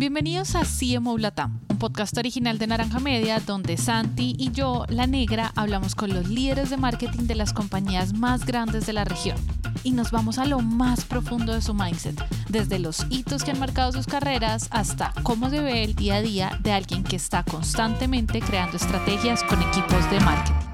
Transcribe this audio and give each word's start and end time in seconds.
Bienvenidos 0.00 0.54
a 0.54 0.62
CMO 0.62 1.18
Latam, 1.18 1.60
un 1.68 1.76
podcast 1.76 2.16
original 2.16 2.56
de 2.56 2.66
Naranja 2.66 3.00
Media 3.00 3.38
donde 3.38 3.76
Santi 3.76 4.34
y 4.38 4.50
yo, 4.50 4.86
la 4.88 5.06
negra, 5.06 5.52
hablamos 5.56 5.94
con 5.94 6.14
los 6.14 6.26
líderes 6.26 6.70
de 6.70 6.78
marketing 6.78 7.26
de 7.26 7.34
las 7.34 7.52
compañías 7.52 8.14
más 8.14 8.46
grandes 8.46 8.86
de 8.86 8.94
la 8.94 9.04
región 9.04 9.36
y 9.84 9.90
nos 9.90 10.10
vamos 10.10 10.38
a 10.38 10.46
lo 10.46 10.60
más 10.60 11.04
profundo 11.04 11.52
de 11.52 11.60
su 11.60 11.74
mindset, 11.74 12.18
desde 12.48 12.78
los 12.78 13.04
hitos 13.10 13.44
que 13.44 13.50
han 13.50 13.58
marcado 13.58 13.92
sus 13.92 14.06
carreras 14.06 14.68
hasta 14.70 15.12
cómo 15.22 15.50
se 15.50 15.60
ve 15.60 15.84
el 15.84 15.94
día 15.94 16.14
a 16.14 16.22
día 16.22 16.58
de 16.62 16.72
alguien 16.72 17.04
que 17.04 17.16
está 17.16 17.42
constantemente 17.42 18.40
creando 18.40 18.78
estrategias 18.78 19.44
con 19.44 19.60
equipos 19.60 20.10
de 20.10 20.20
marketing. 20.20 20.70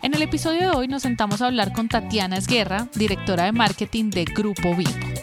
En 0.00 0.14
el 0.14 0.22
episodio 0.22 0.70
de 0.70 0.76
hoy 0.76 0.88
nos 0.88 1.02
sentamos 1.02 1.42
a 1.42 1.46
hablar 1.46 1.74
con 1.74 1.88
Tatiana 1.88 2.38
Esguerra, 2.38 2.88
directora 2.94 3.44
de 3.44 3.52
marketing 3.52 4.08
de 4.08 4.24
Grupo 4.24 4.74
Bimbo. 4.74 5.13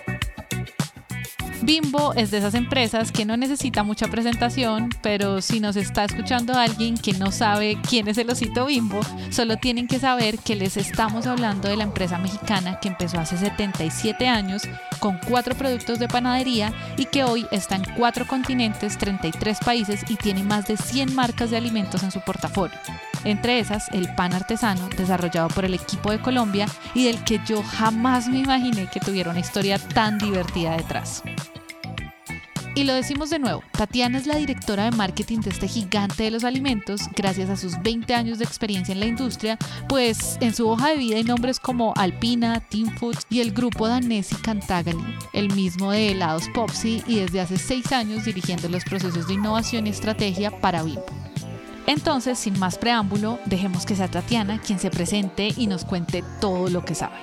Bimbo 1.64 2.14
es 2.16 2.32
de 2.32 2.40
esas 2.40 2.56
empresas 2.56 3.12
que 3.12 3.24
no 3.24 3.38
necesita 3.38 3.84
mucha 3.84 4.08
presentación, 4.08 4.90
pero 5.04 5.42
si 5.42 5.60
nos 5.60 5.76
está 5.76 6.06
escuchando 6.06 6.54
alguien 6.54 6.98
que 6.98 7.14
no 7.14 7.32
sabe 7.32 7.78
quién 7.88 8.08
es 8.08 8.18
el 8.18 8.32
osito 8.32 8.66
Bimbo, 8.66 9.02
solo 9.30 9.58
tienen 9.58 9.88
que 9.88 10.00
saber 10.00 10.40
que 10.40 10.56
les 10.56 10.76
estamos 10.76 11.28
hablando 11.28 11.70
de 11.70 11.78
la 11.78 11.84
empresa 11.84 12.18
mexicana 12.18 12.80
que 12.80 12.88
empezó 12.88 13.20
hace 13.20 13.38
77 13.38 14.28
años 14.28 14.64
con 15.00 15.20
cuatro 15.20 15.54
productos 15.54 16.00
de 16.00 16.08
panadería 16.08 16.74
y 16.98 17.06
que 17.06 17.24
hoy 17.24 17.46
está 17.52 17.76
en 17.76 17.84
cuatro 17.96 18.26
continentes, 18.26 18.98
33 18.98 19.60
países 19.60 20.04
y 20.10 20.16
tiene 20.16 20.44
más 20.44 20.68
de 20.68 20.78
100 20.78 21.14
marcas 21.14 21.52
de 21.52 21.58
alimentos 21.58 22.02
en 22.02 22.12
su 22.12 22.22
portafolio. 22.22 22.78
Entre 23.24 23.60
esas, 23.60 23.88
el 23.90 24.14
pan 24.16 24.34
artesano, 24.34 24.90
desarrollado 24.98 25.50
por 25.50 25.66
el 25.66 25.76
equipo 25.76 26.10
de 26.10 26.20
Colombia 26.20 26.66
y 26.96 27.06
del 27.06 27.24
que 27.24 27.40
yo 27.46 27.62
jamás 27.62 28.28
me 28.28 28.40
imaginé 28.40 28.88
que 28.88 29.00
tuviera 29.00 29.30
una 29.30 29.40
historia 29.40 29.78
tan 29.78 30.18
divertida 30.18 30.76
detrás. 30.76 31.22
Y 32.74 32.86
lo 32.86 32.94
decimos 32.94 33.30
de 33.30 33.40
nuevo, 33.40 33.64
Tatiana 33.74 34.18
es 34.18 34.28
la 34.28 34.38
directora 34.38 34.86
de 34.86 34.92
marketing 34.92 35.40
de 35.40 35.50
este 35.50 35.68
gigante 35.68 36.24
de 36.24 36.32
los 36.32 36.46
alimentos 36.46 37.02
gracias 37.16 37.50
a 37.50 37.58
sus 37.58 37.82
20 37.82 38.14
años 38.14 38.40
de 38.40 38.46
experiencia 38.46 38.94
en 38.94 39.02
la 39.02 39.08
industria, 39.08 39.58
pues 39.90 40.38
en 40.40 40.56
su 40.56 40.70
hoja 40.70 40.90
de 40.90 40.98
vida 40.98 41.18
hay 41.18 41.26
nombres 41.26 41.60
como 41.60 41.94
Alpina, 41.98 42.62
Team 42.62 42.96
Foods 42.98 43.26
y 43.30 43.42
el 43.42 43.52
grupo 43.52 43.90
danés 43.90 44.32
y 44.32 44.38
el 45.34 45.54
mismo 45.54 45.92
de 45.92 46.12
helados 46.12 46.48
Popsi 46.54 47.04
y 47.08 47.16
desde 47.16 47.42
hace 47.42 47.58
6 47.58 47.92
años 47.92 48.24
dirigiendo 48.24 48.70
los 48.70 48.86
procesos 48.86 49.28
de 49.28 49.34
innovación 49.34 49.88
y 49.88 49.90
estrategia 49.90 50.52
para 50.62 50.84
Bimbo. 50.84 51.06
Entonces, 51.88 52.40
sin 52.40 52.58
más 52.58 52.78
preámbulo, 52.78 53.38
dejemos 53.46 53.86
que 53.86 53.96
sea 53.96 54.10
Tatiana 54.10 54.62
quien 54.62 54.80
se 54.80 54.90
presente 54.90 55.50
y 55.58 55.68
nos 55.68 55.84
cuente 55.84 56.24
todo 56.40 56.70
lo 56.70 56.86
que 56.86 56.96
sabe. 56.96 57.18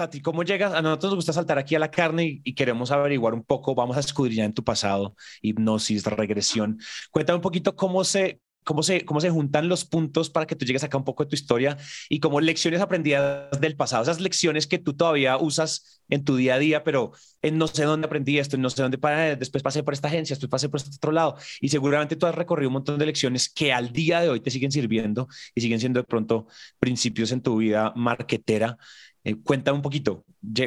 Tati, 0.00 0.22
cómo 0.22 0.44
llegas? 0.44 0.72
A 0.72 0.80
nosotros 0.80 1.10
nos 1.10 1.16
gusta 1.16 1.34
saltar 1.34 1.58
aquí 1.58 1.74
a 1.74 1.78
la 1.78 1.90
carne 1.90 2.40
y, 2.42 2.54
queremos 2.54 2.90
averiguar 2.90 3.34
un 3.34 3.44
poco, 3.44 3.74
vamos 3.74 3.98
a 3.98 4.00
escudriñar 4.00 4.46
en 4.46 4.54
tu 4.54 4.64
pasado, 4.64 5.14
hipnosis, 5.42 6.06
regresión. 6.06 6.78
Cuéntame 7.10 7.36
un 7.36 7.42
poquito 7.42 7.76
cómo 7.76 8.02
se, 8.02 8.40
cómo 8.64 8.82
se, 8.82 9.04
cómo 9.04 9.20
se 9.20 9.28
juntan 9.28 9.68
los 9.68 9.84
puntos 9.84 10.30
para 10.30 10.46
que 10.46 10.56
tú 10.56 10.64
llegues 10.64 10.84
acá 10.84 10.96
un 10.96 11.04
poco 11.04 11.24
de 11.24 11.28
tu 11.28 11.34
historia 11.34 11.76
y 12.08 12.18
como 12.18 12.40
lecciones 12.40 12.80
aprendidas 12.80 13.60
del 13.60 13.76
pasado, 13.76 14.02
esas 14.02 14.20
lecciones 14.20 14.66
que 14.66 14.78
tú 14.78 14.94
todavía 14.96 15.36
usas 15.36 16.02
en 16.08 16.24
tu 16.24 16.36
día 16.36 16.54
a 16.54 16.58
día, 16.58 16.82
pero 16.82 17.12
en 17.42 17.58
no 17.58 17.66
sé 17.66 17.84
dónde 17.84 18.06
aprendí 18.06 18.38
esto, 18.38 18.56
no 18.56 18.70
sé 18.70 18.80
dónde 18.80 18.96
para, 18.96 19.36
después 19.36 19.62
pasé 19.62 19.82
por 19.82 19.92
esta 19.92 20.08
agencia, 20.08 20.34
después 20.34 20.50
pasé 20.50 20.70
por 20.70 20.80
este 20.80 20.96
otro 20.96 21.12
lado 21.12 21.36
y 21.60 21.68
seguramente 21.68 22.16
tú 22.16 22.24
has 22.24 22.34
recorrido 22.34 22.70
un 22.70 22.74
montón 22.74 22.98
de 22.98 23.04
lecciones 23.04 23.50
que 23.50 23.70
al 23.74 23.92
día 23.92 24.22
de 24.22 24.30
hoy 24.30 24.40
te 24.40 24.50
siguen 24.50 24.72
sirviendo 24.72 25.28
y 25.54 25.60
siguen 25.60 25.78
siendo 25.78 26.00
de 26.00 26.04
pronto 26.04 26.46
principios 26.78 27.32
en 27.32 27.42
tu 27.42 27.58
vida 27.58 27.92
marketera. 27.96 28.78
Eh, 29.24 29.36
cuéntame 29.42 29.76
un 29.76 29.82
poquito, 29.82 30.24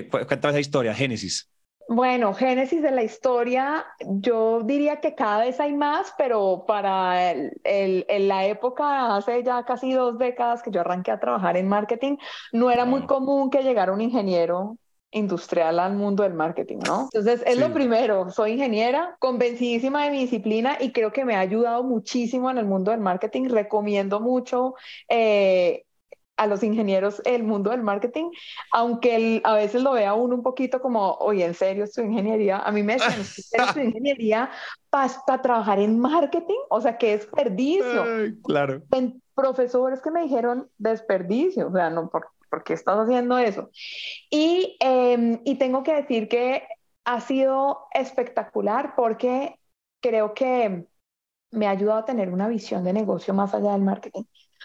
cuéntame 0.09 0.51
esa 0.51 0.59
historia, 0.59 0.93
Génesis. 0.93 1.49
Bueno, 1.89 2.33
génesis 2.33 2.81
de 2.81 2.91
la 2.91 3.03
historia, 3.03 3.85
yo 3.99 4.61
diría 4.63 5.01
que 5.01 5.15
cada 5.15 5.43
vez 5.43 5.59
hay 5.59 5.73
más, 5.73 6.13
pero 6.17 6.63
para 6.65 7.31
el, 7.31 8.05
la 8.07 8.45
época, 8.45 9.15
hace 9.15 9.43
ya 9.43 9.63
casi 9.65 9.91
dos 9.91 10.17
décadas 10.17 10.63
que 10.63 10.71
yo 10.71 10.81
arranqué 10.81 11.11
a 11.11 11.19
trabajar 11.19 11.57
en 11.57 11.67
marketing, 11.67 12.17
no 12.53 12.71
era 12.71 12.85
muy 12.85 13.05
común 13.05 13.49
que 13.49 13.63
llegara 13.63 13.91
un 13.91 13.99
ingeniero 13.99 14.77
industrial 15.11 15.77
al 15.79 15.93
mundo 15.93 16.23
del 16.23 16.33
marketing, 16.33 16.79
¿no? 16.87 17.09
Entonces, 17.13 17.43
es 17.45 17.59
lo 17.59 17.71
primero, 17.71 18.31
soy 18.31 18.53
ingeniera, 18.53 19.15
convencidísima 19.19 20.05
de 20.05 20.11
mi 20.11 20.19
disciplina 20.19 20.77
y 20.79 20.91
creo 20.91 21.11
que 21.11 21.25
me 21.25 21.35
ha 21.35 21.39
ayudado 21.41 21.83
muchísimo 21.83 22.49
en 22.49 22.57
el 22.57 22.65
mundo 22.65 22.91
del 22.91 23.01
marketing. 23.01 23.49
Recomiendo 23.49 24.19
mucho 24.19 24.73
eh, 25.09 25.83
a 26.37 26.47
los 26.47 26.63
ingenieros 26.63 27.21
el 27.25 27.43
mundo 27.43 27.71
del 27.71 27.83
marketing, 27.83 28.31
aunque 28.71 29.41
a 29.43 29.53
veces 29.53 29.81
lo 29.83 29.93
vea 29.93 30.13
uno 30.13 30.35
un 30.35 30.43
poquito 30.43 30.81
como, 30.81 31.13
oye, 31.15 31.45
¿en 31.45 31.53
serio 31.53 31.83
estoy 31.83 32.05
ingeniería? 32.05 32.59
A 32.59 32.71
mí 32.71 32.83
me 32.83 32.95
dicen, 32.95 33.21
¿estoy 33.21 33.83
ingeniería 33.85 34.49
para 34.89 35.41
trabajar 35.41 35.79
en 35.79 35.99
marketing? 35.99 36.59
O 36.69 36.81
sea, 36.81 36.97
¿qué 36.97 37.17
desperdicio? 37.17 38.05
claro. 38.43 38.81
profesores 39.35 40.01
que 40.01 40.11
me 40.11 40.23
dijeron 40.23 40.69
desperdicio, 40.77 41.67
o 41.67 41.71
sea, 41.71 41.89
no, 41.89 42.09
¿por, 42.09 42.27
¿por 42.49 42.63
qué 42.63 42.73
estás 42.73 42.97
haciendo 42.97 43.37
eso? 43.37 43.69
Y, 44.29 44.77
em, 44.79 45.39
y 45.43 45.55
tengo 45.55 45.83
que 45.83 45.93
decir 45.93 46.27
que 46.27 46.63
ha 47.05 47.19
sido 47.19 47.87
espectacular 47.93 48.93
porque 48.95 49.59
creo 50.01 50.33
que 50.33 50.85
me 51.51 51.67
ha 51.67 51.71
ayudado 51.71 51.99
a 51.99 52.05
tener 52.05 52.29
una 52.29 52.47
visión 52.47 52.83
de 52.83 52.93
negocio 52.93 53.33
más 53.33 53.53
allá 53.53 53.73
del 53.73 53.81
marketing. 53.81 54.23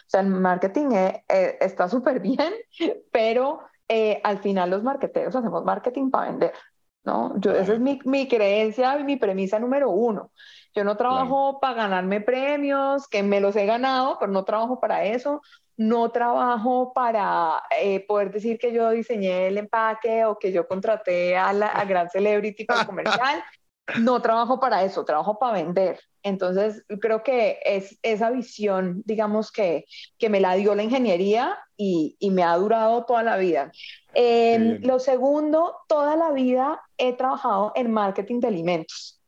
O 0.08 0.10
sea, 0.10 0.20
el 0.22 0.28
marketing 0.28 0.92
eh, 0.92 1.22
eh, 1.28 1.58
está 1.60 1.86
súper 1.86 2.18
bien, 2.18 2.54
pero 3.12 3.60
eh, 3.86 4.22
al 4.24 4.38
final 4.38 4.70
los 4.70 4.82
marketeros 4.82 5.36
hacemos 5.36 5.62
marketing 5.66 6.10
para 6.10 6.30
vender, 6.30 6.54
¿no? 7.04 7.38
Yo, 7.38 7.50
esa 7.52 7.74
es 7.74 7.80
mi, 7.80 7.98
mi 8.06 8.26
creencia 8.26 8.98
y 8.98 9.04
mi 9.04 9.16
premisa 9.16 9.58
número 9.58 9.90
uno. 9.90 10.32
Yo 10.74 10.82
no 10.82 10.96
trabajo 10.96 11.60
para 11.60 11.74
ganarme 11.74 12.22
premios, 12.22 13.06
que 13.06 13.22
me 13.22 13.40
los 13.40 13.54
he 13.56 13.66
ganado, 13.66 14.16
pero 14.18 14.32
no 14.32 14.44
trabajo 14.44 14.80
para 14.80 15.04
eso. 15.04 15.42
No 15.76 16.10
trabajo 16.10 16.92
para 16.94 17.62
poder 18.06 18.32
decir 18.32 18.58
que 18.58 18.72
yo 18.72 18.90
diseñé 18.90 19.48
el 19.48 19.58
empaque 19.58 20.24
o 20.24 20.38
que 20.38 20.52
yo 20.52 20.66
contraté 20.66 21.36
a 21.36 21.52
la 21.52 21.66
a 21.68 21.84
gran 21.84 22.08
celebrity 22.08 22.64
para 22.64 22.86
comercial. 22.86 23.42
No 24.00 24.20
trabajo 24.20 24.60
para 24.60 24.84
eso, 24.84 25.04
trabajo 25.04 25.38
para 25.38 25.54
vender. 25.54 26.00
Entonces, 26.22 26.84
creo 27.00 27.22
que 27.22 27.58
es 27.64 27.98
esa 28.02 28.30
visión, 28.30 29.02
digamos, 29.06 29.50
que, 29.50 29.86
que 30.18 30.28
me 30.28 30.40
la 30.40 30.54
dio 30.54 30.74
la 30.74 30.82
ingeniería 30.82 31.58
y, 31.76 32.16
y 32.18 32.30
me 32.30 32.42
ha 32.42 32.56
durado 32.56 33.04
toda 33.04 33.22
la 33.22 33.36
vida. 33.36 33.72
Em, 34.14 34.80
lo 34.82 34.98
segundo, 34.98 35.76
toda 35.88 36.16
la 36.16 36.32
vida 36.32 36.82
he 36.98 37.14
trabajado 37.14 37.72
en 37.74 37.90
marketing 37.90 38.40
de 38.40 38.48
alimentos. 38.48 39.22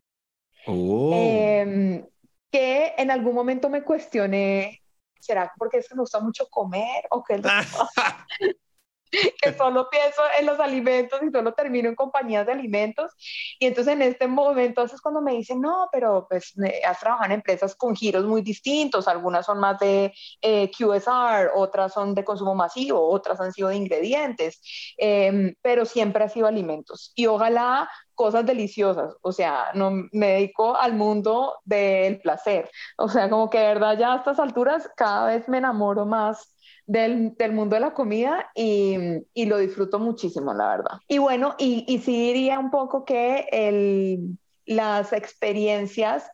Oh. 0.67 1.11
Em, 1.15 2.07
que 2.51 2.95
en 2.99 3.11
algún 3.11 3.35
momento 3.35 3.71
me 3.71 3.83
cuestioné, 3.83 4.83
¿será 5.21 5.53
porque 5.57 5.79
es 5.79 5.89
que 5.89 5.95
me 5.95 6.03
gusta 6.03 6.21
mucho 6.21 6.49
comer 6.51 7.05
o 7.11 7.23
que 7.23 7.41
que 9.11 9.53
solo 9.55 9.89
pienso 9.91 10.23
en 10.39 10.47
los 10.47 10.59
alimentos 10.61 11.21
y 11.23 11.31
solo 11.31 11.53
termino 11.53 11.89
en 11.89 11.95
compañías 11.95 12.47
de 12.47 12.53
alimentos. 12.53 13.13
Y 13.59 13.67
entonces 13.67 13.95
en 13.95 14.03
este 14.03 14.27
momento 14.27 14.83
es 14.83 15.01
cuando 15.01 15.21
me 15.21 15.33
dicen, 15.33 15.61
no, 15.61 15.89
pero 15.93 16.27
pues 16.29 16.55
has 16.87 17.01
trabajado 17.01 17.27
en 17.27 17.33
empresas 17.33 17.75
con 17.75 17.97
giros 17.97 18.25
muy 18.25 18.43
distintos, 18.43 19.09
algunas 19.09 19.47
son 19.47 19.59
más 19.59 19.79
de 19.79 20.13
eh, 20.43 20.71
QSR, 20.71 21.51
otras 21.55 21.93
son 21.93 22.15
de 22.15 22.25
consumo 22.25 22.55
masivo, 22.55 23.09
otras 23.11 23.41
han 23.41 23.53
sido 23.53 23.69
de 23.69 23.77
ingredientes, 23.77 24.61
em, 24.97 25.55
pero 25.63 25.85
siempre 25.85 26.25
ha 26.25 26.29
sido 26.29 26.47
alimentos. 26.47 27.13
Y 27.15 27.27
ojalá 27.27 27.89
cosas 28.15 28.45
deliciosas, 28.45 29.15
o 29.23 29.33
sea, 29.33 29.71
no 29.75 29.91
me 30.13 30.27
dedico 30.33 30.77
al 30.77 30.93
mundo 30.93 31.57
del 31.65 32.21
placer, 32.21 32.71
o 32.99 33.09
sea, 33.09 33.31
como 33.31 33.49
que 33.49 33.59
de 33.59 33.67
verdad 33.69 33.99
ya 33.99 34.13
a 34.13 34.17
estas 34.17 34.39
alturas 34.39 34.91
cada 34.95 35.27
vez 35.27 35.49
me 35.49 35.57
enamoro 35.57 36.05
más 36.05 36.55
del, 36.91 37.37
del, 37.37 37.53
mundo 37.53 37.77
de 37.77 37.81
la 37.81 37.95
comida 37.95 38.51
y, 38.55 38.97
y, 39.33 39.47
lo 39.47 39.59
disfruto 39.59 40.01
muchísimo, 40.01 40.53
la 40.53 40.69
verdad. 40.71 40.99
Y 41.07 41.19
bueno, 41.19 41.55
y, 41.57 41.85
y 41.87 41.99
sí 41.99 42.13
diría 42.13 42.59
un 42.59 42.71
poco 42.71 43.05
que 43.05 43.47
el, 43.53 44.37
las 44.67 45.13
experiencias 45.13 46.31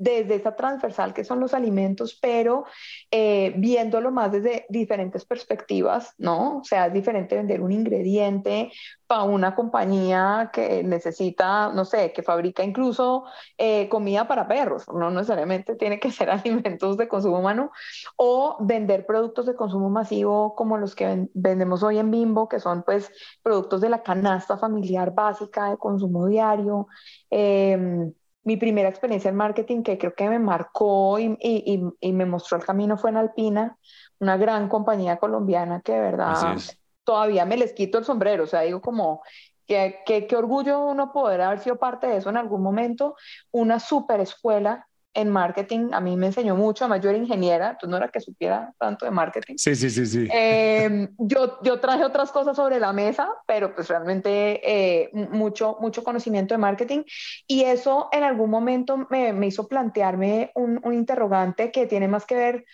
desde 0.00 0.36
esa 0.36 0.56
transversal 0.56 1.12
que 1.12 1.24
son 1.24 1.40
los 1.40 1.52
alimentos, 1.52 2.18
pero 2.20 2.64
eh, 3.10 3.52
viéndolo 3.58 4.10
más 4.10 4.32
desde 4.32 4.64
diferentes 4.70 5.26
perspectivas, 5.26 6.14
¿no? 6.16 6.60
O 6.60 6.64
sea, 6.64 6.86
es 6.86 6.94
diferente 6.94 7.36
vender 7.36 7.60
un 7.60 7.70
ingrediente 7.70 8.72
para 9.06 9.24
una 9.24 9.54
compañía 9.54 10.50
que 10.54 10.82
necesita, 10.82 11.70
no 11.74 11.84
sé, 11.84 12.12
que 12.14 12.22
fabrica 12.22 12.64
incluso 12.64 13.24
eh, 13.58 13.90
comida 13.90 14.26
para 14.26 14.48
perros, 14.48 14.86
no 14.88 15.10
necesariamente 15.10 15.76
tiene 15.76 16.00
que 16.00 16.10
ser 16.10 16.30
alimentos 16.30 16.96
de 16.96 17.06
consumo 17.06 17.40
humano, 17.40 17.70
o 18.16 18.56
vender 18.60 19.04
productos 19.04 19.44
de 19.44 19.54
consumo 19.54 19.90
masivo 19.90 20.54
como 20.54 20.78
los 20.78 20.94
que 20.94 21.28
vendemos 21.34 21.82
hoy 21.82 21.98
en 21.98 22.10
Bimbo, 22.10 22.48
que 22.48 22.58
son 22.58 22.84
pues 22.84 23.12
productos 23.42 23.82
de 23.82 23.90
la 23.90 24.02
canasta 24.02 24.56
familiar 24.56 25.12
básica 25.14 25.68
de 25.70 25.76
consumo 25.76 26.26
diario. 26.26 26.86
Eh, 27.30 28.10
mi 28.42 28.56
primera 28.56 28.88
experiencia 28.88 29.28
en 29.28 29.36
marketing 29.36 29.82
que 29.82 29.98
creo 29.98 30.14
que 30.14 30.28
me 30.28 30.38
marcó 30.38 31.18
y, 31.18 31.36
y, 31.40 31.82
y, 32.00 32.12
me 32.12 32.26
mostró 32.26 32.56
el 32.56 32.64
camino 32.64 32.96
fue 32.96 33.10
en 33.10 33.18
Alpina, 33.18 33.76
una 34.18 34.36
gran 34.36 34.68
compañía 34.68 35.18
colombiana 35.18 35.80
que 35.82 35.92
de 35.92 36.00
verdad 36.00 36.56
todavía 37.04 37.44
me 37.44 37.56
les 37.56 37.72
quito 37.72 37.98
el 37.98 38.04
sombrero, 38.04 38.44
o 38.44 38.46
sea, 38.46 38.62
digo 38.62 38.80
como 38.80 39.22
que, 39.66 40.02
qué 40.06 40.36
orgullo 40.36 40.80
uno 40.80 41.12
poder 41.12 41.42
haber 41.42 41.60
sido 41.60 41.76
parte 41.76 42.06
de 42.06 42.16
eso 42.16 42.30
en 42.30 42.36
algún 42.36 42.62
momento, 42.62 43.14
una 43.52 43.78
super 43.78 44.20
escuela 44.20 44.88
en 45.14 45.30
marketing, 45.30 45.90
a 45.92 46.00
mí 46.00 46.16
me 46.16 46.26
enseñó 46.26 46.56
mucho, 46.56 46.84
además 46.84 47.02
yo 47.02 47.10
era 47.10 47.18
ingeniera, 47.18 47.70
entonces 47.70 47.90
no 47.90 47.96
era 47.96 48.08
que 48.08 48.20
supiera 48.20 48.72
tanto 48.78 49.04
de 49.04 49.10
marketing. 49.10 49.56
Sí, 49.56 49.74
sí, 49.76 49.90
sí, 49.90 50.06
sí. 50.06 50.26
Em, 50.32 51.08
yo, 51.18 51.58
yo 51.62 51.80
traje 51.80 52.04
otras 52.04 52.30
cosas 52.30 52.56
sobre 52.56 52.78
la 52.78 52.92
mesa, 52.92 53.28
pero 53.46 53.74
pues 53.74 53.88
realmente 53.88 54.60
eh, 54.64 55.10
mucho, 55.12 55.76
mucho 55.80 56.04
conocimiento 56.04 56.54
de 56.54 56.58
marketing 56.58 57.02
y 57.48 57.64
eso 57.64 58.08
en 58.12 58.22
algún 58.22 58.48
momento 58.50 58.96
me, 59.10 59.32
me 59.32 59.48
hizo 59.48 59.66
plantearme 59.66 60.52
un, 60.54 60.80
un 60.84 60.94
interrogante 60.94 61.72
que 61.72 61.86
tiene 61.86 62.06
más 62.06 62.26
que 62.26 62.36
ver 62.36 62.64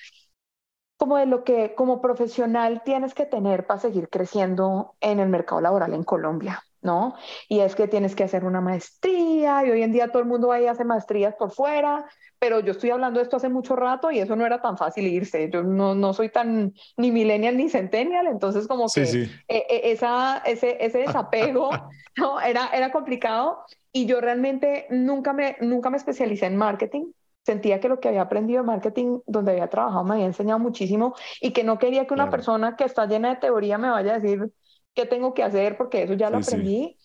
como 0.98 1.16
de 1.18 1.26
lo 1.26 1.44
que 1.44 1.74
como 1.74 2.00
profesional 2.00 2.82
tienes 2.84 3.14
que 3.14 3.26
tener 3.26 3.66
para 3.66 3.80
seguir 3.80 4.08
creciendo 4.08 4.94
en 5.00 5.20
el 5.20 5.28
mercado 5.28 5.60
laboral 5.60 5.94
en 5.94 6.04
Colombia. 6.04 6.62
¿No? 6.86 7.14
Y 7.48 7.60
es 7.60 7.74
que 7.74 7.88
tienes 7.88 8.16
que 8.16 8.24
hacer 8.24 8.44
una 8.44 8.62
maestría 8.62 9.66
y 9.66 9.70
hoy 9.70 9.82
en 9.82 9.92
día 9.92 10.08
todo 10.08 10.20
el 10.20 10.28
mundo 10.28 10.48
va 10.48 10.60
y 10.60 10.66
hace 10.66 10.84
maestrías 10.84 11.34
por 11.34 11.50
fuera, 11.50 12.06
pero 12.38 12.60
yo 12.60 12.72
estoy 12.72 12.90
hablando 12.90 13.18
de 13.18 13.24
esto 13.24 13.36
hace 13.36 13.48
mucho 13.48 13.76
rato 13.76 14.10
y 14.10 14.20
eso 14.20 14.36
no 14.36 14.46
era 14.46 14.62
tan 14.62 14.78
fácil 14.78 15.06
irse. 15.06 15.50
Yo 15.50 15.62
no, 15.62 15.94
no 15.94 16.14
soy 16.14 16.30
tan 16.30 16.72
ni 16.96 17.10
millennial 17.10 17.56
ni 17.56 17.68
centennial, 17.68 18.26
entonces 18.28 18.66
como 18.66 18.86
que 18.88 19.02
e, 19.02 19.28
e, 19.48 19.92
esa, 19.92 20.38
ese, 20.46 20.78
ese 20.80 20.98
desapego 20.98 21.70
¿no? 22.16 22.40
era, 22.40 22.68
era 22.72 22.92
complicado 22.92 23.64
y 23.92 24.06
yo 24.06 24.20
realmente 24.20 24.86
nunca 24.90 25.32
me, 25.32 25.56
nunca 25.60 25.90
me 25.90 25.96
especialicé 25.96 26.46
en 26.46 26.56
marketing. 26.56 27.06
Sentía 27.44 27.78
que 27.80 27.88
lo 27.88 28.00
que 28.00 28.08
había 28.08 28.22
aprendido 28.22 28.62
de 28.62 28.66
marketing, 28.66 29.20
donde 29.26 29.52
había 29.52 29.68
trabajado, 29.68 30.04
me 30.04 30.14
había 30.14 30.26
enseñado 30.26 30.58
muchísimo 30.58 31.14
y 31.40 31.52
que 31.52 31.62
no 31.62 31.78
quería 31.78 32.06
que 32.06 32.14
una 32.14 32.28
persona 32.28 32.74
que 32.76 32.84
está 32.84 33.06
llena 33.06 33.30
de 33.30 33.36
teoría 33.36 33.78
me 33.78 33.88
vaya 33.88 34.14
a 34.14 34.18
decir, 34.18 34.50
qué 34.96 35.06
tengo 35.06 35.34
que 35.34 35.44
hacer, 35.44 35.76
porque 35.76 36.02
eso 36.02 36.14
ya 36.14 36.30
lo 36.30 36.38
aprendí, 36.38 36.96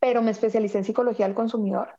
pero 0.00 0.22
me 0.22 0.32
especialicé 0.32 0.78
en 0.78 0.84
psicología 0.84 1.26
del 1.26 1.34
consumidor. 1.36 1.90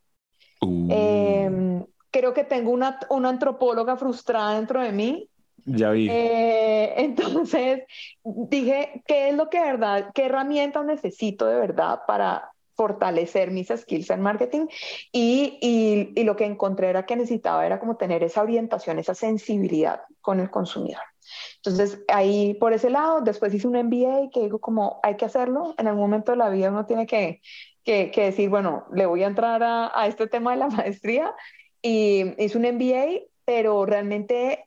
Uh. 0.59 0.88
Em, 0.89 1.85
creo 2.09 2.33
que 2.33 2.44
tengo 2.44 2.71
una, 2.71 3.00
una 3.09 3.29
antropóloga 3.29 3.95
frustrada 3.95 4.56
dentro 4.56 4.81
de 4.81 4.91
mí. 4.91 5.29
Ya 5.65 5.91
vi. 5.91 6.09
Eh, 6.09 6.94
entonces 6.97 7.83
dije, 8.23 9.03
¿qué 9.06 9.29
es 9.29 9.35
lo 9.35 9.50
que 9.50 9.62
verdad, 9.62 10.12
qué 10.13 10.25
herramienta 10.25 10.83
necesito 10.83 11.45
de 11.45 11.56
verdad 11.56 12.01
para 12.07 12.51
fortalecer 12.73 13.51
mis 13.51 13.68
skills 13.68 14.09
en 14.09 14.21
marketing? 14.21 14.65
Y, 15.12 15.59
y, 15.62 16.19
y 16.19 16.23
lo 16.23 16.35
que 16.35 16.45
encontré 16.45 16.89
era 16.89 17.06
que 17.06 17.15
necesitaba 17.15 17.63
era 17.63 17.79
como 17.79 17.95
tener 17.95 18.23
esa 18.23 18.41
orientación, 18.41 18.97
esa 18.97 19.13
sensibilidad 19.13 20.01
con 20.19 20.39
el 20.39 20.50
consumidor. 20.50 21.10
Entonces, 21.57 22.01
ahí 22.07 22.54
por 22.56 22.74
ese 22.74 22.89
lado, 22.89 23.22
después 23.22 23.54
hice 23.54 23.68
un 23.68 23.75
MBA 23.75 24.30
que 24.31 24.42
digo 24.42 24.60
como 24.60 25.00
hay 25.04 25.18
que 25.18 25.25
hacerlo, 25.25 25.75
en 25.78 25.88
algún 25.88 26.04
momento 26.04 26.31
de 26.31 26.38
la 26.38 26.50
vida 26.50 26.69
uno 26.69 26.86
tiene 26.86 27.06
que, 27.06 27.42
que, 27.83 28.12
que 28.12 28.25
decir, 28.25 28.50
bueno, 28.50 28.86
le 28.94 29.06
voy 29.06 29.24
a 29.24 29.28
entrar 29.28 29.63
a, 29.63 29.92
a, 29.94 30.07
este 30.07 30.28
tema 30.28 30.51
de 30.51 30.57
la 30.57 30.68
maestría 30.69 31.33
y 31.81 32.33
hice 32.44 32.57
un 32.57 32.66
MBA, 32.66 33.22
pero 33.45 33.86
realmente 33.86 34.66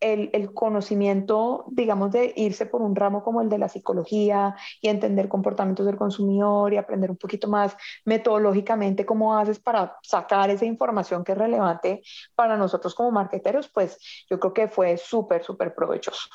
el, 0.00 0.52
conocimiento, 0.54 1.64
digamos, 1.70 2.10
de 2.12 2.32
irse 2.36 2.66
por 2.66 2.82
un 2.82 2.96
ramo 2.96 3.22
como 3.22 3.40
el 3.42 3.48
de 3.48 3.58
la 3.58 3.68
psicología 3.68 4.56
y 4.80 4.88
entender 4.88 5.28
comportamientos 5.28 5.86
del 5.86 5.96
consumidor 5.96 6.72
y 6.72 6.76
aprender 6.78 7.10
un 7.10 7.16
poquito 7.16 7.48
más 7.48 7.76
metodológicamente 8.04 9.06
cómo 9.06 9.36
haces 9.36 9.58
para 9.58 9.96
sacar 10.02 10.50
esa 10.50 10.64
información 10.64 11.24
que 11.24 11.32
es 11.32 11.38
relevante 11.38 12.02
para 12.34 12.56
nosotros 12.56 12.94
como 12.94 13.10
marketeros, 13.10 13.68
pues 13.68 13.98
yo 14.28 14.40
creo 14.40 14.54
que 14.54 14.68
fue 14.68 14.96
súper, 14.96 15.44
súper 15.44 15.74
provechoso. 15.74 16.28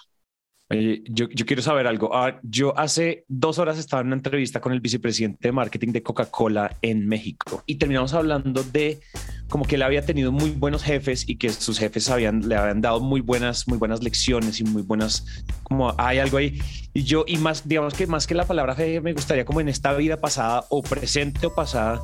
Yo, 0.70 1.28
yo, 1.30 1.46
quiero 1.46 1.62
saber 1.62 1.86
algo. 1.86 2.16
Ah, 2.16 2.40
yo 2.42 2.78
hace 2.78 3.24
dos 3.28 3.60
horas 3.60 3.78
estaba 3.78 4.02
en 4.02 4.08
una 4.08 4.16
entrevista 4.16 4.60
con 4.60 4.74
el 4.74 4.82
vicepresidente 4.82 5.48
de 5.48 5.52
marketing 5.52 5.92
de 5.92 6.02
Coca-Cola 6.02 6.76
en 6.82 7.08
México 7.08 7.64
y 7.68 7.76
terminamos 7.76 8.14
hablando 8.16 8.64
de 8.64 9.00
como 9.48 9.66
que 9.66 9.76
él 9.76 9.84
había 9.84 10.04
tenido 10.04 10.32
muy 10.32 10.50
buenos 10.50 10.84
jefes 10.84 11.30
y 11.30 11.38
que 11.38 11.50
sus 11.52 11.78
jefes 11.78 12.10
habían, 12.10 12.50
le 12.50 12.56
habían 12.56 12.82
dado 12.82 13.00
muy 13.00 13.22
buenas, 13.22 13.68
muy 13.68 13.78
buenas 13.78 14.02
lecciones 14.02 14.60
y 14.60 14.64
muy 14.64 14.82
buenas, 14.82 15.44
como 15.64 15.94
hay 16.00 16.18
algo 16.18 16.38
ahí. 16.38 16.60
Y 16.94 17.04
yo, 17.04 17.26
y 17.28 17.38
más, 17.38 17.68
digamos 17.68 17.94
que 17.94 18.08
más 18.08 18.26
que 18.26 18.34
la 18.34 18.46
palabra 18.46 18.74
jefe, 18.74 19.02
me 19.02 19.14
gustaría 19.14 19.46
como 19.46 19.62
en 19.62 19.70
esta 19.70 19.94
vida 19.94 20.20
pasada 20.20 20.66
o 20.70 20.82
presente 20.82 21.46
o 21.46 21.54
pasada, 21.54 22.02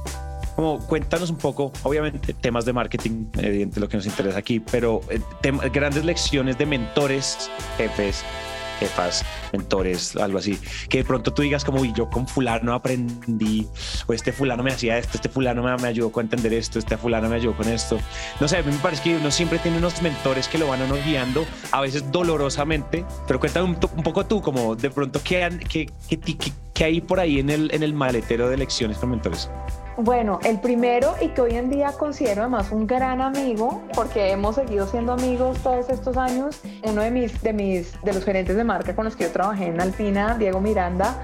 como 0.61 0.79
cuéntanos 0.85 1.31
un 1.31 1.37
poco, 1.37 1.71
obviamente 1.81 2.35
temas 2.35 2.65
de 2.65 2.73
marketing, 2.73 3.25
evidente 3.39 3.79
lo 3.79 3.89
que 3.89 3.97
nos 3.97 4.05
interesa 4.05 4.37
aquí, 4.37 4.59
pero 4.59 5.01
eh, 5.09 5.19
grandes 5.73 6.05
lecciones 6.05 6.55
de 6.59 6.67
mentores, 6.67 7.49
jefes, 7.77 8.23
jefas, 8.79 9.25
mentores, 9.51 10.15
algo 10.17 10.37
así, 10.37 10.59
que 10.87 10.99
de 10.99 11.03
pronto 11.03 11.33
tú 11.33 11.41
digas 11.41 11.65
como, 11.65 11.83
yo 11.83 12.11
con 12.11 12.27
fulano 12.27 12.75
aprendí, 12.75 13.67
o 14.05 14.13
este 14.13 14.31
fulano 14.31 14.61
me 14.61 14.71
hacía 14.71 14.99
esto, 14.99 15.13
este 15.15 15.29
fulano 15.29 15.63
me, 15.63 15.75
me 15.77 15.87
ayudó 15.87 16.11
a 16.15 16.21
entender 16.21 16.53
esto, 16.53 16.77
este 16.77 16.95
fulano 16.95 17.27
me 17.27 17.37
ayudó 17.37 17.57
con 17.57 17.67
esto. 17.67 17.97
No 18.39 18.47
sé, 18.47 18.57
a 18.57 18.61
mí 18.61 18.71
me 18.71 18.77
parece 18.77 19.01
que 19.01 19.17
uno 19.17 19.31
siempre 19.31 19.57
tiene 19.57 19.79
unos 19.79 19.99
mentores 20.03 20.47
que 20.47 20.59
lo 20.59 20.67
van 20.67 20.83
a 20.83 20.85
uno 20.85 20.95
guiando, 21.03 21.43
a 21.71 21.81
veces 21.81 22.11
dolorosamente, 22.11 23.03
pero 23.25 23.39
cuéntame 23.39 23.65
un, 23.65 24.03
poco 24.03 24.27
tú, 24.27 24.43
como 24.43 24.75
de 24.75 24.91
pronto, 24.91 25.21
¿qué, 25.23 25.57
qué, 25.67 25.89
qué, 26.07 26.53
qué 26.71 26.83
hay 26.83 27.01
por 27.01 27.19
ahí 27.19 27.39
en 27.39 27.49
el, 27.49 27.73
en 27.73 27.81
el 27.81 27.95
maletero 27.95 28.47
de 28.47 28.57
lecciones 28.57 28.99
con 28.99 29.09
mentores? 29.09 29.49
Bueno, 30.03 30.39
el 30.43 30.59
primero 30.59 31.13
y 31.21 31.27
que 31.27 31.41
hoy 31.41 31.55
en 31.55 31.69
día 31.69 31.91
considero 31.91 32.41
además 32.41 32.71
un 32.71 32.87
gran 32.87 33.21
amigo, 33.21 33.83
porque 33.93 34.31
hemos 34.31 34.55
seguido 34.55 34.87
siendo 34.87 35.13
amigos 35.13 35.59
todos 35.61 35.89
estos 35.89 36.17
años, 36.17 36.59
uno 36.81 37.03
de 37.03 37.11
mis, 37.11 37.39
de 37.43 37.53
mis, 37.53 38.01
de 38.01 38.11
los 38.11 38.25
gerentes 38.25 38.55
de 38.55 38.63
marca 38.63 38.95
con 38.95 39.05
los 39.05 39.15
que 39.15 39.25
yo 39.25 39.31
trabajé 39.31 39.65
en 39.65 39.79
Alpina, 39.79 40.35
Diego 40.39 40.59
Miranda, 40.59 41.21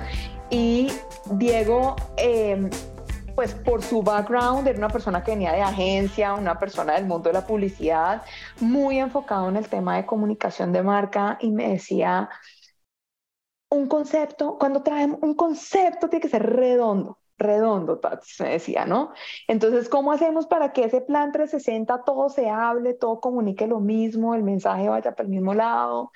y 0.52 0.92
Diego, 1.26 1.96
em, 2.18 2.70
pues 3.34 3.56
por 3.56 3.82
su 3.82 4.04
background, 4.04 4.68
era 4.68 4.78
una 4.78 4.90
persona 4.90 5.24
que 5.24 5.32
venía 5.32 5.54
de 5.54 5.64
agencia, 5.64 6.36
una 6.36 6.60
persona 6.60 6.94
del 6.94 7.06
mundo 7.06 7.30
de 7.30 7.34
la 7.34 7.48
publicidad, 7.48 8.22
muy 8.60 9.00
enfocado 9.00 9.50
en 9.50 9.58
el 9.58 9.68
tema 9.68 9.96
de 9.98 10.06
comunicación 10.06 10.72
de 10.72 10.84
marca 10.84 11.40
y 11.42 11.50
me 11.50 11.70
decía, 11.70 12.30
un 13.72 13.88
concepto, 13.88 14.56
cuando 14.60 14.84
traemos 14.84 15.18
un 15.24 15.34
concepto 15.34 16.10
tiene 16.10 16.22
que 16.22 16.30
ser 16.30 16.44
redondo 16.46 17.18
redondo, 17.38 18.00
se 18.24 18.46
decía, 18.46 18.86
¿no? 18.86 19.14
Entonces, 19.48 19.90
¿cómo 19.90 20.12
hacemos 20.12 20.48
para 20.48 20.74
que 20.74 20.86
ese 20.86 21.02
plan 21.02 21.32
360 21.32 22.04
todo 22.04 22.30
se 22.30 22.50
hable, 22.50 22.94
todo 22.94 23.20
comunique 23.20 23.68
lo 23.68 23.80
mismo, 23.80 24.36
el 24.36 24.44
mensaje 24.44 24.90
vaya 24.90 25.12
para 25.12 25.24
el 25.24 25.30
mismo 25.30 25.54
lado? 25.54 26.12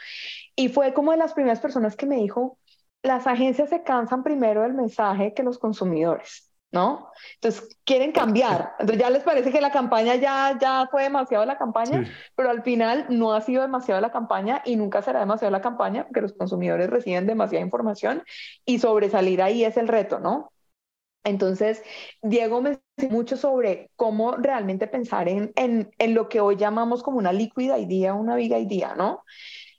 Y 0.56 0.70
fue 0.70 0.94
como 0.94 1.12
de 1.12 1.18
las 1.18 1.34
primeras 1.34 1.60
personas 1.60 1.96
que 1.96 2.06
me 2.06 2.18
dijo, 2.18 2.58
las 3.04 3.28
agencias 3.28 3.70
se 3.70 3.84
cansan 3.84 4.24
primero 4.24 4.62
del 4.64 4.74
mensaje 4.74 5.34
que 5.34 5.44
los 5.44 5.58
consumidores. 5.60 6.52
¿no? 6.72 7.12
Entonces 7.36 7.78
quieren 7.84 8.12
cambiar. 8.12 8.74
Entonces 8.80 9.00
ya 9.00 9.10
les 9.10 9.24
parece 9.24 9.52
que 9.52 9.62
la 9.62 9.72
campaña 9.72 10.16
ya, 10.16 10.58
ya 10.60 10.88
fue 10.90 11.04
demasiado 11.04 11.46
la 11.46 11.58
campaña, 11.58 12.06
pero 12.36 12.50
al 12.50 12.64
final 12.64 13.08
no 13.10 13.34
ha 13.34 13.42
sido 13.42 13.62
demasiado 13.62 14.00
la 14.00 14.12
campaña 14.12 14.62
y 14.66 14.76
nunca 14.78 15.02
será 15.02 15.20
demasiado 15.20 15.52
la 15.52 15.62
campaña 15.62 16.06
porque 16.06 16.22
los 16.22 16.34
consumidores 16.34 16.90
reciben 16.90 17.28
demasiada 17.28 17.64
información 17.64 18.24
y 18.66 18.80
sobresalir 18.80 19.42
ahí 19.42 19.66
es 19.66 19.78
el 19.78 19.88
reto, 19.88 20.20
¿no? 20.20 20.52
Entonces, 21.24 21.84
Diego 22.22 22.62
me 22.62 22.80
dice 22.98 23.12
mucho 23.12 23.38
sobre 23.38 23.92
cómo 23.96 24.34
realmente 24.38 24.88
pensar 24.88 25.30
en, 25.30 25.52
en, 25.56 25.92
en, 25.98 26.14
lo 26.14 26.30
que 26.30 26.42
hoy 26.42 26.56
llamamos 26.56 27.04
como 27.04 27.18
una 27.18 27.32
líquida 27.32 27.78
idea, 27.78 28.14
una 28.14 28.36
viga 28.36 28.58
idea, 28.58 28.96
¿no? 28.96 29.24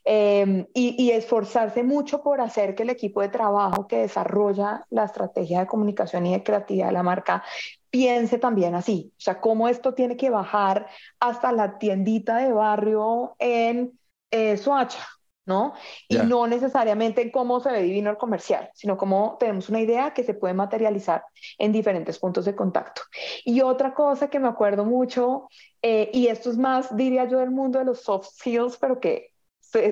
Em, 0.05 0.65
y, 0.73 1.01
y, 1.01 1.11
esforzarse 1.11 1.81
mucho 1.83 2.21
por 2.21 2.41
hacer 2.41 2.75
que 2.75 2.83
el 2.83 2.89
equipo 2.89 3.21
de 3.21 3.29
trabajo 3.29 3.87
que 3.87 3.99
desarrolla 3.99 4.85
la 4.89 5.05
estrategia 5.05 5.61
de 5.61 5.67
comunicación 5.67 6.25
y 6.25 6.33
de 6.33 6.43
creatividad 6.43 6.87
de 6.87 6.93
la 6.93 7.03
marca 7.03 7.41
piense 7.89 8.37
también 8.37 8.75
así, 8.75 9.13
o 9.17 9.21
sea, 9.21 9.39
cómo 9.39 9.69
esto 9.69 9.93
tiene 9.93 10.17
que 10.17 10.29
bajar 10.29 10.87
hasta 11.19 11.51
la 11.51 11.77
tiendita 11.77 12.37
de 12.37 12.51
barrio 12.51 13.35
en 13.39 13.97
eh, 14.31 14.57
Soacha, 14.57 15.07
¿no? 15.45 15.73
Y 16.07 16.17
no 16.17 16.47
necesariamente 16.47 17.21
en 17.21 17.31
cómo 17.31 17.59
se 17.59 17.71
ve 17.71 17.83
divino 17.83 18.09
el 18.09 18.17
comercial, 18.17 18.69
sino 18.73 18.97
cómo 18.97 19.37
tenemos 19.39 19.69
una 19.69 19.81
idea 19.81 20.13
que 20.13 20.23
se 20.23 20.33
puede 20.33 20.53
materializar 20.53 21.25
en 21.57 21.71
diferentes 21.71 22.17
puntos 22.19 22.45
de 22.45 22.55
contacto. 22.55 23.01
Y 23.43 23.61
otra 23.61 23.93
cosa 23.93 24.29
que 24.29 24.39
me 24.39 24.47
acuerdo 24.47 24.85
mucho, 24.85 25.49
eh, 25.81 26.09
y 26.13 26.27
esto 26.27 26.49
es 26.49 26.57
más, 26.57 26.95
diría 26.95 27.25
yo, 27.25 27.39
del 27.39 27.51
mundo 27.51 27.79
de 27.79 27.85
los 27.85 28.01
soft 28.01 28.29
skills, 28.37 28.77
pero 28.77 28.99
que 28.99 29.31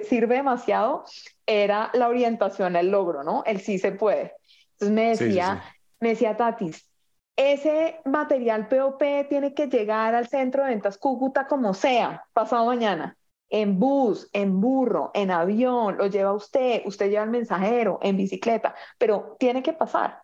sirve 0.04 0.36
demasiado, 0.36 1.04
era 1.46 1.90
la 1.94 2.08
orientación 2.08 2.76
al 2.76 2.90
logro, 2.90 3.24
¿no? 3.24 3.44
El 3.46 3.60
sí 3.62 3.80
se 3.80 3.92
puede. 3.92 4.34
Entonces 4.74 4.92
me 4.96 5.10
decía, 5.10 5.64
me 6.00 6.10
decía 6.10 6.38
Tatis, 6.38 6.88
ese 7.36 8.00
material 8.06 8.68
POP 8.68 9.28
tiene 9.28 9.54
que 9.54 9.68
llegar 9.68 10.14
al 10.14 10.28
centro 10.28 10.64
de 10.64 10.70
ventas 10.70 10.98
Cúcuta 10.98 11.48
como 11.48 11.74
sea, 11.74 12.26
pasado 12.34 12.66
mañana 12.68 13.18
en 13.52 13.80
bus, 13.80 14.30
en 14.34 14.60
burro, 14.62 15.12
en 15.14 15.30
avión, 15.30 15.98
lo 15.98 16.08
lleva 16.08 16.34
usted, 16.34 16.82
usted 16.86 17.10
lleva 17.10 17.26
el 17.26 17.30
mensajero, 17.30 18.00
en 18.02 18.18
bicicleta, 18.18 18.74
pero 18.98 19.36
tiene 19.38 19.62
que 19.62 19.74
pasar. 19.74 20.22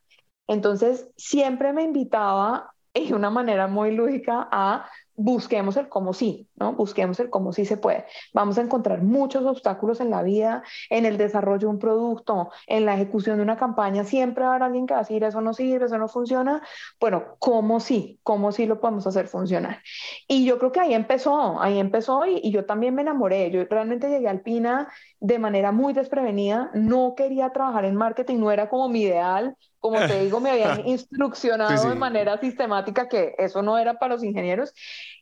Entonces, 0.48 1.10
siempre 1.18 1.74
me 1.74 1.84
invitaba 1.84 2.74
y 2.94 3.14
una 3.14 3.30
manera 3.30 3.68
muy 3.68 3.92
lógica 3.96 4.48
a 4.52 4.90
busquemos 5.18 5.76
el 5.78 5.90
cómo 5.90 6.14
sí, 6.14 6.48
¿no? 6.56 6.74
Busquemos 6.74 7.20
el 7.20 7.30
cómo 7.30 7.52
sí 7.52 7.66
se 7.66 7.76
puede. 7.76 8.06
Vamos 8.34 8.58
a 8.58 8.62
encontrar 8.62 9.02
muchos 9.04 9.46
obstáculos 9.46 10.00
en 10.00 10.12
la 10.12 10.22
vida, 10.24 10.64
en 10.90 11.06
el 11.06 11.18
desarrollo 11.18 11.68
de 11.68 11.74
un 11.74 11.80
producto, 11.80 12.52
en 12.68 12.86
la 12.86 12.94
ejecución 12.94 13.38
de 13.38 13.44
una 13.44 13.58
campaña. 13.58 14.04
Siempre 14.06 14.46
haber 14.46 14.64
alguien 14.64 14.86
que 14.86 14.94
va 14.94 15.00
a 15.00 15.04
decir, 15.04 15.24
eso 15.24 15.42
no 15.42 15.54
sirve, 15.54 15.88
eso 15.88 15.98
no 15.98 16.08
funciona. 16.08 16.62
Bueno, 17.00 17.36
¿cómo 17.40 17.80
sí? 17.80 18.20
¿Cómo 18.24 18.52
sí 18.52 18.68
lo 18.68 18.80
podemos 18.80 19.08
hacer 19.08 19.28
funcionar? 19.28 19.82
Y 20.28 20.46
yo 20.46 20.60
creo 20.60 20.72
que 20.72 20.80
ahí 20.82 20.94
empezó, 20.94 21.60
ahí 21.62 21.80
empezó 21.80 22.26
y, 22.26 22.40
y 22.44 22.52
yo 22.52 22.66
también 22.66 22.94
me 22.96 23.02
enamoré. 23.02 23.50
Yo 23.52 23.66
realmente 23.66 24.10
llegué 24.10 24.28
a 24.28 24.32
Alpina 24.32 24.88
de 25.20 25.40
manera 25.40 25.72
muy 25.72 25.94
desprevenida. 25.94 26.70
No 26.76 27.16
quería 27.16 27.50
trabajar 27.52 27.86
en 27.86 27.96
marketing, 27.96 28.38
no 28.40 28.52
era 28.52 28.70
como 28.70 28.88
mi 28.88 29.02
ideal 29.02 29.58
como 29.90 30.06
te 30.06 30.22
digo, 30.22 30.40
me 30.40 30.52
habían 30.52 30.86
instruccionado 30.88 31.90
de 31.90 31.96
manera 31.96 32.38
sistemática 32.38 33.08
que 33.08 33.36
eso 33.38 33.62
no 33.62 33.78
era 33.78 33.98
para 34.00 34.16
los 34.16 34.24
ingenieros 34.24 34.74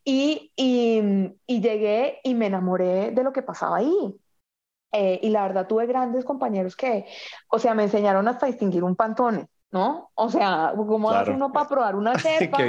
y, 0.04 0.52
y, 0.56 1.02
y 1.48 1.62
llegué 1.62 2.20
y 2.24 2.36
me 2.36 2.48
enamoré 2.48 3.12
de 3.12 3.24
lo 3.24 3.34
que 3.34 3.42
pasaba 3.42 3.78
ahí. 3.78 4.16
Eh, 4.92 5.20
y 5.24 5.30
la 5.30 5.44
verdad 5.44 5.68
tuve 5.68 5.88
grandes 5.88 6.24
compañeros 6.24 6.76
que, 6.76 7.06
o 7.50 7.60
sea, 7.60 7.74
me 7.74 7.84
enseñaron 7.84 8.28
hasta 8.28 8.46
distinguir 8.46 8.84
un 8.84 8.96
pantone, 8.96 9.48
¿no? 9.72 10.12
O 10.16 10.30
sea, 10.30 10.74
¿cómo 10.76 11.12
hace 11.12 11.32
uno 11.32 11.52
para 11.52 11.68
probar 11.68 11.96
una 11.96 12.14
cepa? 12.20 12.60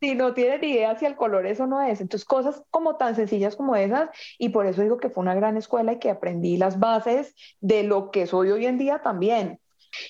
si 0.00 0.14
no 0.14 0.32
tiene 0.32 0.58
ni 0.58 0.68
idea 0.72 0.98
si 0.98 1.04
el 1.06 1.14
color 1.14 1.46
eso 1.46 1.66
no 1.66 1.82
es. 1.82 2.00
Entonces, 2.00 2.26
cosas 2.26 2.62
como 2.70 2.96
tan 2.96 3.14
sencillas 3.14 3.54
como 3.54 3.76
esas, 3.76 4.10
y 4.38 4.48
por 4.48 4.66
eso 4.66 4.82
digo 4.82 4.96
que 4.98 5.10
fue 5.10 5.22
una 5.22 5.34
gran 5.34 5.56
escuela 5.56 5.92
y 5.92 5.98
que 5.98 6.10
aprendí 6.10 6.56
las 6.56 6.78
bases 6.78 7.34
de 7.60 7.82
lo 7.82 8.10
que 8.10 8.26
soy 8.26 8.50
hoy 8.50 8.66
en 8.66 8.78
día 8.78 9.00
también. 9.02 9.59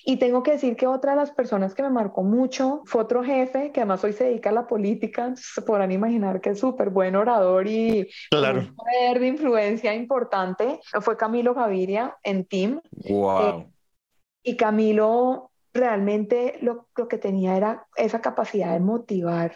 Y 0.05 0.17
tengo 0.17 0.43
que 0.43 0.53
decir 0.53 0.77
que 0.77 0.87
otra 0.87 1.13
de 1.13 1.19
las 1.19 1.31
personas 1.31 1.75
que 1.75 1.83
me 1.83 1.91
marcó 1.91 2.23
mucho 2.23 2.83
fue 2.85 3.03
otro 3.03 3.23
jefe, 3.23 3.73
que 3.73 3.81
además 3.81 4.03
hoy 4.05 4.13
se 4.13 4.25
dedica 4.25 4.51
a 4.51 4.53
la 4.53 4.67
política, 4.67 5.33
se 5.37 5.63
podrán 5.63 5.93
imaginar 5.93 6.41
que 6.41 6.51
es 6.51 6.61
súper 6.61 6.91
buen 6.91 7.17
orador 7.17 7.67
y 7.67 8.09
claro. 8.31 8.61
un 8.61 8.75
poder 8.75 9.21
de 9.21 9.27
influencia 9.27 9.95
importante, 9.95 10.81
fue 11.01 11.17
Camilo 11.17 11.55
Gaviria 11.55 12.17
en 12.23 12.45
Team. 12.45 12.81
Wow. 13.09 13.61
Eh, 13.61 13.67
y 14.43 14.57
Camilo 14.57 15.51
realmente 15.73 16.59
lo, 16.63 16.89
lo, 16.97 17.09
que 17.09 17.19
tenía 17.19 17.57
era 17.57 17.87
esa 17.97 18.21
capacidad 18.21 18.73
de 18.73 18.81
motivar 18.81 19.55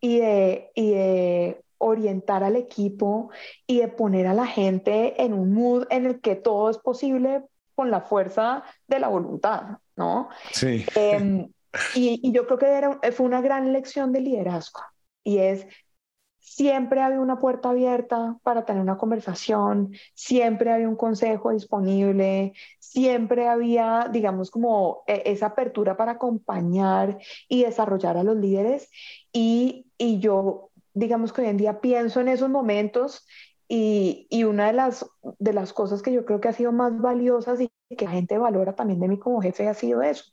y 0.00 0.18
de, 0.18 0.70
y 0.74 0.90
de 0.92 1.60
orientar 1.78 2.44
al 2.44 2.56
equipo 2.56 3.30
y 3.66 3.80
de 3.80 3.88
poner 3.88 4.26
a 4.26 4.34
la 4.34 4.46
gente 4.46 5.22
en 5.22 5.32
un 5.32 5.52
mood 5.52 5.86
en 5.90 6.06
el 6.06 6.20
que 6.20 6.36
todo 6.36 6.70
es 6.70 6.78
posible 6.78 7.42
con 7.80 7.90
la 7.90 8.02
fuerza 8.02 8.62
de 8.86 9.00
la 9.00 9.08
voluntad, 9.08 9.78
¿no? 9.96 10.28
Sí. 10.52 10.84
Em, 10.94 11.50
y, 11.94 12.30
yo 12.30 12.46
creo 12.46 12.58
que 12.58 12.66
era, 12.66 13.00
fue 13.10 13.24
una 13.24 13.40
gran 13.40 13.72
lección 13.72 14.12
de 14.12 14.20
liderazgo 14.20 14.82
y 15.24 15.38
es 15.38 15.66
siempre 16.40 17.00
había 17.00 17.20
una 17.20 17.38
puerta 17.38 17.70
abierta 17.70 18.36
para 18.42 18.66
tener 18.66 18.82
una 18.82 18.98
conversación, 18.98 19.94
siempre 20.12 20.70
había 20.70 20.90
un 20.90 20.96
consejo 20.96 21.52
disponible, 21.52 22.52
siempre 22.78 23.48
había, 23.48 24.10
digamos, 24.12 24.50
como 24.50 25.02
e, 25.06 25.22
esa 25.24 25.46
apertura 25.46 25.96
para 25.96 26.12
acompañar 26.12 27.16
y 27.48 27.64
desarrollar 27.64 28.18
a 28.18 28.24
los 28.24 28.36
líderes. 28.36 28.90
Y, 29.32 29.86
y 29.96 30.18
yo, 30.18 30.68
digamos 30.92 31.32
que 31.32 31.40
hoy 31.40 31.48
en 31.48 31.56
día 31.56 31.80
pienso 31.80 32.20
en 32.20 32.28
esos 32.28 32.50
momentos 32.50 33.26
y, 33.72 34.42
una 34.44 34.66
de 34.66 34.72
las, 34.72 35.08
de 35.38 35.52
las 35.52 35.72
cosas 35.72 36.02
que 36.02 36.12
yo 36.12 36.24
creo 36.24 36.40
que 36.40 36.48
ha 36.48 36.52
sido 36.52 36.72
más 36.72 37.00
valiosas 37.00 37.60
y 37.60 37.70
que 37.96 38.04
la 38.04 38.10
gente 38.10 38.36
valora 38.36 38.74
también 38.74 38.98
de 38.98 39.06
mí 39.06 39.18
como 39.18 39.40
jefe 39.40 39.68
ha 39.68 39.74
sido 39.74 40.02
eso, 40.02 40.24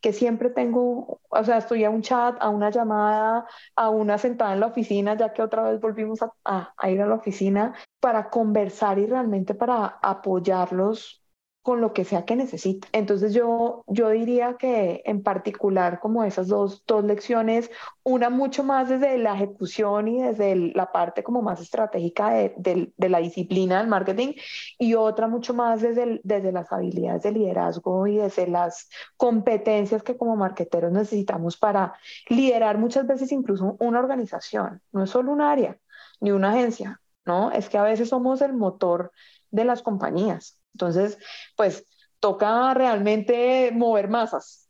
que 0.00 0.12
siempre 0.12 0.50
tengo, 0.50 1.20
o 1.28 1.44
sea, 1.44 1.58
estoy 1.58 1.82
a 1.84 1.90
un 1.90 2.02
chat, 2.02 2.36
a 2.40 2.48
una 2.48 2.70
llamada, 2.70 3.46
a 3.74 3.90
una 3.90 4.18
sentada 4.18 4.52
en 4.52 4.60
la 4.60 4.66
oficina, 4.68 5.16
ya 5.16 5.32
que 5.32 5.42
otra 5.42 5.68
vez 5.68 5.80
volvimos 5.80 6.20
a 6.22 6.90
ir 6.90 7.02
a 7.02 7.06
la 7.06 7.16
oficina, 7.16 7.74
para 7.98 8.30
conversar 8.30 9.00
y 9.00 9.06
realmente 9.06 9.54
para 9.54 9.98
apoyarlos 10.00 11.25
con 11.66 11.80
lo 11.80 11.92
que 11.92 12.04
sea 12.04 12.24
que 12.24 12.36
necesite. 12.36 12.86
Entonces 12.92 13.34
yo, 13.34 13.82
yo 13.88 14.10
diría 14.10 14.54
que 14.56 15.02
en 15.04 15.24
particular 15.24 15.98
como 15.98 16.22
esas 16.22 16.46
dos, 16.46 16.84
dos 16.86 17.02
lecciones, 17.02 17.72
una 18.04 18.30
mucho 18.30 18.62
más 18.62 18.88
desde 18.88 19.18
la 19.18 19.34
ejecución 19.34 20.06
y 20.06 20.22
desde 20.22 20.54
la 20.54 20.92
parte 20.92 21.24
como 21.24 21.42
más 21.42 21.60
estratégica 21.60 22.30
de, 22.30 22.54
de, 22.56 22.92
de, 22.96 23.08
la 23.08 23.18
disciplina 23.18 23.78
del 23.78 23.88
marketing 23.88 24.34
y 24.78 24.94
otra 24.94 25.26
mucho 25.26 25.54
más 25.54 25.80
desde, 25.82 26.20
desde 26.22 26.52
las 26.52 26.70
habilidades 26.70 27.24
de 27.24 27.32
liderazgo 27.32 28.06
y 28.06 28.18
desde 28.18 28.46
las 28.46 28.88
competencias 29.16 30.04
que 30.04 30.16
como 30.16 30.36
marketeros 30.36 30.92
necesitamos 30.92 31.56
para 31.56 31.94
liderar 32.28 32.78
muchas 32.78 33.08
veces 33.08 33.32
incluso 33.32 33.76
una 33.80 33.98
organización, 33.98 34.80
no 34.92 35.02
es 35.02 35.10
solo 35.10 35.32
un 35.32 35.40
área 35.40 35.76
ni 36.20 36.30
una 36.30 36.50
agencia, 36.52 37.00
¿no? 37.24 37.50
Es 37.50 37.68
que 37.68 37.76
a 37.76 37.82
veces 37.82 38.08
somos 38.10 38.40
el 38.40 38.52
motor 38.52 39.10
de 39.50 39.64
las 39.64 39.82
compañías. 39.82 40.60
Entonces, 40.76 41.16
pues 41.56 41.86
toca 42.20 42.74
realmente 42.74 43.70
mover 43.72 44.08
masas. 44.08 44.68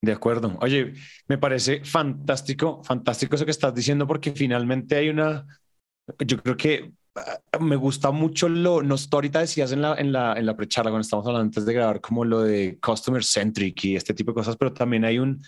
De 0.00 0.12
acuerdo. 0.12 0.56
Oye, 0.60 0.92
me 1.26 1.38
parece 1.38 1.84
fantástico, 1.84 2.84
fantástico 2.84 3.34
eso 3.34 3.44
que 3.44 3.50
estás 3.50 3.74
diciendo 3.74 4.06
porque 4.06 4.30
finalmente 4.30 4.94
hay 4.96 5.08
una, 5.08 5.44
yo 6.18 6.40
creo 6.40 6.56
que 6.56 6.92
ah, 7.16 7.58
me 7.58 7.74
gusta 7.74 8.12
mucho 8.12 8.48
lo, 8.48 8.82
no, 8.82 8.94
ahorita 9.10 9.40
decías 9.40 9.72
en 9.72 9.82
la, 9.82 9.94
en 9.96 10.12
la, 10.12 10.34
en 10.34 10.46
la 10.46 10.56
precharla 10.56 10.90
cuando 10.90 11.02
estamos 11.02 11.26
hablando 11.26 11.46
antes 11.46 11.64
de 11.66 11.72
grabar 11.72 12.00
como 12.00 12.24
lo 12.24 12.42
de 12.42 12.78
customer 12.80 13.24
centric 13.24 13.84
y 13.84 13.96
este 13.96 14.14
tipo 14.14 14.30
de 14.30 14.36
cosas, 14.36 14.56
pero 14.56 14.72
también 14.72 15.04
hay 15.04 15.18
un, 15.18 15.42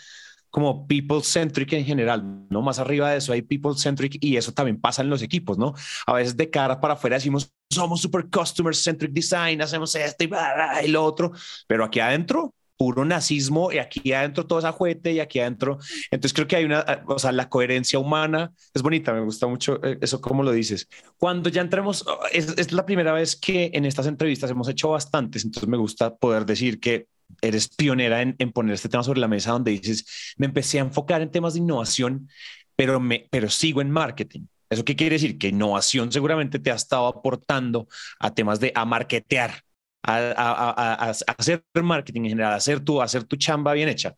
como 0.57 0.87
people 0.87 1.21
centric 1.21 1.75
en 1.75 1.85
general, 1.85 2.47
¿no? 2.49 2.63
Más 2.63 2.79
arriba 2.79 3.11
de 3.11 3.19
eso 3.19 3.35
hay 3.35 3.43
people 3.43 3.73
centric 3.77 4.17
y 4.23 4.39
eso 4.39 4.53
también 4.53 4.81
pasa 4.81 5.03
en 5.03 5.11
los 5.11 5.21
equipos, 5.21 5.59
¿no? 5.59 5.75
A 6.07 6.15
veces 6.15 6.35
de 6.35 6.49
cara 6.49 6.81
para 6.81 6.95
afuera 6.95 7.17
decimos, 7.17 7.53
somos 7.69 8.01
super 8.01 8.31
customer 8.31 8.75
centric 8.75 9.13
design, 9.13 9.61
hacemos 9.61 9.95
esto 9.95 10.25
y, 10.25 10.89
lo 10.89 11.05
otro, 11.05 11.33
pero 11.67 11.85
aquí 11.85 12.01
adentro 12.01 12.55
puro 12.79 13.05
nazismo 13.05 13.71
y 13.71 13.77
aquí 13.77 14.15
adentro 14.15 14.47
todo 14.47 14.59
esa 14.59 14.73
juguete 14.73 15.13
y 15.13 15.21
aquí 15.21 15.41
adentro. 15.41 15.77
Entonces 16.11 16.33
creo 16.33 16.47
que 16.47 16.57
hay 16.57 16.65
una, 16.65 17.05
o 17.07 17.19
sea, 17.19 17.33
la 17.33 17.51
coherencia 17.51 17.99
humana 17.99 18.51
es 18.73 18.81
bonita, 18.81 19.13
me 19.13 19.21
gusta 19.21 19.47
mucho 19.47 19.79
eh, 19.85 19.99
eso 20.01 20.23
como 20.23 20.43
lo 20.43 20.53
dices. 20.53 20.89
Cuando 21.19 21.51
ya 21.51 21.61
entremos, 21.61 22.03
es, 22.33 22.49
es 22.57 22.73
la 22.73 22.87
primera 22.87 23.13
vez 23.13 23.37
que 23.37 23.73
en 23.75 23.85
estas 23.85 24.07
entrevistas 24.07 24.51
hemos 24.51 24.71
hecho 24.71 24.89
bastantes, 24.89 25.45
entonces 25.45 25.69
me 25.69 25.77
gusta 25.77 26.17
poder 26.17 26.47
decir 26.47 26.81
que 26.81 27.09
eres 27.41 27.69
pionera 27.69 28.23
en, 28.23 28.35
poner 28.53 28.75
este 28.75 28.89
tema 28.89 29.03
sobre 29.03 29.21
la 29.21 29.29
mesa 29.29 29.53
donde 29.53 29.73
dices, 29.73 30.35
me 30.37 30.47
empecé 30.47 30.79
a 30.79 30.83
enfocar 30.83 31.23
en 31.23 31.31
temas 31.31 31.55
de 31.55 31.61
innovación, 31.61 32.29
pero, 32.75 33.01
me, 33.01 33.29
pero 33.31 33.49
sigo 33.51 33.81
en 33.81 33.91
marketing. 33.91 34.47
¿Eso 34.69 34.85
qué 34.85 34.97
quiere 34.97 35.15
decir? 35.15 35.39
Que 35.39 35.49
innovación 35.49 36.11
seguramente 36.11 36.59
te 36.59 36.71
ha 36.71 36.75
estado 36.75 37.07
aportando 37.07 37.89
a 38.19 38.35
temas 38.35 38.59
de 38.61 38.73
a 38.75 38.85
marketear, 38.85 39.63
a, 40.03 40.17
a, 40.37 41.09
a, 41.09 41.11
hacer 41.11 41.65
marketing 41.83 42.23
en 42.23 42.29
general, 42.31 42.53
a 42.53 42.57
hacer 42.57 42.81
tu, 42.81 43.01
hacer 43.01 43.25
tu 43.25 43.37
chamba 43.37 43.73
bien 43.75 43.89
hecha. 43.89 44.15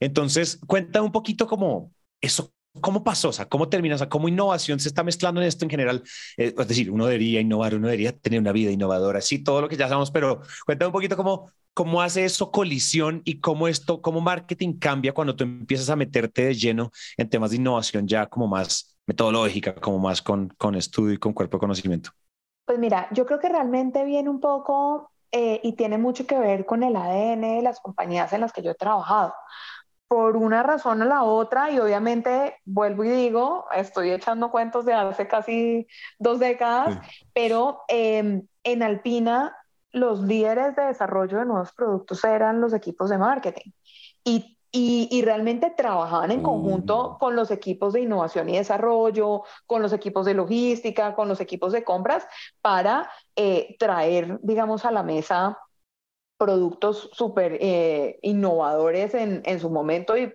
Entonces, 0.00 0.60
cuenta 0.66 1.02
un 1.02 1.10
poquito 1.10 1.46
cómo 1.46 1.92
eso, 2.20 2.52
cómo 2.80 3.04
pasó, 3.04 3.30
o 3.30 3.32
sea, 3.32 3.46
cómo 3.48 3.68
termina, 3.68 3.94
o 3.94 3.98
sea, 3.98 4.08
cómo 4.08 4.28
innovación 4.28 4.80
se 4.80 4.88
está 4.88 5.02
mezclando 5.02 5.40
en 5.40 5.48
esto 5.48 5.64
en 5.64 5.70
general. 5.70 6.02
Eh, 6.36 6.54
es 6.56 6.68
decir, 6.68 6.90
uno 6.90 7.06
debería 7.06 7.40
innovar, 7.40 7.74
uno 7.74 7.88
debería 7.88 8.16
tener 8.16 8.40
una 8.40 8.52
vida 8.52 8.70
innovadora, 8.70 9.20
sí, 9.20 9.42
todo 9.42 9.60
lo 9.60 9.68
que 9.68 9.76
ya 9.76 9.88
sabemos, 9.88 10.10
pero 10.10 10.40
cuenta 10.66 10.86
un 10.86 10.92
poquito 10.92 11.16
cómo, 11.16 11.50
cómo 11.74 12.02
hace 12.02 12.24
eso 12.24 12.50
colisión 12.50 13.22
y 13.24 13.40
cómo 13.40 13.68
esto, 13.68 14.00
cómo 14.00 14.20
marketing 14.20 14.78
cambia 14.78 15.12
cuando 15.12 15.36
tú 15.36 15.44
empiezas 15.44 15.90
a 15.90 15.96
meterte 15.96 16.46
de 16.46 16.54
lleno 16.54 16.90
en 17.16 17.28
temas 17.28 17.50
de 17.50 17.56
innovación 17.56 18.06
ya 18.06 18.26
como 18.26 18.46
más 18.46 18.98
metodológica, 19.06 19.74
como 19.74 19.98
más 19.98 20.20
con, 20.22 20.48
con 20.58 20.74
estudio 20.74 21.14
y 21.14 21.18
con 21.18 21.32
cuerpo 21.32 21.56
de 21.56 21.60
conocimiento. 21.60 22.10
Pues 22.66 22.78
mira, 22.78 23.08
yo 23.12 23.24
creo 23.24 23.40
que 23.40 23.48
realmente 23.48 24.04
viene 24.04 24.28
un 24.28 24.40
poco 24.40 25.10
eh, 25.32 25.60
y 25.62 25.72
tiene 25.72 25.98
mucho 25.98 26.26
que 26.26 26.38
ver 26.38 26.66
con 26.66 26.82
el 26.82 26.96
ADN 26.96 27.40
de 27.40 27.62
las 27.62 27.80
compañías 27.80 28.32
en 28.32 28.42
las 28.42 28.52
que 28.52 28.62
yo 28.62 28.70
he 28.70 28.74
trabajado. 28.74 29.34
Por 30.08 30.36
una 30.36 30.62
razón 30.62 31.02
o 31.02 31.04
la 31.04 31.22
otra, 31.22 31.70
y 31.70 31.78
obviamente 31.78 32.56
vuelvo 32.64 33.04
y 33.04 33.10
digo, 33.10 33.66
estoy 33.76 34.10
echando 34.10 34.50
cuentos 34.50 34.86
de 34.86 34.94
hace 34.94 35.28
casi 35.28 35.86
dos 36.18 36.38
décadas, 36.38 36.94
sí. 36.94 37.26
pero 37.34 37.82
eh, 37.88 38.42
en 38.64 38.82
Alpina 38.82 39.54
los 39.92 40.20
líderes 40.20 40.76
de 40.76 40.84
desarrollo 40.84 41.38
de 41.38 41.44
nuevos 41.44 41.72
productos 41.72 42.22
eran 42.24 42.60
los 42.60 42.72
equipos 42.72 43.10
de 43.10 43.18
marketing 43.18 43.70
y, 44.24 44.58
y, 44.70 45.08
y 45.10 45.22
realmente 45.22 45.70
trabajaban 45.70 46.30
en 46.30 46.42
conjunto 46.42 47.12
mm. 47.12 47.18
con 47.18 47.36
los 47.36 47.50
equipos 47.50 47.94
de 47.94 48.02
innovación 48.02 48.48
y 48.48 48.56
desarrollo, 48.56 49.42
con 49.66 49.82
los 49.82 49.92
equipos 49.92 50.26
de 50.26 50.34
logística, 50.34 51.14
con 51.14 51.28
los 51.28 51.40
equipos 51.40 51.72
de 51.72 51.84
compras 51.84 52.26
para 52.60 53.10
eh, 53.36 53.76
traer, 53.78 54.38
digamos, 54.42 54.84
a 54.84 54.90
la 54.90 55.02
mesa 55.02 55.58
productos 56.38 57.10
súper 57.12 57.58
eh, 57.60 58.18
innovadores 58.22 59.14
en, 59.14 59.42
en, 59.44 59.60
su 59.60 59.70
momento 59.70 60.16
y 60.16 60.32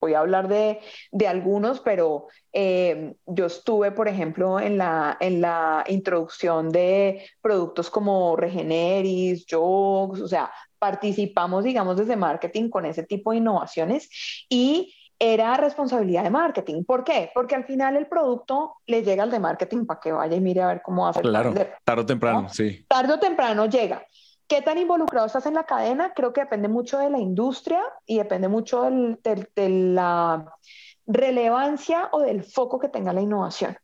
voy 0.00 0.14
a 0.14 0.18
hablar 0.18 0.48
de, 0.48 0.80
de 1.12 1.28
algunos, 1.28 1.80
pero 1.80 2.26
eh, 2.52 3.14
yo 3.24 3.46
estuve, 3.46 3.90
por 3.92 4.06
ejemplo, 4.06 4.60
en 4.60 4.76
la, 4.76 5.16
en 5.20 5.40
la 5.40 5.84
introducción 5.88 6.70
de 6.70 7.24
productos 7.40 7.88
como 7.88 8.36
Regeneris, 8.36 9.46
Jogs, 9.48 10.20
o 10.20 10.28
sea, 10.28 10.50
participamos, 10.78 11.64
digamos, 11.64 11.96
desde 11.96 12.16
marketing 12.16 12.68
con 12.68 12.84
ese 12.84 13.04
tipo 13.04 13.30
de 13.30 13.38
innovaciones 13.38 14.10
y 14.50 14.94
era 15.18 15.56
responsabilidad 15.56 16.24
de 16.24 16.30
marketing. 16.30 16.84
¿Por 16.84 17.04
qué? 17.04 17.30
Porque 17.32 17.54
al 17.54 17.64
final 17.64 17.96
el 17.96 18.06
producto 18.06 18.74
le 18.86 19.02
llega 19.02 19.22
al 19.22 19.30
de 19.30 19.38
marketing 19.38 19.86
para 19.86 20.00
que 20.00 20.12
vaya 20.12 20.36
y 20.36 20.40
mire 20.40 20.60
a 20.60 20.66
ver 20.66 20.82
cómo 20.82 21.08
hace. 21.08 21.22
Claro, 21.22 21.54
tarde 21.84 22.02
o 22.02 22.06
temprano, 22.06 22.48
sí. 22.50 22.84
Tarde 22.88 23.14
o 23.14 23.18
temprano 23.18 23.66
llega. 23.66 24.06
¿Qué 24.46 24.60
tan 24.62 24.78
involucrado 24.78 25.26
estás 25.26 25.46
en 25.46 25.54
la 25.54 25.64
cadena? 25.64 26.12
Creo 26.14 26.32
que 26.32 26.42
depende 26.42 26.68
mucho 26.68 26.98
de 26.98 27.10
la 27.10 27.18
industria 27.18 27.82
y 28.06 28.18
depende 28.18 28.48
mucho 28.48 28.82
de 28.82 29.78
la 29.78 30.52
relevancia 31.06 32.08
o 32.12 32.20
del 32.20 32.44
foco 32.44 32.78
que 32.78 32.88
tenga 32.88 33.12
la 33.12 33.22
innovación. 33.22 33.76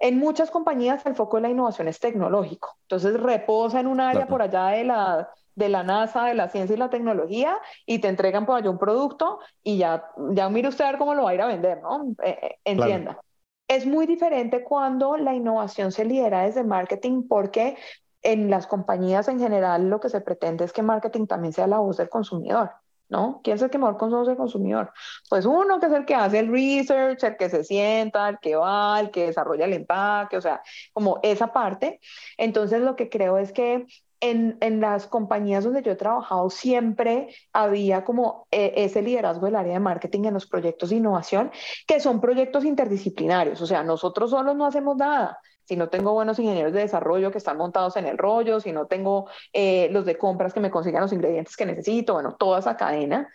En 0.00 0.18
muchas 0.18 0.50
compañías 0.50 1.04
el 1.06 1.14
foco 1.16 1.36
de 1.36 1.42
la 1.42 1.50
innovación 1.50 1.88
es 1.88 1.98
tecnológico, 1.98 2.76
entonces 2.82 3.20
reposa 3.20 3.80
en 3.80 3.88
un 3.88 4.00
área 4.00 4.26
por 4.26 4.42
allá 4.42 4.68
de 4.68 4.84
la, 4.84 5.28
de 5.56 5.68
la 5.68 5.82
NASA, 5.82 6.24
de 6.24 6.34
la 6.34 6.48
ciencia 6.48 6.74
y 6.74 6.78
la 6.78 6.88
tecnología, 6.88 7.58
y 7.84 7.98
te 7.98 8.06
entregan 8.06 8.46
por 8.46 8.56
allá 8.56 8.70
un 8.70 8.78
producto 8.78 9.40
y 9.62 9.78
ya, 9.78 10.04
ya 10.30 10.48
mire 10.48 10.68
usted 10.68 10.84
a 10.84 10.90
ver 10.90 10.98
cómo 10.98 11.14
lo 11.14 11.24
va 11.24 11.30
a 11.30 11.34
ir 11.34 11.42
a 11.42 11.46
vender, 11.46 11.82
¿no? 11.82 12.14
Eh, 12.22 12.38
eh, 12.42 12.58
entienda. 12.64 13.20
Es 13.66 13.86
muy 13.86 14.06
diferente 14.06 14.62
cuando 14.62 15.16
la 15.16 15.34
innovación 15.34 15.90
se 15.90 16.04
lidera 16.04 16.42
desde 16.42 16.62
marketing 16.62 17.26
porque 17.28 17.76
en 18.22 18.50
las 18.50 18.66
compañías 18.66 19.28
en 19.28 19.38
general 19.38 19.88
lo 19.88 20.00
que 20.00 20.08
se 20.08 20.20
pretende 20.20 20.64
es 20.64 20.72
que 20.72 20.82
marketing 20.82 21.26
también 21.26 21.52
sea 21.52 21.66
la 21.66 21.78
voz 21.78 21.96
del 21.96 22.08
consumidor. 22.08 22.72
¿no? 23.08 23.40
¿Quién 23.42 23.56
es 23.56 23.62
el 23.62 23.70
que 23.70 23.78
mejor 23.78 23.96
conoce 23.96 24.32
al 24.32 24.36
consumidor? 24.36 24.92
Pues 25.28 25.46
uno 25.46 25.80
que 25.80 25.86
es 25.86 25.92
el 25.92 26.04
que 26.04 26.14
hace 26.14 26.40
el 26.40 26.52
research, 26.52 27.22
el 27.24 27.36
que 27.36 27.48
se 27.48 27.64
sienta, 27.64 28.28
el 28.28 28.38
que 28.38 28.56
va, 28.56 29.00
el 29.00 29.10
que 29.10 29.26
desarrolla 29.26 29.64
el 29.64 29.72
empaque, 29.72 30.36
o 30.36 30.40
sea, 30.40 30.62
como 30.92 31.18
esa 31.22 31.52
parte. 31.52 32.00
Entonces 32.36 32.80
lo 32.82 32.96
que 32.96 33.08
creo 33.08 33.38
es 33.38 33.52
que 33.52 33.86
en, 34.20 34.58
en, 34.60 34.80
las 34.80 35.06
compañías 35.06 35.62
donde 35.62 35.82
yo 35.82 35.92
he 35.92 35.96
trabajado 35.96 36.50
siempre 36.50 37.28
había 37.52 38.04
como 38.04 38.48
eh, 38.50 38.72
ese 38.76 39.00
liderazgo 39.00 39.46
del 39.46 39.54
área 39.54 39.74
de 39.74 39.80
marketing 39.80 40.24
en 40.24 40.34
los 40.34 40.46
proyectos 40.46 40.90
de 40.90 40.96
innovación, 40.96 41.52
que 41.86 42.00
son 42.00 42.20
proyectos 42.20 42.64
interdisciplinarios. 42.64 43.60
O 43.62 43.66
sea, 43.66 43.84
nosotros 43.84 44.30
solos 44.30 44.56
no 44.56 44.66
hacemos 44.66 44.96
nada 44.96 45.38
si 45.68 45.76
no 45.76 45.90
tengo 45.90 46.14
buenos 46.14 46.38
ingenieros 46.38 46.72
de 46.72 46.80
desarrollo 46.80 47.30
que 47.30 47.36
están 47.36 47.58
montados 47.58 47.96
en 47.96 48.06
el 48.06 48.16
rollo, 48.16 48.58
si 48.58 48.72
no 48.72 48.86
tengo 48.86 49.28
eh, 49.52 49.90
los 49.92 50.06
de 50.06 50.16
compras 50.16 50.54
que 50.54 50.60
me 50.60 50.70
consigan 50.70 51.02
los 51.02 51.12
ingredientes 51.12 51.58
que 51.58 51.66
necesito, 51.66 52.14
bueno, 52.14 52.36
toda 52.36 52.60
esa 52.60 52.74
cadena. 52.74 53.28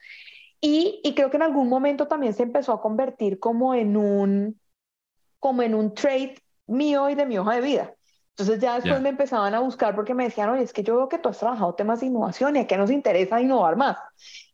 Y, 0.59 0.99
y, 1.03 1.13
creo 1.13 1.29
que 1.29 1.37
en 1.37 1.43
algún 1.43 1.69
momento 1.69 2.07
también 2.07 2.33
se 2.33 2.41
empezó 2.41 2.73
a 2.73 2.81
convertir 2.81 3.37
como 3.37 3.75
en 3.75 3.97
un, 3.97 4.59
como 5.37 5.61
en 5.61 5.75
un 5.75 5.93
trade 5.93 6.35
mío 6.65 7.07
y 7.09 7.15
de 7.15 7.27
mi 7.27 7.37
hoja 7.37 7.53
de 7.53 7.61
vida. 7.61 7.93
Entonces 8.29 8.59
ya 8.59 8.75
después 8.75 8.99
me 8.99 9.09
empezaban 9.09 9.53
a 9.53 9.59
buscar 9.59 9.93
porque 9.93 10.15
me 10.15 10.23
decían, 10.23 10.49
oye, 10.49 10.63
es 10.63 10.73
que 10.73 10.81
yo 10.81 10.95
veo 10.95 11.09
que 11.09 11.19
tú 11.19 11.29
has 11.29 11.37
trabajado 11.37 11.75
temas 11.75 11.99
de 11.99 12.07
innovación 12.07 12.55
y 12.55 12.59
a 12.59 12.67
qué 12.67 12.77
nos 12.77 12.89
interesa 12.89 13.39
innovar 13.39 13.75
más. 13.75 13.97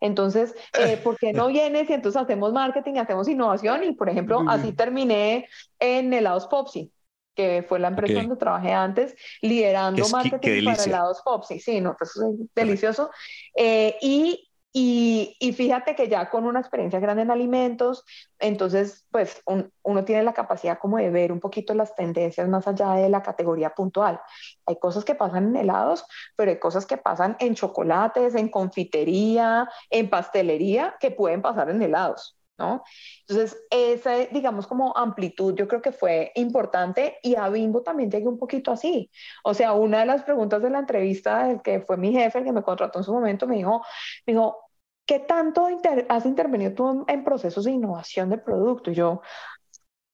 Entonces, 0.01 0.53
eh, 0.77 0.97
¿por 1.03 1.17
qué 1.17 1.31
no 1.31 1.47
vienes 1.47 1.89
y 1.89 1.93
entonces 1.93 2.21
hacemos 2.21 2.51
marketing, 2.51 2.95
hacemos 2.95 3.29
innovación? 3.29 3.85
Y 3.85 3.93
por 3.93 4.09
ejemplo, 4.09 4.43
así 4.49 4.73
terminé 4.73 5.47
en 5.79 6.11
helados 6.11 6.47
Popsi 6.47 6.91
que 7.39 7.63
fue 7.63 7.79
la 7.79 7.87
empresa 7.87 8.19
donde 8.19 8.35
trabajé 8.35 8.73
antes, 8.73 9.15
liderando 9.41 10.05
marketing 10.09 10.65
para 10.65 10.83
helados 10.83 11.21
Popsi. 11.23 11.61
Sí, 11.61 11.79
no, 11.79 11.95
pues 11.97 12.17
es 12.17 12.53
delicioso. 12.53 13.11
Eh, 13.55 13.95
y, 14.01 14.51
y, 14.73 15.37
y, 15.39 15.53
fíjate 15.53 15.95
que 15.95 16.09
ya 16.09 16.29
con 16.29 16.43
una 16.43 16.59
experiencia 16.59 16.99
grande 16.99 17.21
en 17.23 17.31
alimentos, 17.31 18.03
entonces, 18.39 19.07
pues 19.09 19.41
uno 19.45 20.03
tiene 20.03 20.23
la 20.23 20.33
capacidad 20.33 20.79
como 20.79 20.97
de 20.97 21.09
ver 21.11 21.31
un 21.31 21.39
poquito 21.39 21.73
las 21.73 21.95
tendencias 21.95 22.49
más 22.49 22.67
allá 22.67 22.91
de 22.95 23.07
la 23.07 23.23
categoría 23.23 23.69
puntual. 23.69 24.19
Hay 24.65 24.75
cosas 24.77 25.05
que 25.05 25.15
pasan 25.15 25.47
en 25.47 25.55
helados, 25.55 26.03
pero 26.35 26.51
hay 26.51 26.59
cosas 26.59 26.85
que 26.85 26.97
pasan 26.97 27.37
en 27.39 27.55
chocolates, 27.55 28.35
en 28.35 28.49
confitería, 28.49 29.69
en 29.89 30.09
pastelería, 30.09 30.97
que 30.99 31.11
pueden 31.11 31.41
pasar 31.41 31.69
en 31.69 31.81
helados. 31.81 32.35
¿No? 32.59 32.83
Entonces, 33.27 33.59
esa, 33.71 34.17
digamos, 34.31 34.67
como 34.67 34.95
amplitud 34.95 35.55
yo 35.55 35.67
creo 35.67 35.81
que 35.81 35.91
fue 35.91 36.31
importante 36.35 37.17
y 37.23 37.35
a 37.35 37.49
Bimbo 37.49 37.81
también 37.81 38.11
llegué 38.11 38.27
un 38.27 38.37
poquito 38.37 38.71
así. 38.71 39.09
O 39.43 39.53
sea, 39.53 39.73
una 39.73 40.01
de 40.01 40.05
las 40.05 40.23
preguntas 40.23 40.61
de 40.61 40.69
la 40.69 40.79
entrevista, 40.79 41.49
el 41.49 41.61
que 41.61 41.81
fue 41.81 41.97
mi 41.97 42.11
jefe, 42.11 42.39
el 42.39 42.45
que 42.45 42.51
me 42.51 42.61
contrató 42.61 42.99
en 42.99 43.05
su 43.05 43.13
momento, 43.13 43.47
me 43.47 43.55
dijo, 43.55 43.81
me 44.27 44.33
dijo, 44.33 44.57
¿qué 45.05 45.19
tanto 45.19 45.67
has 46.09 46.25
intervenido 46.25 46.73
tú 46.73 47.05
en, 47.07 47.23
procesos 47.23 47.65
de 47.65 47.71
innovación 47.71 48.29
de 48.29 48.37
producto? 48.37 48.91
Y 48.91 48.95
yo, 48.95 49.21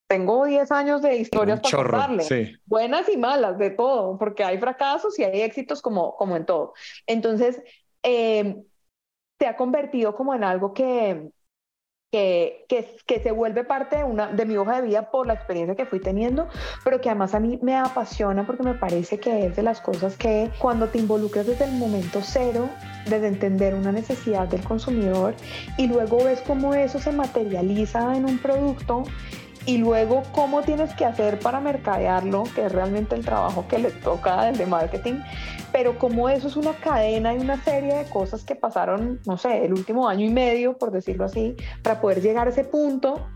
tengo 0.07 0.45
10 0.45 0.71
años 0.71 1.01
de 1.01 1.17
historias 1.17 1.59
para 1.59 1.77
contarle, 1.77 2.59
buenas 2.65 3.09
y 3.09 3.17
malas, 3.17 3.57
de 3.57 3.71
todo, 3.71 4.17
porque 4.17 4.43
hay 4.43 4.59
fracasos 4.59 5.17
y 5.17 5.23
hay 5.23 5.41
éxitos 5.41 5.81
como, 5.81 6.15
como 6.15 6.37
en 6.37 6.45
todo. 6.45 6.73
Entonces, 7.07 7.61
eh, 8.03 8.63
se 9.39 9.47
ha 9.47 9.55
convertido 9.55 10.15
como 10.15 10.33
en 10.33 10.43
algo 10.43 10.73
que, 10.73 11.29
que, 12.15 12.95
que, 13.05 13.19
se 13.19 13.31
vuelve 13.31 13.65
parte 13.65 13.97
de, 13.97 14.03
una, 14.05 14.27
de 14.27 14.45
mi 14.45 14.55
hoja 14.55 14.77
de 14.79 14.87
vida 14.87 15.11
por 15.11 15.27
la 15.27 15.33
experiencia 15.33 15.75
que 15.75 15.85
fui 15.85 15.99
teniendo, 15.99 16.47
pero 16.85 17.01
que 17.01 17.09
además 17.09 17.35
a 17.35 17.41
mí 17.41 17.59
me 17.61 17.75
apasiona 17.75 18.45
porque 18.45 18.63
me 18.63 18.73
parece 18.73 19.19
que 19.19 19.47
es 19.47 19.55
de 19.57 19.63
las 19.63 19.81
cosas 19.81 20.15
que 20.15 20.49
cuando 20.59 20.87
te 20.87 20.97
involucras 20.97 21.45
desde 21.45 21.65
el 21.65 21.73
momento 21.73 22.21
cero, 22.23 22.69
desde 23.09 23.27
entender 23.27 23.75
una 23.75 23.91
necesidad 23.91 24.47
del 24.47 24.63
consumidor 24.63 25.35
y 25.77 25.87
luego 25.87 26.23
ves 26.23 26.41
cómo 26.41 26.73
eso 26.73 26.99
se 26.99 27.11
materializa 27.11 28.15
en 28.15 28.23
un 28.23 28.37
producto, 28.37 29.03
y 29.65 29.77
luego 29.77 30.23
cómo 30.31 30.61
tienes 30.61 30.93
que 30.93 31.05
hacer 31.05 31.39
para 31.39 31.59
mercadearlo, 31.59 32.43
que 32.53 32.65
es 32.65 32.71
realmente 32.71 33.15
el 33.15 33.25
trabajo 33.25 33.67
que 33.67 33.79
le 33.79 33.91
toca 33.91 34.45
desde 34.45 34.65
marketing, 34.65 35.19
pero 35.71 35.97
como 35.97 36.29
eso 36.29 36.47
es 36.47 36.55
una 36.55 36.73
cadena 36.73 37.33
y 37.33 37.37
una 37.37 37.61
serie 37.63 37.93
de 37.95 38.05
cosas 38.05 38.43
que 38.43 38.55
pasaron, 38.55 39.19
no 39.25 39.37
sé, 39.37 39.65
el 39.65 39.73
último 39.73 40.07
año 40.07 40.25
y 40.25 40.29
medio, 40.29 40.77
por 40.77 40.91
decirlo 40.91 41.25
así, 41.25 41.55
para 41.81 41.99
poder 41.99 42.21
llegar 42.21 42.47
a 42.47 42.51
ese 42.51 42.63
punto, 42.63 43.27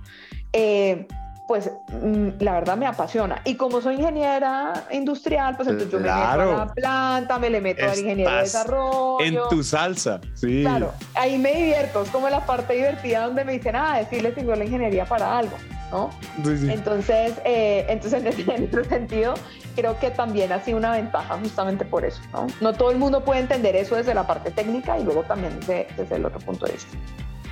eh, 0.53 1.07
pues 1.47 1.71
mm, 1.91 2.41
la 2.41 2.53
verdad 2.53 2.77
me 2.77 2.85
apasiona. 2.85 3.41
Y 3.43 3.55
como 3.55 3.81
soy 3.81 3.95
ingeniera 3.95 4.85
industrial, 4.91 5.55
pues 5.55 5.67
entonces 5.67 5.91
yo 5.91 5.99
me 5.99 6.05
meto 6.05 6.17
a 6.21 6.35
la 6.35 6.73
planta, 6.75 7.39
me 7.39 7.49
le 7.49 7.59
meto 7.59 7.89
al 7.89 7.97
ingeniero 7.97 8.31
de 8.31 8.37
desarrollo. 8.41 9.19
En 9.19 9.39
tu 9.49 9.63
salsa, 9.63 10.21
sí. 10.35 10.61
Claro, 10.61 10.93
ahí 11.15 11.39
me 11.39 11.55
divierto, 11.55 12.03
es 12.03 12.09
como 12.11 12.29
la 12.29 12.45
parte 12.45 12.75
divertida 12.75 13.25
donde 13.25 13.43
me 13.45 13.53
dicen, 13.53 13.75
ah, 13.75 13.97
decirle 13.97 14.35
sirvió 14.35 14.55
la 14.55 14.65
ingeniería 14.65 15.05
para 15.05 15.39
algo. 15.39 15.57
¿No? 15.91 16.09
Entonces, 16.37 17.33
eh, 17.45 17.85
entonces 17.89 18.23
en 18.47 18.63
ese, 18.63 18.83
sentido, 18.85 19.33
creo 19.75 19.99
que 19.99 20.11
también 20.11 20.51
ha 20.51 20.63
sido 20.63 20.77
una 20.77 20.91
ventaja 20.91 21.37
justamente 21.37 21.85
por 21.85 22.05
eso, 22.05 22.21
¿no? 22.33 22.47
No 22.61 22.73
todo 22.73 22.91
el 22.91 22.97
mundo 22.97 23.23
puede 23.23 23.41
entender 23.41 23.75
eso 23.75 23.95
desde 23.95 24.13
la 24.13 24.25
parte 24.25 24.51
técnica 24.51 24.97
y 24.97 25.03
luego 25.03 25.23
también 25.23 25.59
desde, 25.59 25.87
desde 25.97 26.15
el 26.15 26.25
otro 26.25 26.39
punto 26.39 26.65
de 26.65 26.73
vista. 26.73 26.97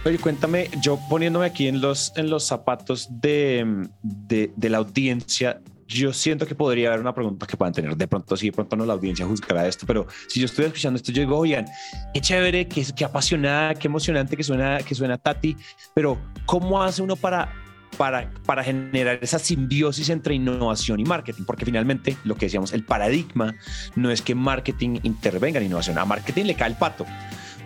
Oye, 0.05 0.19
cuéntame, 0.19 0.69
yo 0.79 0.99
poniéndome 1.09 1.45
aquí 1.47 1.67
en 1.67 1.81
los, 1.81 2.13
en 2.15 2.29
los 2.29 2.45
zapatos 2.45 3.07
de, 3.09 3.87
de, 4.01 4.51
de 4.55 4.69
la 4.69 4.77
audiencia, 4.77 5.59
yo 5.87 6.13
siento 6.13 6.45
que 6.45 6.53
podría 6.53 6.89
haber 6.89 6.99
una 6.99 7.13
pregunta 7.13 7.47
que 7.47 7.55
puedan 7.55 7.73
tener. 7.73 7.95
De 7.95 8.07
pronto, 8.07 8.35
sí, 8.35 8.47
de 8.47 8.51
pronto 8.51 8.75
no 8.75 8.85
la 8.85 8.93
audiencia 8.93 9.25
juzgará 9.25 9.67
esto, 9.67 9.85
pero 9.85 10.05
si 10.27 10.39
yo 10.39 10.45
estoy 10.45 10.65
escuchando 10.65 10.97
esto, 10.97 11.11
yo 11.11 11.21
digo, 11.21 11.37
oigan, 11.37 11.65
qué 12.13 12.21
chévere, 12.21 12.67
qué, 12.67 12.85
qué 12.95 13.05
apasionada, 13.05 13.73
qué 13.73 13.87
emocionante 13.87 14.35
que 14.35 14.43
suena, 14.43 14.79
que 14.79 14.93
suena 14.95 15.17
Tati, 15.17 15.55
pero 15.93 16.17
¿cómo 16.45 16.81
hace 16.81 17.01
uno 17.01 17.15
para 17.15 17.53
para, 17.97 18.31
para 18.45 18.63
generar 18.63 19.19
esa 19.21 19.39
simbiosis 19.39 20.09
entre 20.09 20.35
innovación 20.35 20.99
y 20.99 21.03
marketing, 21.03 21.43
porque 21.45 21.65
finalmente 21.65 22.17
lo 22.23 22.35
que 22.35 22.47
decíamos, 22.47 22.73
el 22.73 22.83
paradigma 22.83 23.55
no 23.95 24.11
es 24.11 24.21
que 24.21 24.35
marketing 24.35 24.99
intervenga 25.03 25.59
en 25.59 25.67
innovación, 25.67 25.97
a 25.97 26.05
marketing 26.05 26.45
le 26.45 26.55
cae 26.55 26.69
el 26.69 26.75
pato. 26.75 27.05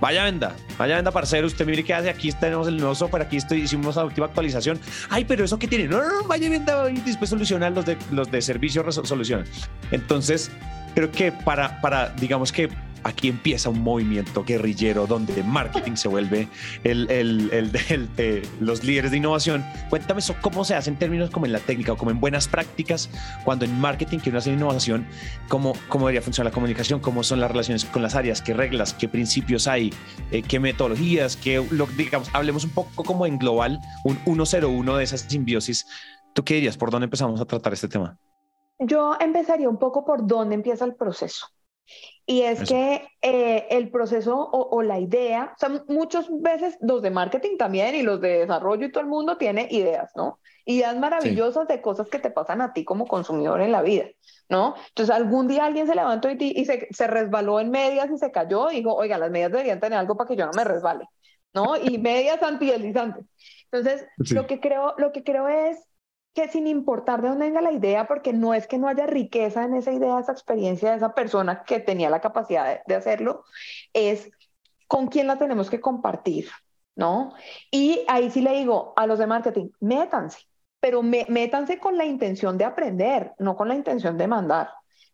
Vaya 0.02 0.24
venda, 0.24 0.56
vaya 0.80 0.96
venda, 0.96 1.12
parcero. 1.12 1.46
Usted 1.46 1.64
mire 1.64 1.84
qué 1.84 1.94
hace. 1.94 2.10
Aquí 2.10 2.32
tenemos 2.32 2.68
el 2.68 2.78
nuevo 2.78 2.96
software. 2.96 3.22
Aquí 3.22 3.38
estoy, 3.38 3.62
hicimos 3.62 3.96
la 3.96 4.04
última 4.04 4.26
actualización. 4.26 4.80
Ay, 5.12 5.26
pero 5.26 5.46
eso 5.46 5.60
que 5.60 5.68
tiene. 5.68 5.88
No, 5.88 6.02
no, 6.02 6.22
no, 6.22 6.28
vaya 6.28 6.50
venda 6.50 6.90
y 6.90 6.96
después 7.02 7.30
solucionar 7.30 7.72
los 7.72 7.86
de, 7.86 7.96
los 8.10 8.32
de 8.32 8.42
servicio, 8.42 8.84
solucionan. 8.92 9.46
Entonces, 9.92 10.50
creo 10.96 11.12
que 11.12 11.32
para, 11.32 11.80
para, 11.82 12.10
digamos 12.16 12.52
que 12.52 12.70
aquí 13.04 13.28
empieza 13.28 13.70
un 13.70 13.82
movimiento 13.82 14.44
guerrillero 14.44 15.08
donde 15.08 15.44
marketing 15.44 15.96
se 15.96 16.08
vuelve 16.08 16.48
el, 16.84 17.10
el, 17.10 17.72
el, 18.18 18.48
los 18.60 18.84
líderes 18.84 19.12
de 19.12 19.18
innovación. 19.18 19.64
Cuéntame 19.90 20.20
eso, 20.20 20.36
cómo 20.42 20.64
se 20.64 20.76
hace 20.76 20.90
en 20.90 20.98
términos 20.98 21.30
como 21.30 21.46
en 21.46 21.52
la 21.52 21.60
técnica 21.60 21.94
o 21.94 21.98
como 21.98 22.12
en 22.12 22.20
buenas 22.20 22.48
prácticas, 22.48 23.10
cuando 23.44 23.66
en 23.66 23.80
marketing 23.80 24.20
quiere 24.20 24.38
hacer 24.38 24.54
innovación, 24.54 25.06
cómo, 25.48 25.74
cómo 25.90 26.08
debería 26.08 26.22
funcionar 26.22 26.52
la 26.52 26.54
comunicación, 26.54 27.00
cómo 27.00 27.24
son 27.24 27.40
las 27.40 27.52
relaciones 27.52 27.86
con 27.86 28.02
las 28.02 28.16
áreas, 28.16 28.42
qué 28.42 28.54
reglas, 28.54 28.94
qué 28.94 29.08
principios 29.08 29.68
hay, 29.68 29.94
eh, 30.32 30.42
qué 30.42 30.60
metodologías, 30.60 31.36
qué, 31.36 31.66
lo, 31.72 31.88
digamos, 31.88 32.30
hablemos 32.34 32.64
un 32.64 32.72
poco 32.72 33.04
como 33.04 33.26
en 33.26 33.38
global, 33.38 33.80
un 34.04 34.46
101 34.46 34.98
de 34.98 35.04
esas 35.04 35.22
simbiosis. 35.22 35.88
¿Tú 36.34 36.44
qué 36.44 36.56
dirías? 36.56 36.78
¿Por 36.78 36.92
dónde 36.92 37.06
empezamos 37.06 37.40
a 37.42 37.46
tratar 37.46 37.74
este 37.74 37.88
tema? 37.88 38.18
Yo 38.80 39.16
empezaría 39.20 39.70
un 39.70 39.78
poco 39.78 40.06
por 40.06 40.26
dónde 40.26 40.56
empieza 40.56 40.86
el 40.86 40.96
proceso. 40.96 41.48
Y 42.26 42.44
es 42.44 42.64
que 42.64 43.08
eh, 43.22 43.68
el 43.72 43.90
proceso 43.90 44.38
o, 44.38 44.82
la 44.84 45.00
idea, 45.00 45.54
o 45.56 45.60
sea, 45.60 45.84
muchas 45.88 46.28
veces 46.42 46.78
los 46.80 47.02
de 47.02 47.10
marketing 47.10 47.58
también 47.58 47.96
y 47.96 48.04
los 48.04 48.22
de 48.22 48.40
desarrollo 48.40 48.86
y 48.86 48.92
todo 48.92 49.04
el 49.04 49.10
mundo 49.10 49.38
tiene 49.38 49.68
ideas, 49.72 50.12
¿no? 50.16 50.40
Ideas 50.66 50.98
maravillosas 50.98 51.68
de 51.68 51.82
cosas 51.82 52.08
que 52.10 52.20
te 52.20 52.30
pasan 52.30 52.62
a 52.62 52.74
ti 52.74 52.86
como 52.86 53.08
consumidor 53.08 53.62
en 53.62 53.72
la 53.72 53.82
vida, 53.82 54.06
¿no? 54.50 54.76
Entonces 54.90 55.14
algún 55.14 55.48
día 55.48 55.66
alguien 55.66 55.88
se 55.88 55.96
levantó 55.96 56.30
y, 56.30 56.38
y 56.40 56.66
se, 56.66 56.88
se, 56.92 57.08
resbaló 57.08 57.60
en 57.60 57.72
medias 57.72 58.10
y 58.12 58.18
se 58.18 58.32
cayó 58.32 58.72
y 58.72 58.78
dijo, 58.78 58.94
oiga, 58.94 59.18
las 59.18 59.32
medias 59.32 59.52
deberían 59.52 59.80
tener 59.80 59.98
algo 59.98 60.16
para 60.16 60.28
que 60.28 60.36
yo 60.36 60.46
no 60.46 60.52
me 60.56 60.64
resbale. 60.64 61.06
¿no? 61.54 61.76
Y 61.78 61.98
medias 61.98 62.42
antideslizantes. 62.42 63.26
Entonces, 63.72 64.06
lo, 64.34 64.48
que 64.48 64.60
creo, 64.60 64.96
lo 64.98 65.12
que 65.12 65.24
creo 65.24 65.48
es 65.48 65.78
que 66.34 66.48
sin 66.48 66.68
importar 66.68 67.22
de 67.22 67.30
dónde 67.30 67.46
venga 67.46 67.62
la 67.62 67.72
idea, 67.72 68.08
porque 68.08 68.34
no 68.34 68.54
es 68.54 68.68
que 68.68 68.78
no 68.78 68.88
haya 68.88 69.06
riqueza 69.06 69.64
en 69.64 69.76
esa 69.76 69.92
idea, 69.92 70.20
esa 70.20 70.32
experiencia 70.32 70.92
de 70.92 70.98
esa 70.98 71.14
persona 71.14 71.64
que 71.64 71.80
tenía 71.80 72.10
la 72.10 72.22
capacidad 72.22 72.84
de, 72.86 72.96
hacerlo, 72.96 73.44
es 73.94 74.32
con 74.88 75.08
quién 75.08 75.28
la 75.28 75.38
tenemos 75.38 75.70
que 75.70 75.82
compartir, 75.82 76.50
¿no? 76.96 77.34
Y 77.70 78.04
ahí 78.08 78.30
sí 78.32 78.42
le 78.42 78.54
digo 78.54 78.94
a 78.96 79.08
los 79.08 79.20
de 79.20 79.28
marketing, 79.28 79.70
métanse, 79.82 80.40
pero 80.80 81.04
métanse 81.04 81.80
con 81.80 81.98
la 81.98 82.06
intención 82.06 82.58
de 82.58 82.66
aprender, 82.66 83.34
no 83.38 83.56
con 83.56 83.68
la 83.68 83.76
intención 83.76 84.18
de 84.18 84.28
mandar. 84.28 84.70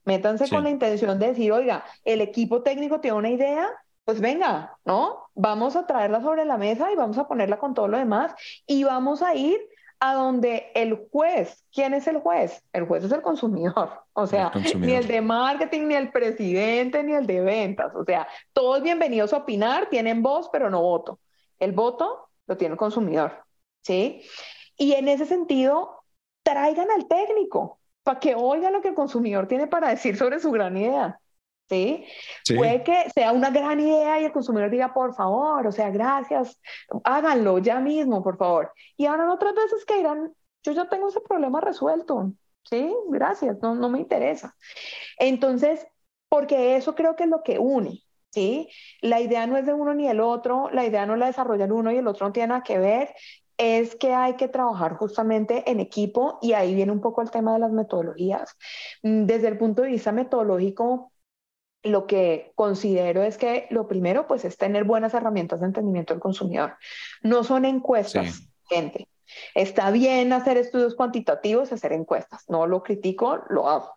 Métanse 0.06 0.48
con 0.48 0.64
la 0.64 0.70
intención 0.70 1.20
de 1.20 1.28
decir, 1.28 1.52
oiga, 1.52 1.84
el 2.06 2.22
equipo 2.22 2.64
técnico 2.64 3.02
tiene 3.02 3.18
una 3.18 3.30
idea, 3.30 3.70
pues 4.06 4.22
venga, 4.22 4.78
¿no? 4.86 5.30
Vamos 5.36 5.76
a 5.76 5.86
traerla 5.86 6.22
sobre 6.22 6.46
la 6.46 6.58
mesa 6.58 6.90
y 6.94 6.96
vamos 6.96 7.18
a 7.18 7.28
ponerla 7.28 7.60
con 7.60 7.74
todo 7.74 7.90
lo 7.90 7.98
demás 7.98 8.34
y 8.66 8.86
vamos 8.86 9.22
a 9.22 9.36
ir 9.36 9.60
a 10.00 10.14
donde 10.14 10.72
el 10.76 11.08
juez, 11.12 11.64
¿quién 11.74 11.94
es 11.94 12.08
el 12.08 12.20
juez? 12.20 12.64
El 12.74 12.86
juez 12.86 13.04
es 13.04 13.12
el 13.12 13.22
consumidor, 13.22 14.04
o 14.14 14.28
sea, 14.28 14.52
ni 14.78 14.94
el 14.94 15.08
de 15.08 15.22
marketing, 15.22 15.88
ni 15.88 15.96
el 15.96 16.12
presidente, 16.12 17.04
ni 17.04 17.14
el 17.14 17.26
de 17.26 17.42
ventas, 17.42 17.96
o 17.96 18.04
sea, 18.04 18.28
todos 18.54 18.82
bienvenidos 18.84 19.34
a 19.34 19.38
opinar, 19.38 19.90
tienen 19.90 20.22
voz, 20.22 20.50
pero 20.52 20.70
no 20.70 20.82
voto. 20.82 21.20
El 21.60 21.72
voto 21.72 22.30
lo 22.46 22.58
tiene 22.58 22.74
el 22.74 22.78
consumidor, 22.78 23.44
¿sí? 23.82 24.22
Y 24.78 24.94
en 24.94 25.08
ese 25.08 25.26
sentido, 25.26 26.04
traigan 26.44 26.90
al 26.92 27.08
técnico 27.08 27.80
para 28.04 28.20
que 28.20 28.36
oiga 28.36 28.72
lo 28.72 28.82
que 28.82 28.90
el 28.90 28.96
consumidor 28.96 29.48
tiene 29.48 29.68
para 29.68 29.90
decir 29.90 30.16
sobre 30.16 30.40
su 30.40 30.52
gran 30.52 30.78
idea. 30.78 31.20
¿Sí? 31.70 32.06
Puede 32.56 32.84
que 32.84 33.10
sea 33.14 33.32
una 33.32 33.50
gran 33.50 33.80
idea 33.80 34.20
y 34.20 34.26
el 34.26 34.32
consumidor 34.32 34.70
diga, 34.70 34.94
por 34.94 35.14
favor, 35.16 35.68
o 35.68 35.72
sea, 35.72 35.90
gracias, 35.90 36.60
háganlo 37.04 37.60
ya 37.60 37.80
mismo, 37.80 38.24
por 38.24 38.38
favor. 38.38 38.72
Y 38.96 39.06
ahora 39.06 39.32
otras 39.32 39.54
veces 39.54 39.86
que 39.86 39.98
dirán, 39.98 40.34
yo 40.64 40.72
ya 40.72 40.90
tengo 40.90 41.10
ese 41.10 41.22
problema 41.22 41.62
resuelto, 41.62 42.32
¿sí? 42.64 42.94
Gracias, 43.10 43.58
no, 43.62 43.76
no 43.76 43.90
me 43.90 44.00
interesa. 44.00 44.56
Entonces, 45.20 45.86
porque 46.30 46.76
eso 46.76 46.96
creo 46.96 47.16
que 47.16 47.24
es 47.24 47.30
lo 47.30 47.44
que 47.44 47.60
une, 47.60 48.02
¿sí? 48.32 48.70
La 49.02 49.20
idea 49.22 49.48
no 49.48 49.58
es 49.58 49.66
de 49.66 49.74
uno 49.74 49.94
ni 49.94 50.08
el 50.08 50.20
otro, 50.20 50.70
la 50.72 50.86
idea 50.86 51.06
no 51.06 51.16
la 51.16 51.28
desarrolla 51.28 51.66
el 51.66 51.72
uno 51.72 51.92
y 51.92 51.98
el 51.98 52.08
otro 52.08 52.28
no 52.28 52.34
tiene 52.34 52.50
nada 52.50 52.64
que 52.64 52.80
ver, 52.80 53.14
es 53.58 53.96
que 53.96 54.14
hay 54.14 54.36
que 54.36 54.48
trabajar 54.48 54.96
justamente 54.98 55.70
en 55.70 55.80
equipo 55.80 56.38
y 56.42 56.54
ahí 56.54 56.76
viene 56.76 56.92
un 56.92 57.02
poco 57.02 57.22
el 57.22 57.32
tema 57.32 57.54
de 57.54 57.60
las 57.60 57.72
metodologías. 57.72 58.56
Mm, 59.04 59.26
desde 59.26 59.48
el 59.48 59.58
punto 59.58 59.82
de 59.82 59.90
vista 59.90 60.12
metodológico, 60.12 61.12
lo 61.84 62.08
que 62.08 62.52
considero 62.56 63.24
es 63.24 63.38
que 63.38 63.68
lo 63.70 63.88
primero, 63.88 64.28
pues, 64.28 64.46
es 64.46 64.58
tener 64.58 64.84
buenas 64.84 65.14
herramientas 65.14 65.60
de 65.60 65.68
entendimiento 65.68 66.14
del 66.14 66.22
consumidor. 66.22 66.76
No 67.22 67.44
son 67.44 67.66
encuestas, 67.66 68.50
gente. 68.70 69.08
Está 69.56 69.92
bien 69.92 70.34
hacer 70.34 70.58
estudios 70.58 70.96
cuantitativos, 70.96 71.72
hacer 71.72 71.94
encuestas. 71.94 72.44
No 72.50 72.66
lo 72.66 72.84
critico, 72.84 73.44
lo 73.50 73.70
hago. 73.70 73.92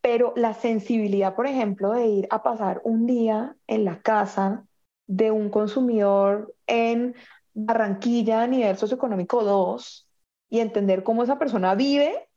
Pero 0.00 0.32
la 0.36 0.54
sensibilidad, 0.54 1.34
por 1.34 1.46
ejemplo, 1.46 1.92
de 1.92 2.06
ir 2.06 2.28
a 2.30 2.42
pasar 2.42 2.80
un 2.84 3.06
día 3.06 3.56
en 3.66 3.84
la 3.84 4.00
casa 4.00 4.64
de 5.06 5.30
un 5.30 5.50
consumidor 5.50 6.54
en 6.66 7.14
Barranquilla 7.52 8.42
a 8.42 8.46
nivel 8.46 8.76
socioeconómico 8.78 9.42
2 9.42 10.08
y 10.50 10.60
entender 10.60 11.02
cómo 11.02 11.22
esa 11.22 11.38
persona 11.38 11.74
vive 11.74 12.28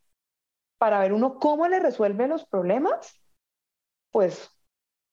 para 0.77 0.99
ver 0.99 1.13
uno 1.13 1.39
cómo 1.39 1.67
le 1.67 1.79
resuelve 1.79 2.27
los 2.27 2.45
problemas, 2.45 3.21
pues 4.12 4.49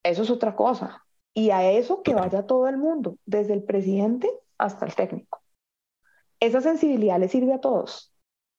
eso 0.03 0.23
es 0.23 0.29
otra 0.29 0.55
cosa. 0.55 1.05
Y 1.33 1.51
a 1.51 1.69
eso 1.69 2.03
que 2.03 2.13
vaya 2.13 2.45
todo 2.45 2.67
el 2.67 2.77
mundo, 2.77 3.17
desde 3.25 3.53
el 3.53 3.63
presidente 3.63 4.29
hasta 4.57 4.85
el 4.85 4.95
técnico. 4.95 5.41
Esa 6.39 6.61
sensibilidad 6.61 7.19
le 7.19 7.29
sirve 7.29 7.53
a 7.53 7.61
todos, 7.61 8.13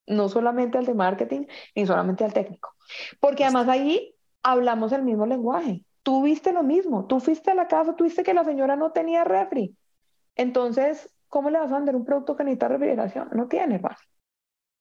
no 0.07 0.29
solamente 0.29 0.77
al 0.77 0.85
de 0.85 0.93
marketing 0.93 1.45
ni 1.75 1.85
solamente 1.85 2.23
al 2.23 2.33
técnico. 2.33 2.73
Porque 3.19 3.43
además 3.43 3.67
ahí 3.69 4.15
hablamos 4.41 4.91
el 4.91 5.03
mismo 5.03 5.25
lenguaje. 5.25 5.85
Tú 6.01 6.23
viste 6.23 6.51
lo 6.51 6.63
mismo, 6.63 7.05
tú 7.05 7.19
fuiste 7.19 7.51
a 7.51 7.55
la 7.55 7.67
casa, 7.67 7.95
tú 7.95 8.03
viste 8.03 8.23
que 8.23 8.33
la 8.33 8.43
señora 8.43 8.75
no 8.75 8.91
tenía 8.91 9.23
refri. 9.23 9.75
Entonces, 10.35 11.13
¿cómo 11.29 11.49
le 11.49 11.59
vas 11.59 11.71
a 11.71 11.75
vender 11.75 11.95
un 11.95 12.05
producto 12.05 12.35
que 12.35 12.43
necesita 12.43 12.67
refrigeración? 12.67 13.29
No 13.33 13.47
tiene, 13.47 13.75
hermano. 13.75 13.97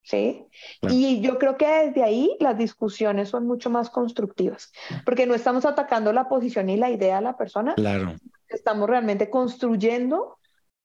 ¿Sí? 0.02 0.46
Y 0.82 1.20
yo 1.20 1.38
creo 1.38 1.56
que 1.56 1.66
desde 1.66 2.02
ahí 2.02 2.36
las 2.40 2.58
discusiones 2.58 3.28
son 3.28 3.46
mucho 3.46 3.70
más 3.70 3.90
constructivas, 3.90 4.72
porque 5.04 5.26
no 5.26 5.34
estamos 5.34 5.64
atacando 5.64 6.12
la 6.12 6.28
posición 6.28 6.68
y 6.70 6.76
la 6.76 6.90
idea 6.90 7.16
de 7.16 7.22
la 7.22 7.36
persona, 7.36 7.74
claro. 7.74 8.14
estamos 8.48 8.88
realmente 8.88 9.30
construyendo 9.30 10.38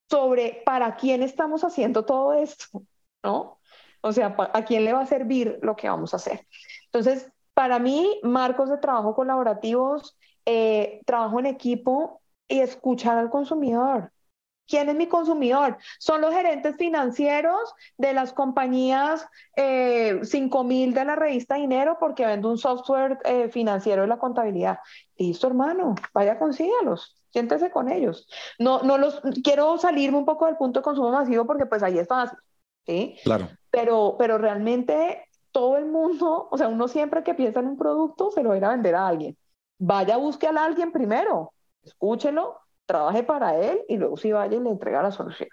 sobre 0.09 0.61
para 0.65 0.95
quién 0.95 1.23
estamos 1.23 1.63
haciendo 1.63 2.05
todo 2.05 2.33
esto, 2.33 2.83
¿no? 3.23 3.59
O 4.01 4.13
sea, 4.13 4.35
a 4.53 4.63
quién 4.63 4.85
le 4.85 4.93
va 4.93 5.01
a 5.01 5.05
servir 5.07 5.59
lo 5.61 5.75
que 5.75 5.89
vamos 5.89 6.13
a 6.13 6.17
hacer. 6.17 6.47
Entonces, 6.85 7.29
para 7.53 7.79
mí, 7.79 8.19
marcos 8.23 8.69
de 8.69 8.77
trabajo 8.77 9.15
colaborativos, 9.15 10.15
eh, 10.45 11.01
trabajo 11.05 11.39
en 11.39 11.47
equipo 11.47 12.21
y 12.47 12.59
escuchar 12.59 13.17
al 13.17 13.29
consumidor. 13.29 14.11
¿Quién 14.67 14.89
es 14.89 14.95
mi 14.95 15.07
consumidor? 15.07 15.77
Son 15.99 16.21
los 16.21 16.33
gerentes 16.33 16.75
financieros 16.75 17.73
de 17.97 18.13
las 18.13 18.33
compañías 18.33 19.27
eh, 19.55 20.19
5000 20.23 20.93
de 20.93 21.05
la 21.05 21.15
revista 21.15 21.55
Dinero 21.55 21.97
porque 21.99 22.25
vendo 22.25 22.49
un 22.49 22.57
software 22.57 23.17
eh, 23.23 23.49
financiero 23.49 24.01
de 24.01 24.07
la 24.07 24.17
contabilidad. 24.17 24.79
Listo, 25.17 25.47
hermano, 25.47 25.95
vaya, 26.13 26.37
consígalos, 26.37 27.15
siéntese 27.29 27.71
con 27.71 27.89
ellos. 27.89 28.27
No, 28.59 28.81
no 28.83 28.97
los 28.97 29.21
quiero 29.43 29.77
salirme 29.77 30.17
un 30.17 30.25
poco 30.25 30.45
del 30.45 30.57
punto 30.57 30.79
de 30.79 30.83
consumo 30.83 31.11
masivo 31.11 31.45
porque 31.45 31.65
pues 31.65 31.81
ahí 31.81 31.97
es 31.97 32.07
fácil, 32.07 32.37
¿sí? 32.85 33.17
Claro. 33.23 33.49
Pero, 33.71 34.15
pero 34.19 34.37
realmente 34.37 35.27
todo 35.51 35.77
el 35.77 35.85
mundo, 35.85 36.47
o 36.51 36.57
sea, 36.57 36.67
uno 36.67 36.87
siempre 36.87 37.23
que 37.23 37.33
piensa 37.33 37.61
en 37.61 37.67
un 37.67 37.77
producto 37.77 38.31
se 38.31 38.43
lo 38.43 38.49
va 38.49 38.55
a 38.55 38.57
ir 38.57 38.65
a 38.65 38.69
vender 38.69 38.95
a 38.95 39.07
alguien. 39.07 39.37
Vaya, 39.79 40.17
busque 40.17 40.47
a 40.47 40.49
alguien 40.49 40.91
primero, 40.91 41.53
escúchelo, 41.83 42.59
trabaje 42.87 43.23
para 43.23 43.55
él 43.59 43.79
y 43.87 43.97
luego 43.97 44.17
si 44.17 44.31
vaya 44.31 44.57
y 44.57 44.59
le 44.59 44.69
entrega 44.69 45.03
la 45.03 45.11
solución. 45.11 45.49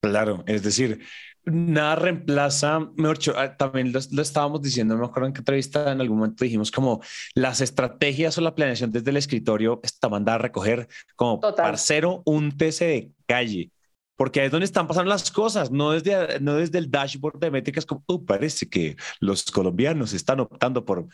Claro, 0.00 0.44
es 0.46 0.62
decir, 0.62 1.00
nada 1.44 1.96
reemplaza, 1.96 2.80
mejor 2.96 3.18
dicho, 3.18 3.34
ah, 3.36 3.56
también 3.56 3.92
lo, 3.92 3.98
estábamos 4.22 4.62
diciendo, 4.62 4.96
me 4.96 5.06
acuerdo 5.06 5.28
en 5.28 5.32
qué 5.32 5.40
entrevista 5.40 5.90
en 5.90 6.00
algún 6.00 6.18
momento 6.18 6.44
dijimos 6.44 6.70
como 6.70 7.00
las 7.34 7.60
estrategias 7.60 8.36
o 8.36 8.40
la 8.40 8.54
planeación 8.54 8.92
desde 8.92 9.10
el 9.10 9.16
escritorio 9.16 9.80
está 9.82 10.08
mandada 10.08 10.36
a 10.36 10.42
recoger 10.42 10.88
como 11.16 11.40
parcero 11.40 12.22
un 12.24 12.56
TC 12.56 12.80
de 12.84 13.10
calle, 13.26 13.72
porque 14.16 14.40
ahí 14.40 14.46
es 14.46 14.52
donde 14.52 14.66
están 14.66 14.86
pasando 14.86 15.08
las 15.08 15.30
cosas, 15.30 15.70
no 15.70 15.92
desde, 15.92 16.40
no 16.40 16.54
desde 16.54 16.78
el 16.78 16.90
dashboard 16.90 17.38
de 17.38 17.50
métricas 17.50 17.86
como, 17.86 18.04
uh, 18.06 18.24
parece 18.24 18.68
que 18.68 18.96
los 19.20 19.44
colombianos 19.44 20.12
están 20.12 20.40
optando 20.40 20.84
por 20.84 21.08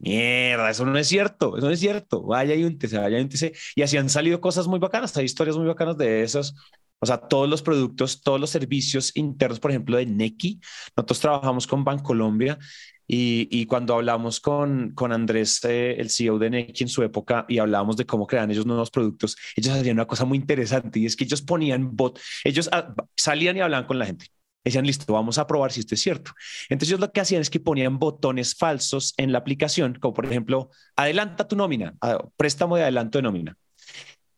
Mierda, 0.00 0.70
eso 0.70 0.86
no 0.86 0.96
es 0.98 1.08
cierto, 1.08 1.58
eso 1.58 1.66
no 1.66 1.72
es 1.72 1.80
cierto. 1.80 2.22
Vaya 2.22 2.54
y 2.54 2.64
úntese, 2.64 2.96
vaya 2.98 3.18
y 3.18 3.22
úntese. 3.22 3.52
Y 3.74 3.82
así 3.82 3.98
han 3.98 4.08
salido 4.08 4.40
cosas 4.40 4.66
muy 4.66 4.78
bacanas, 4.78 5.14
hay 5.16 5.26
historias 5.26 5.56
muy 5.58 5.66
bacanas 5.66 5.98
de 5.98 6.22
esos. 6.22 6.54
O 7.00 7.06
sea, 7.06 7.18
todos 7.18 7.48
los 7.48 7.62
productos, 7.62 8.22
todos 8.22 8.40
los 8.40 8.50
servicios 8.50 9.12
internos, 9.14 9.60
por 9.60 9.70
ejemplo, 9.70 9.96
de 9.98 10.06
Neki, 10.06 10.60
nosotros 10.96 11.20
trabajamos 11.20 11.66
con 11.66 11.84
Bancolombia 11.84 12.58
y, 13.06 13.48
y 13.50 13.66
cuando 13.66 13.94
hablamos 13.94 14.40
con, 14.40 14.92
con 14.94 15.12
Andrés, 15.12 15.60
eh, 15.64 15.96
el 15.98 16.10
CEO 16.10 16.38
de 16.38 16.50
Neki 16.50 16.84
en 16.84 16.88
su 16.88 17.02
época, 17.02 17.44
y 17.48 17.58
hablábamos 17.58 17.96
de 17.96 18.06
cómo 18.06 18.26
crean 18.26 18.50
ellos 18.50 18.66
nuevos 18.66 18.90
productos, 18.90 19.36
ellos 19.56 19.74
hacían 19.74 19.96
una 19.96 20.06
cosa 20.06 20.24
muy 20.24 20.38
interesante 20.38 20.98
y 21.00 21.06
es 21.06 21.16
que 21.16 21.24
ellos 21.24 21.42
ponían 21.42 21.96
bot, 21.96 22.20
ellos 22.44 22.68
ah, 22.72 22.94
salían 23.16 23.56
y 23.56 23.60
hablaban 23.60 23.86
con 23.86 23.98
la 23.98 24.06
gente 24.06 24.26
Decían, 24.64 24.86
listo, 24.86 25.12
vamos 25.12 25.38
a 25.38 25.46
probar 25.46 25.72
si 25.72 25.80
esto 25.80 25.94
es 25.94 26.02
cierto. 26.02 26.32
Entonces 26.68 26.90
ellos 26.90 27.00
lo 27.00 27.10
que 27.10 27.20
hacían 27.20 27.40
es 27.40 27.48
que 27.48 27.60
ponían 27.60 27.98
botones 27.98 28.54
falsos 28.54 29.14
en 29.16 29.32
la 29.32 29.38
aplicación, 29.38 29.98
como 30.00 30.12
por 30.12 30.26
ejemplo, 30.26 30.70
adelanta 30.96 31.48
tu 31.48 31.56
nómina, 31.56 31.94
préstamo 32.36 32.76
de 32.76 32.82
adelanto 32.82 33.18
de 33.18 33.22
nómina. 33.22 33.56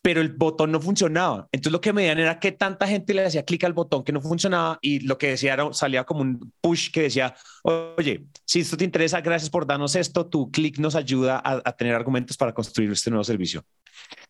Pero 0.01 0.21
el 0.21 0.33
botón 0.33 0.73
no 0.73 0.81
funcionaba. 0.81 1.49
Entonces 1.53 1.73
lo 1.73 1.81
que 1.81 1.93
medían 1.93 2.19
era 2.19 2.41
que 2.41 2.51
tanta 2.51 2.89
gente 2.89 3.15
le 3.15 3.25
hacía 3.25 3.45
clic 3.45 3.63
al 3.65 3.73
botón 3.73 4.03
que 4.03 4.13
no 4.13 4.21
funcionaba 4.21 4.79
y 4.81 5.01
lo 5.01 5.17
que 5.17 5.29
decía 5.29 5.55
era, 5.55 5.73
salía 5.73 6.05
como 6.05 6.23
un 6.23 6.53
push 6.61 6.91
que 6.91 7.03
decía, 7.03 7.35
oye, 7.63 8.25
si 8.45 8.61
esto 8.61 8.77
te 8.77 8.85
interesa, 8.85 9.21
gracias 9.21 9.51
por 9.51 9.67
darnos 9.67 9.95
esto, 9.95 10.27
tu 10.27 10.51
clic 10.51 10.79
nos 10.79 10.97
ayuda 10.97 11.41
a 11.45 11.73
tener 11.73 11.95
argumentos 11.95 12.37
para 12.37 12.53
construir 12.53 12.91
este 12.91 13.11
nuevo 13.11 13.25
servicio 13.25 13.65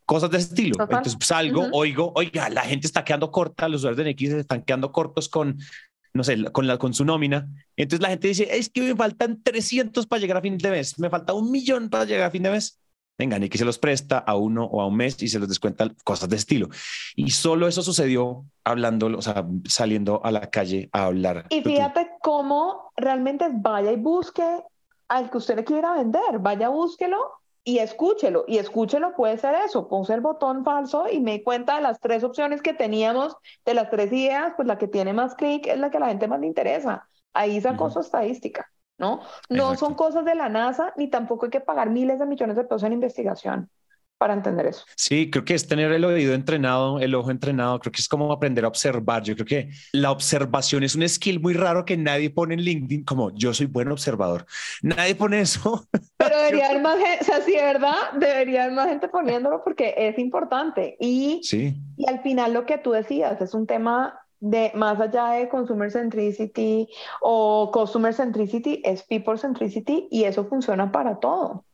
cosas 0.05 0.31
de 0.31 0.39
ese 0.39 0.49
estilo. 0.49 0.77
Entonces 0.79 1.17
salgo, 1.21 1.69
oigo, 1.73 2.13
oiga, 2.15 2.49
la 2.49 2.63
gente 2.63 2.87
está 2.87 3.05
quedando 3.05 3.31
corta, 3.31 3.69
los 3.69 3.81
usuarios 3.81 4.05
de 4.05 4.13
NX 4.13 4.31
se 4.31 4.41
están 4.41 4.63
quedando 4.63 4.93
cortos 4.93 5.29
con, 5.29 5.59
no 6.13 6.25
sé, 6.25 6.45
con, 6.53 6.67
la, 6.67 6.79
con 6.79 6.95
su 6.95 7.05
nómina. 7.05 7.49
Entonces 7.77 8.03
la 8.03 8.09
gente 8.09 8.29
dice, 8.29 8.49
es 8.51 8.69
que 8.69 8.83
me 8.83 8.97
faltan 8.97 9.43
300 9.43 10.07
para 10.07 10.21
llegar 10.21 10.37
a 10.37 10.43
fin 10.43 10.59
de 10.59 10.71
mes, 10.71 10.99
me 10.99 11.11
falta 11.11 11.33
un 11.33 11.51
millón 11.51 11.89
para 11.89 12.05
llegar 12.05 12.29
a 12.29 12.31
fin 12.31 12.43
de 12.43 12.51
mes. 12.51 12.79
Venga, 13.19 13.39
que 13.39 13.59
se 13.59 13.65
los 13.65 13.79
presta 13.79 14.19
a 14.19 14.37
uno 14.37 14.65
o 14.65 14.81
a 14.81 14.87
un 14.87 14.97
mes 14.97 15.23
y 15.23 15.29
se 15.29 15.39
los 15.39 15.49
descuenta 15.49 15.89
cosas 16.03 16.29
de 16.29 16.37
estilo. 16.37 16.69
Y 17.15 17.31
solo 17.31 17.69
eso 17.69 17.83
sucedió 17.83 18.47
hablando, 18.65 19.07
o 19.07 19.23
sea, 19.23 19.47
saliendo 19.67 20.25
a 20.25 20.33
la 20.33 20.51
calle 20.51 20.89
a 20.93 21.05
hablar. 21.05 21.47
Y 21.51 21.61
fíjate 21.61 22.09
cómo 22.21 22.91
realmente 22.97 23.49
vaya 23.53 23.93
y 23.93 23.97
busque 23.97 24.43
al 25.09 25.31
que 25.31 25.37
usted 25.37 25.57
le 25.57 25.65
quiera 25.65 25.93
vender, 25.93 26.39
vaya, 26.41 26.71
búsquelo 26.71 27.42
y 27.65 27.79
escúchelo, 27.79 28.45
y 28.49 28.59
escúchelo 28.59 29.15
puede 29.15 29.39
ser 29.39 29.55
eso, 29.55 29.89
puse 29.89 30.15
el 30.15 30.21
botón 30.21 30.65
falso 30.65 31.09
y 31.09 31.21
me 31.21 31.33
di 31.33 31.43
cuenta 31.43 31.77
de 31.77 31.83
las 31.83 32.01
tres 32.01 32.25
opciones 32.25 32.61
que 32.61 32.75
teníamos, 32.75 33.37
de 33.65 33.75
las 33.75 33.89
tres 33.91 34.13
ideas, 34.13 34.53
pues 34.57 34.67
la 34.67 34.79
que 34.79 34.89
tiene 34.89 35.13
más 35.13 35.35
clic 35.35 35.67
es 35.67 35.79
la 35.79 35.91
que 35.91 35.99
a 35.99 36.01
la 36.01 36.09
gente 36.09 36.27
más 36.29 36.41
le 36.41 36.49
interesa. 36.49 37.09
Ahí 37.33 37.61
sacó 37.61 37.89
su 37.91 38.01
estadística, 38.01 38.71
¿no? 38.99 39.21
No 39.49 39.77
son 39.77 39.95
cosas 39.95 40.25
de 40.25 40.35
la 40.35 40.49
NASA, 40.49 40.93
ni 40.97 41.09
tampoco 41.09 41.47
hay 41.47 41.51
que 41.51 41.61
pagar 41.61 41.91
miles 41.91 42.19
de 42.19 42.27
millones 42.27 42.57
de 42.57 42.65
pesos 42.65 42.83
en 42.83 42.93
investigación 42.95 43.71
para 44.23 44.35
entender 44.35 44.67
eso. 44.67 44.85
Sí, 44.95 45.33
creo 45.33 45.45
que 45.45 45.55
es 45.55 45.67
tener 45.67 45.91
el 45.91 46.05
oído 46.05 46.33
entrenado, 46.33 47.01
el 47.01 47.13
ojo 47.17 47.33
entrenado, 47.33 47.81
creo 47.81 47.91
que 47.91 48.01
es 48.01 48.07
como 48.07 48.31
aprender 48.31 48.65
a 48.65 48.69
observar. 48.69 49.25
Yo 49.25 49.35
creo 49.35 49.47
que 49.47 49.71
la 49.91 50.13
observación 50.13 50.85
es 50.85 50.95
un 50.95 51.09
skill 51.09 51.41
muy 51.41 51.55
raro 51.55 51.85
que 51.85 51.97
nadie 51.97 52.31
pone 52.31 52.55
en 52.55 52.61
LinkedIn 52.61 53.03
como 53.03 53.33
yo 53.35 53.53
soy 53.53 53.67
buen 53.67 53.91
observador. 53.91 54.47
Nadie 54.81 55.17
pone 55.17 55.41
eso. 55.41 55.89
Pero 56.19 56.37
debería 56.37 56.67
haber 56.67 56.83
más 56.83 56.99
gente, 56.99 57.19
o 57.21 57.25
sea, 57.25 57.41
sí, 57.41 57.53
¿verdad? 57.55 58.13
Debería 58.17 58.63
haber 58.63 58.77
más 58.77 58.89
gente 58.91 59.09
poniéndolo 59.09 59.65
porque 59.65 59.93
es 59.97 60.17
importante. 60.21 60.97
Y, 61.01 61.41
sí. 61.43 61.75
y 61.97 62.09
al 62.09 62.23
final 62.23 62.53
lo 62.53 62.65
que 62.65 62.79
tú 62.79 62.93
decías 62.93 63.41
es 63.41 63.55
un 63.55 63.67
tema 63.67 64.21
de 64.39 64.71
más 64.77 65.01
allá 65.01 65.31
de 65.31 65.49
consumer 65.49 65.91
centricity 65.91 66.89
o 67.23 67.73
customer 67.73 68.15
centricity, 68.15 68.83
es 68.85 69.03
people 69.03 69.37
centricity 69.37 70.07
y 70.13 70.23
eso 70.23 70.45
funciona 70.45 70.93
para 70.93 71.19
todo 71.19 71.65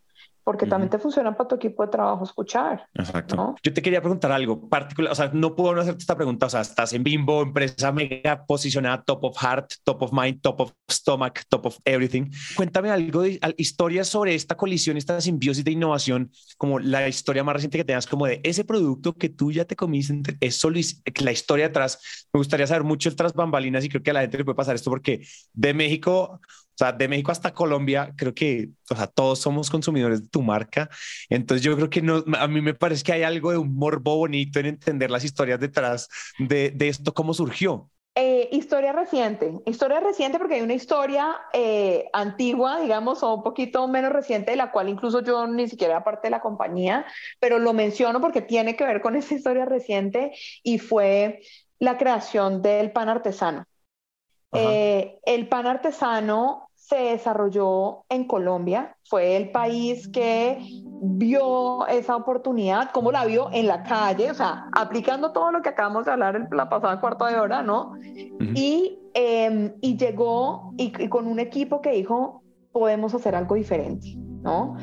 porque 0.48 0.64
también 0.64 0.88
te 0.88 0.98
funciona 0.98 1.36
para 1.36 1.46
tu 1.46 1.56
equipo 1.56 1.82
de 1.82 1.90
trabajo 1.90 2.24
escuchar. 2.24 2.86
Exacto. 2.94 3.54
Yo 3.62 3.74
te 3.74 3.82
quería 3.82 4.00
preguntar 4.00 4.32
algo 4.32 4.66
particular, 4.66 5.12
o 5.12 5.14
sea, 5.14 5.30
no 5.34 5.54
puedo 5.54 5.74
no 5.74 5.82
hacerte 5.82 6.00
esta 6.00 6.16
pregunta, 6.16 6.46
o 6.46 6.48
sea, 6.48 6.62
estás 6.62 6.94
en 6.94 7.04
Bimbo, 7.04 7.42
empresa 7.42 7.92
mega 7.92 8.46
posicionada, 8.46 9.02
top 9.02 9.24
of 9.24 9.36
heart, 9.36 9.74
top 9.84 10.04
of 10.04 10.10
mind, 10.10 10.40
top 10.40 10.62
of 10.62 10.72
stomach, 10.90 11.40
top 11.50 11.66
of 11.66 11.76
everything. 11.84 12.30
Cuéntame 12.56 12.88
algo 12.88 13.20
de 13.20 13.38
historias 13.58 14.08
sobre 14.08 14.34
esta 14.34 14.56
colisión, 14.56 14.96
esta 14.96 15.20
simbiosis 15.20 15.64
de 15.64 15.72
innovación, 15.72 16.30
como 16.56 16.78
la 16.78 17.06
historia 17.06 17.44
más 17.44 17.52
reciente 17.52 17.76
que 17.76 17.84
tengas, 17.84 18.06
como 18.06 18.24
de 18.24 18.40
ese 18.42 18.64
producto 18.64 19.12
que 19.12 19.28
tú 19.28 19.52
ya 19.52 19.66
te 19.66 19.76
comiste, 19.76 20.38
es 20.40 20.56
solo 20.56 20.80
la 21.20 21.30
historia 21.30 21.66
atrás. 21.66 22.26
Me 22.32 22.38
gustaría 22.38 22.66
saber 22.66 22.84
mucho 22.84 23.10
el 23.10 23.16
tras 23.16 23.34
bambalinas 23.34 23.84
y 23.84 23.90
creo 23.90 24.02
que 24.02 24.12
a 24.12 24.14
la 24.14 24.20
gente 24.22 24.38
le 24.38 24.46
puede 24.46 24.56
pasar 24.56 24.76
esto 24.76 24.88
porque 24.88 25.26
de 25.52 25.74
México 25.74 26.40
sea, 26.78 26.92
de 26.92 27.08
México 27.08 27.32
hasta 27.32 27.52
Colombia, 27.52 28.12
creo 28.16 28.34
que, 28.34 28.70
o 28.90 28.96
sea, 28.96 29.06
todos 29.06 29.40
somos 29.40 29.70
consumidores 29.70 30.22
de 30.22 30.28
tu 30.28 30.42
marca. 30.42 30.88
Entonces 31.28 31.64
yo 31.64 31.76
creo 31.76 31.90
que 31.90 32.02
no, 32.02 32.24
a 32.38 32.48
mí 32.48 32.60
me 32.60 32.74
parece 32.74 33.02
que 33.02 33.12
hay 33.12 33.22
algo 33.22 33.50
de 33.50 33.58
un 33.58 33.74
morbo 33.74 34.16
bonito 34.16 34.60
en 34.60 34.66
entender 34.66 35.10
las 35.10 35.24
historias 35.24 35.60
detrás 35.60 36.08
de, 36.38 36.70
de 36.70 36.88
esto, 36.88 37.12
cómo 37.14 37.34
surgió. 37.34 37.90
Eh, 38.20 38.48
historia 38.50 38.92
reciente, 38.92 39.52
historia 39.64 40.00
reciente 40.00 40.38
porque 40.38 40.56
hay 40.56 40.62
una 40.62 40.74
historia 40.74 41.36
eh, 41.52 42.10
antigua, 42.12 42.80
digamos, 42.80 43.22
o 43.22 43.32
un 43.34 43.42
poquito 43.44 43.86
menos 43.86 44.10
reciente, 44.10 44.50
de 44.50 44.56
la 44.56 44.72
cual 44.72 44.88
incluso 44.88 45.22
yo 45.22 45.46
ni 45.46 45.68
siquiera 45.68 45.94
era 45.94 46.04
parte 46.04 46.26
de 46.26 46.32
la 46.32 46.40
compañía, 46.40 47.06
pero 47.38 47.60
lo 47.60 47.72
menciono 47.74 48.20
porque 48.20 48.42
tiene 48.42 48.74
que 48.74 48.84
ver 48.84 49.02
con 49.02 49.14
esa 49.16 49.34
historia 49.34 49.66
reciente 49.66 50.32
y 50.64 50.80
fue 50.80 51.42
la 51.78 51.96
creación 51.96 52.60
del 52.60 52.90
pan 52.90 53.08
artesano. 53.08 53.66
Eh, 54.52 55.20
el 55.24 55.46
pan 55.46 55.68
artesano 55.68 56.67
se 56.88 56.96
desarrolló 56.96 58.04
en 58.08 58.24
Colombia, 58.24 58.96
fue 59.04 59.36
el 59.36 59.50
país 59.50 60.08
que 60.08 60.58
vio 61.02 61.86
esa 61.86 62.16
oportunidad, 62.16 62.92
como 62.92 63.12
la 63.12 63.26
vio 63.26 63.50
en 63.52 63.66
la 63.66 63.82
calle, 63.82 64.30
o 64.30 64.34
sea, 64.34 64.68
aplicando 64.72 65.32
todo 65.32 65.52
lo 65.52 65.60
que 65.60 65.68
acabamos 65.68 66.06
de 66.06 66.12
hablar 66.12 66.36
en 66.36 66.48
la 66.50 66.70
pasada 66.70 66.98
cuarta 66.98 67.26
de 67.26 67.38
hora, 67.38 67.62
¿no? 67.62 67.92
y, 68.54 68.98
em, 69.12 69.74
y, 69.82 69.98
llegó 69.98 70.72
y, 70.78 71.08
con 71.10 71.26
un 71.26 71.38
equipo 71.40 71.82
que 71.82 71.90
dijo, 71.90 72.42
podemos 72.72 73.14
hacer 73.14 73.34
algo 73.34 73.54
diferente, 73.54 74.14
¿no? 74.16 74.76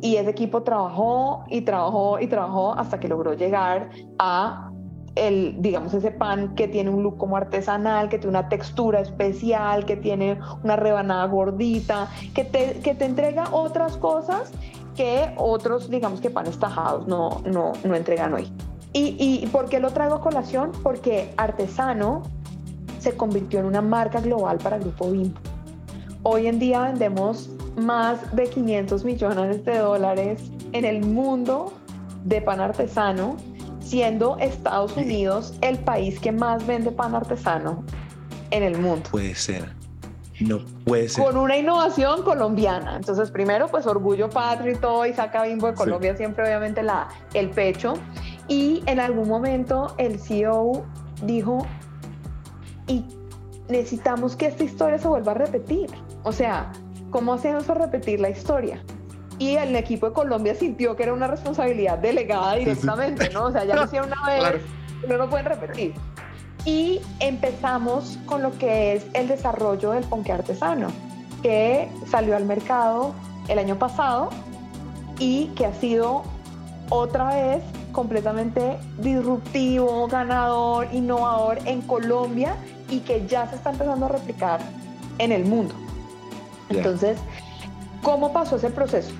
Y 0.00 0.16
ese 0.16 0.30
equipo 0.30 0.64
trabajó 0.64 1.44
y 1.48 1.60
trabajó 1.60 2.18
y 2.18 2.26
trabajó 2.26 2.72
hasta 2.76 2.98
que 2.98 3.06
logró 3.06 3.34
llegar 3.34 3.90
a 4.18 4.71
el, 5.14 5.56
digamos, 5.60 5.92
ese 5.94 6.10
pan 6.10 6.54
que 6.54 6.68
tiene 6.68 6.90
un 6.90 7.02
look 7.02 7.18
como 7.18 7.36
artesanal, 7.36 8.08
que 8.08 8.18
tiene 8.18 8.30
una 8.30 8.48
textura 8.48 9.00
especial, 9.00 9.84
que 9.84 9.96
tiene 9.96 10.38
una 10.62 10.76
rebanada 10.76 11.26
gordita, 11.26 12.08
que 12.34 12.44
te, 12.44 12.80
que 12.80 12.94
te 12.94 13.04
entrega 13.04 13.44
otras 13.52 13.96
cosas 13.96 14.52
que 14.96 15.32
otros, 15.36 15.90
digamos, 15.90 16.20
que 16.20 16.30
panes 16.30 16.58
tajados 16.58 17.06
no, 17.06 17.42
no, 17.44 17.72
no 17.84 17.94
entregan 17.94 18.34
hoy. 18.34 18.50
¿Y, 18.92 19.16
¿Y 19.18 19.46
por 19.46 19.68
qué 19.68 19.80
lo 19.80 19.90
traigo 19.90 20.16
a 20.16 20.20
colación? 20.20 20.72
Porque 20.82 21.32
Artesano 21.38 22.22
se 22.98 23.16
convirtió 23.16 23.60
en 23.60 23.66
una 23.66 23.80
marca 23.80 24.20
global 24.20 24.58
para 24.58 24.76
el 24.76 24.82
Grupo 24.82 25.10
Bimbo. 25.10 25.40
Hoy 26.22 26.46
en 26.46 26.58
día 26.58 26.82
vendemos 26.82 27.50
más 27.76 28.34
de 28.36 28.48
500 28.48 29.04
millones 29.04 29.64
de 29.64 29.78
dólares 29.78 30.50
en 30.72 30.84
el 30.84 31.04
mundo 31.04 31.72
de 32.24 32.40
pan 32.40 32.60
artesano 32.60 33.36
siendo 33.92 34.38
Estados 34.38 34.96
Unidos 34.96 35.52
el 35.60 35.78
país 35.78 36.18
que 36.18 36.32
más 36.32 36.66
vende 36.66 36.90
pan 36.90 37.14
artesano 37.14 37.84
en 38.50 38.62
el 38.62 38.78
mundo. 38.78 39.06
Puede 39.10 39.34
ser. 39.34 39.70
No 40.40 40.60
puede 40.86 41.10
ser. 41.10 41.22
Con 41.22 41.36
una 41.36 41.58
innovación 41.58 42.22
colombiana. 42.22 42.96
Entonces, 42.96 43.30
primero, 43.30 43.68
pues 43.68 43.86
orgullo 43.86 44.30
patrio 44.30 44.72
y 44.72 44.76
todo, 44.76 45.04
y 45.04 45.12
saca 45.12 45.42
Bimbo 45.42 45.66
de 45.66 45.74
Colombia 45.74 46.16
siempre, 46.16 46.42
obviamente, 46.42 46.82
la, 46.82 47.08
el 47.34 47.50
pecho. 47.50 47.92
Y 48.48 48.82
en 48.86 48.98
algún 48.98 49.28
momento 49.28 49.94
el 49.98 50.18
CEO 50.18 50.86
dijo, 51.24 51.66
y 52.86 53.04
necesitamos 53.68 54.36
que 54.36 54.46
esta 54.46 54.64
historia 54.64 54.96
se 54.96 55.06
vuelva 55.06 55.32
a 55.32 55.34
repetir. 55.34 55.90
O 56.22 56.32
sea, 56.32 56.72
¿cómo 57.10 57.34
hacemos 57.34 57.64
para 57.64 57.84
repetir 57.84 58.20
la 58.20 58.30
historia? 58.30 58.82
Y 59.42 59.56
el 59.56 59.74
equipo 59.74 60.08
de 60.08 60.12
Colombia 60.12 60.54
sintió 60.54 60.94
que 60.94 61.02
era 61.02 61.12
una 61.12 61.26
responsabilidad 61.26 61.98
delegada 61.98 62.54
directamente, 62.54 63.28
¿no? 63.30 63.46
O 63.46 63.50
sea, 63.50 63.64
ya 63.64 63.74
lo 63.74 63.84
hicieron 63.86 64.08
una 64.08 64.24
vez, 64.50 64.62
no 65.08 65.16
lo 65.16 65.28
pueden 65.28 65.46
repetir. 65.46 65.94
Y 66.64 67.00
empezamos 67.18 68.20
con 68.26 68.40
lo 68.42 68.56
que 68.56 68.94
es 68.94 69.06
el 69.14 69.26
desarrollo 69.26 69.90
del 69.90 70.04
ponque 70.04 70.30
artesano, 70.30 70.88
que 71.42 71.88
salió 72.08 72.36
al 72.36 72.44
mercado 72.44 73.14
el 73.48 73.58
año 73.58 73.76
pasado 73.76 74.30
y 75.18 75.46
que 75.56 75.66
ha 75.66 75.74
sido 75.74 76.22
otra 76.88 77.34
vez 77.34 77.64
completamente 77.90 78.78
disruptivo, 78.98 80.06
ganador, 80.06 80.86
innovador 80.92 81.58
en 81.64 81.82
Colombia 81.82 82.54
y 82.88 83.00
que 83.00 83.26
ya 83.26 83.48
se 83.48 83.56
está 83.56 83.70
empezando 83.70 84.06
a 84.06 84.08
replicar 84.08 84.60
en 85.18 85.32
el 85.32 85.44
mundo. 85.46 85.74
Entonces, 86.68 87.18
¿cómo 88.02 88.32
pasó 88.32 88.54
ese 88.54 88.70
proceso? 88.70 89.10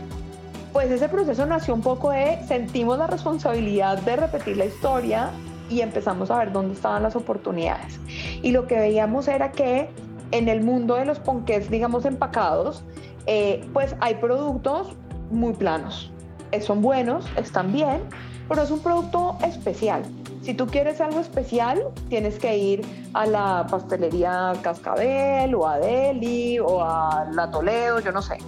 Pues 0.73 0.91
ese 0.91 1.09
proceso 1.09 1.45
nació 1.47 1.75
un 1.75 1.83
poco 1.83 2.11
de 2.11 2.39
sentimos 2.47 2.99
la 2.99 3.07
responsabilidad 3.07 3.99
de 3.99 4.17
repetir 4.17 4.57
la 4.57 4.65
historia 4.65 5.31
y 5.69 5.81
empezamos 5.81 6.31
a 6.31 6.39
ver 6.39 6.53
dónde 6.53 6.75
estaban 6.75 7.03
las 7.03 7.17
oportunidades. 7.17 8.01
Y 8.43 8.53
lo 8.53 8.67
que 8.67 8.77
veíamos 8.77 9.29
era 9.29 9.53
que 9.53 9.91
en 10.31 10.49
el 10.49 10.63
mundo 10.63 10.95
de 10.95 11.05
los 11.05 11.19
ponqués, 11.19 11.71
digamos, 11.71 12.05
empacados, 12.05 12.85
eh, 13.27 13.65
pues 13.73 13.95
hay 14.01 14.15
productos 14.15 14.89
muy 15.31 15.53
planos. 15.53 16.11
Eh, 16.53 16.61
son 16.61 16.83
buenos, 16.83 17.27
están 17.37 17.73
bien, 17.73 18.03
pero 18.49 18.63
es 18.63 18.71
un 18.71 18.81
producto 18.81 19.39
especial. 19.45 20.03
Si 20.43 20.55
tú 20.55 20.67
quieres 20.67 21.01
algo 21.01 21.21
especial, 21.21 21.85
tienes 22.09 22.39
que 22.39 22.57
ir 22.57 22.83
a 23.15 23.27
la 23.27 23.67
pastelería 23.71 24.53
Cascabel 24.63 25.55
o 25.55 25.69
a 25.69 25.79
Deli 25.79 26.59
o 26.59 26.83
a 26.83 27.27
La 27.33 27.51
Toledo, 27.51 28.01
yo 28.01 28.11
no 28.11 28.23
sé 28.23 28.39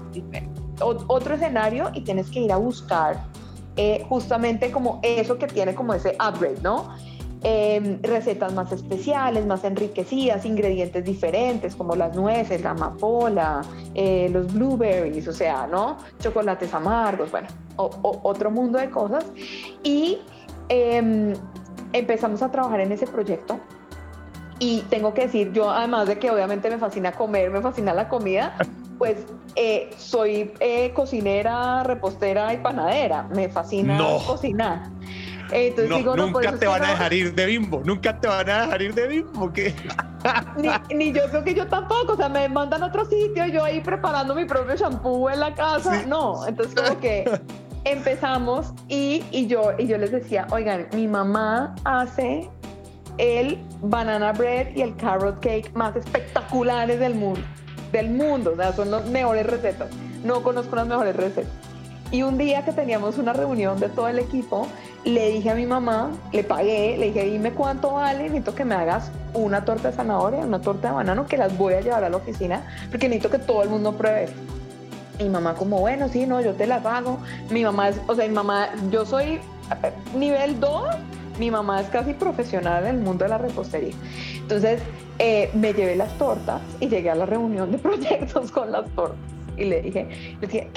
otro 0.81 1.35
escenario 1.35 1.91
y 1.95 2.03
tienes 2.03 2.31
que 2.31 2.41
ir 2.41 2.53
a 2.53 2.57
buscar 2.57 3.25
eh, 3.77 4.05
justamente 4.09 4.71
como 4.71 5.01
eso 5.03 5.37
que 5.39 5.47
tiene 5.47 5.75
como 5.75 5.95
ese 5.95 6.17
upgrade, 6.21 6.61
¿no? 6.63 6.95
Em, 7.47 8.01
recetas 8.03 8.55
más 8.55 8.73
especiales, 8.73 9.45
más 9.45 9.65
enriquecidas, 9.65 10.47
ingredientes 10.47 11.05
diferentes 11.05 11.77
como 11.77 11.95
las 11.95 12.17
nueces, 12.17 12.63
la 12.63 12.71
amapola, 12.71 13.61
eh, 13.95 14.31
los 14.33 14.51
blueberries, 14.55 15.29
o 15.29 15.33
sea, 15.33 15.67
¿no? 15.67 15.99
Chocolates 16.21 16.73
amargos, 16.73 17.31
bueno, 17.31 17.49
otro 17.77 18.51
mundo 18.51 18.79
de 18.79 18.89
cosas. 18.89 19.27
Y 19.83 20.21
em, 20.71 21.35
empezamos 21.93 22.41
a 22.41 22.51
trabajar 22.51 22.81
en 22.81 22.93
ese 22.93 23.07
proyecto. 23.07 23.61
Y 24.59 24.83
tengo 24.83 25.15
que 25.15 25.23
decir, 25.23 25.53
yo 25.53 25.71
además 25.71 26.07
de 26.07 26.19
que 26.19 26.31
obviamente 26.31 26.71
me 26.71 26.79
fascina 26.79 27.13
comer, 27.13 27.51
me 27.51 27.61
fascina 27.61 27.93
la 27.93 28.09
comida, 28.09 28.55
pues 28.99 29.27
eh, 29.57 29.91
soy 29.97 30.53
eh, 30.61 30.93
cocinera, 30.95 31.83
repostera 31.83 32.53
y 32.55 32.59
panadera. 32.59 33.25
Me 33.35 33.49
fascina 33.49 33.99
cocinar. 34.27 34.91
Entonces 35.51 35.97
digo, 35.97 36.17
no, 36.17 36.27
nunca 36.27 36.57
te 36.57 36.67
van 36.67 36.83
a 36.85 36.91
dejar 36.91 37.13
ir 37.13 37.35
de 37.35 37.47
bimbo, 37.47 37.83
nunca 37.85 38.19
te 38.19 38.27
van 38.27 38.49
a 38.49 38.63
dejar 38.63 38.83
ir 38.83 38.95
de 38.95 39.07
bimbo. 39.07 39.53
¿qué? 39.53 39.75
Ni, 40.95 41.13
yo 41.13 41.23
creo 41.29 41.45
que 41.45 41.55
yo 41.55 41.67
tampoco, 41.67 42.15
o 42.15 42.17
sea, 42.17 42.29
me 42.29 42.49
mandan 42.49 42.83
a 42.83 42.87
otro 42.87 43.05
sitio, 43.05 43.47
yo 43.47 43.63
ahí 43.63 43.81
preparando 43.81 44.35
mi 44.35 44.47
propio 44.47 44.75
shampoo 44.75 45.31
en 45.31 45.41
la 45.41 45.55
casa. 45.55 46.03
No, 46.07 46.47
entonces 46.47 46.75
como 46.75 46.99
que 46.99 47.41
empezamos 47.85 48.73
y, 48.89 49.23
y, 49.31 49.47
yo, 49.47 49.73
y 49.79 49.87
yo 49.87 49.99
les 49.99 50.13
decía, 50.13 50.47
oigan, 50.51 50.89
mi 50.93 51.07
mamá 51.07 51.75
hace 51.85 52.49
el 53.19 53.59
banana 53.81 54.33
bread 54.33 54.75
y 54.75 54.83
el 54.83 54.97
carrot 54.97 55.41
cake 55.41 55.73
más 55.75 55.95
espectaculares 55.97 56.99
del 56.99 57.15
mundo 57.15 57.41
del 57.95 58.11
mundo, 58.11 58.53
o 58.53 58.57
sea, 58.57 58.73
son 58.73 58.91
las 58.91 59.07
mejores 59.07 59.47
recetas. 59.47 59.89
No 60.25 60.43
conozco 60.43 60.77
las 60.77 60.87
mejores 60.87 61.17
recetas. 61.17 61.53
Y 62.11 62.23
un 62.23 62.37
día 62.37 62.65
que 62.65 62.73
teníamos 62.73 63.19
una 63.19 63.33
reunión 63.33 63.81
de 63.81 63.89
todo 63.89 64.09
el 64.09 64.19
equipo, 64.19 64.67
le 65.05 65.31
dije 65.31 65.51
a 65.51 65.55
mi 65.55 65.65
mamá, 65.65 66.11
le 66.33 66.45
pagué, 66.45 66.97
le 66.99 67.07
dije, 67.07 67.25
dime 67.25 67.53
cuánto 67.53 67.93
vale, 67.93 68.25
necesito 68.25 68.55
que 68.55 68.65
me 68.65 68.75
hagas 68.75 69.11
una 69.33 69.65
torta 69.65 69.91
de 69.91 69.97
zanahoria, 69.97 70.41
una 70.41 70.61
torta 70.61 70.89
de 70.89 70.95
banano, 70.95 71.27
que 71.27 71.37
las 71.37 71.57
voy 71.57 71.75
a 71.75 71.81
llevar 71.81 72.05
a 72.05 72.11
la 72.11 72.17
oficina, 72.17 72.63
porque 72.91 73.09
necesito 73.09 73.31
que 73.31 73.39
todo 73.39 73.63
el 73.63 73.71
mundo 73.71 73.93
pruebe. 73.93 74.29
Mi 75.19 75.29
mamá 75.29 75.55
como, 75.55 75.79
bueno, 75.79 76.09
sí, 76.09 76.27
no, 76.27 76.41
yo 76.41 76.55
te 76.55 76.67
las 76.67 76.85
hago. 76.85 77.19
Mi 77.51 77.63
mamá 77.63 77.91
es, 77.91 78.01
o 78.09 78.15
sea, 78.15 78.27
mi 78.27 78.35
mamá, 78.35 78.71
yo 78.91 79.07
soy 79.07 79.41
nivel 80.17 80.59
2, 80.59 80.85
mi 81.39 81.51
mamá 81.51 81.81
es 81.81 81.89
casi 81.89 82.15
profesional 82.15 82.87
en 82.87 82.97
el 82.97 83.03
mundo 83.03 83.25
de 83.25 83.31
la 83.31 83.39
repostería. 83.39 83.95
Entonces, 84.37 84.81
eh, 85.19 85.51
me 85.55 85.73
llevé 85.73 85.97
las 85.97 86.17
tortas 86.19 86.61
y 86.81 86.89
llegué 86.89 87.11
a 87.11 87.15
la 87.15 87.27
reunión 87.27 87.71
de 87.71 87.79
proyectos 87.89 88.51
con 88.51 88.73
las 88.73 88.89
tortas. 88.91 89.19
Y 89.57 89.65
le 89.65 89.83
dije, 89.83 90.09
le 90.41 90.47
dije, 90.47 90.69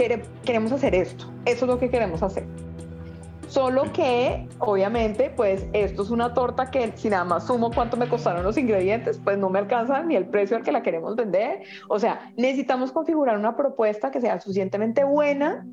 queremos 0.46 0.72
hacer 0.72 0.94
esto, 0.94 1.26
eso 1.46 1.66
es 1.66 1.72
lo 1.72 1.80
que 1.80 1.90
queremos 1.90 2.22
hacer. 2.22 2.46
Solo 3.48 3.92
que, 3.94 4.46
obviamente, 4.60 5.32
pues 5.36 5.66
esto 5.72 6.04
es 6.04 6.10
una 6.10 6.34
torta 6.34 6.70
que 6.70 6.92
si 6.96 7.10
nada 7.10 7.24
más 7.24 7.48
sumo 7.48 7.72
cuánto 7.72 7.96
me 7.96 8.10
costaron 8.10 8.44
los 8.44 8.58
ingredientes, 8.58 9.20
pues 9.24 9.38
no 9.38 9.50
me 9.50 9.58
alcanza 9.58 10.04
ni 10.04 10.18
el 10.18 10.26
precio 10.26 10.58
al 10.58 10.64
que 10.64 10.74
la 10.74 10.84
queremos 10.84 11.16
vender. 11.16 11.62
O 11.88 11.98
sea, 11.98 12.32
necesitamos 12.36 12.92
configurar 12.92 13.38
una 13.38 13.56
propuesta 13.56 14.12
que 14.12 14.20
sea 14.20 14.40
suficientemente 14.42 15.06
buena 15.06 15.66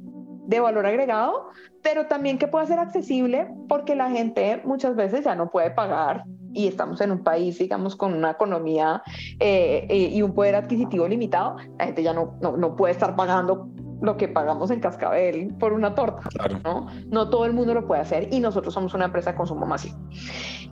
de 0.46 0.60
valor 0.60 0.86
agregado, 0.86 1.48
pero 1.82 2.06
también 2.06 2.38
que 2.38 2.48
pueda 2.48 2.66
ser 2.66 2.78
accesible 2.78 3.48
porque 3.68 3.94
la 3.94 4.10
gente 4.10 4.60
muchas 4.64 4.96
veces 4.96 5.24
ya 5.24 5.34
no 5.34 5.50
puede 5.50 5.70
pagar 5.70 6.24
y 6.52 6.68
estamos 6.68 7.00
en 7.00 7.10
un 7.10 7.22
país, 7.22 7.58
digamos, 7.58 7.96
con 7.96 8.14
una 8.14 8.30
economía 8.30 9.02
eh, 9.40 9.86
eh, 9.88 10.10
y 10.12 10.22
un 10.22 10.34
poder 10.34 10.54
adquisitivo 10.54 11.08
limitado, 11.08 11.56
la 11.78 11.86
gente 11.86 12.02
ya 12.02 12.12
no, 12.12 12.38
no, 12.40 12.56
no 12.56 12.76
puede 12.76 12.92
estar 12.92 13.16
pagando 13.16 13.68
lo 14.00 14.16
que 14.16 14.28
pagamos 14.28 14.70
en 14.70 14.80
Cascabel 14.80 15.54
por 15.58 15.72
una 15.72 15.94
torta, 15.94 16.28
¿no? 16.62 16.86
No 17.06 17.30
todo 17.30 17.46
el 17.46 17.52
mundo 17.52 17.74
lo 17.74 17.86
puede 17.86 18.02
hacer 18.02 18.28
y 18.32 18.40
nosotros 18.40 18.74
somos 18.74 18.94
una 18.94 19.06
empresa 19.06 19.32
de 19.32 19.36
consumo 19.36 19.66
masivo. 19.66 19.96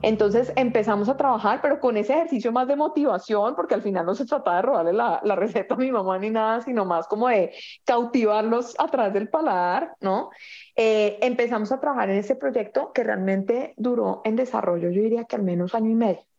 Entonces 0.01 0.51
empezamos 0.55 1.07
a 1.09 1.15
trabajar, 1.15 1.59
pero 1.61 1.79
con 1.79 1.95
ese 1.97 2.13
ejercicio 2.13 2.51
más 2.51 2.67
de 2.67 2.75
motivación, 2.75 3.55
porque 3.55 3.73
al 3.73 3.81
final 3.81 4.05
no 4.05 4.13
se 4.15 4.25
trata 4.25 4.57
de 4.57 4.61
robarle 4.61 4.93
la, 4.93 5.21
la 5.23 5.35
receta 5.35 5.75
a 5.75 5.77
mi 5.77 5.91
mamá 5.91 6.19
ni 6.19 6.29
nada, 6.29 6.61
sino 6.61 6.85
más 6.85 7.07
como 7.07 7.29
de 7.29 7.53
cautivarlos 7.85 8.75
a 8.79 8.87
través 8.87 9.13
del 9.13 9.29
paladar, 9.29 9.95
¿no? 10.01 10.29
Eh, 10.75 11.19
empezamos 11.21 11.71
a 11.71 11.79
trabajar 11.79 12.09
en 12.09 12.17
ese 12.17 12.35
proyecto 12.35 12.91
que 12.93 13.03
realmente 13.03 13.73
duró 13.77 14.21
en 14.25 14.35
desarrollo, 14.35 14.89
yo 14.89 15.01
diría 15.01 15.25
que 15.25 15.35
al 15.35 15.43
menos 15.43 15.73
año 15.75 15.91
y 15.91 15.95
medio. 15.95 16.32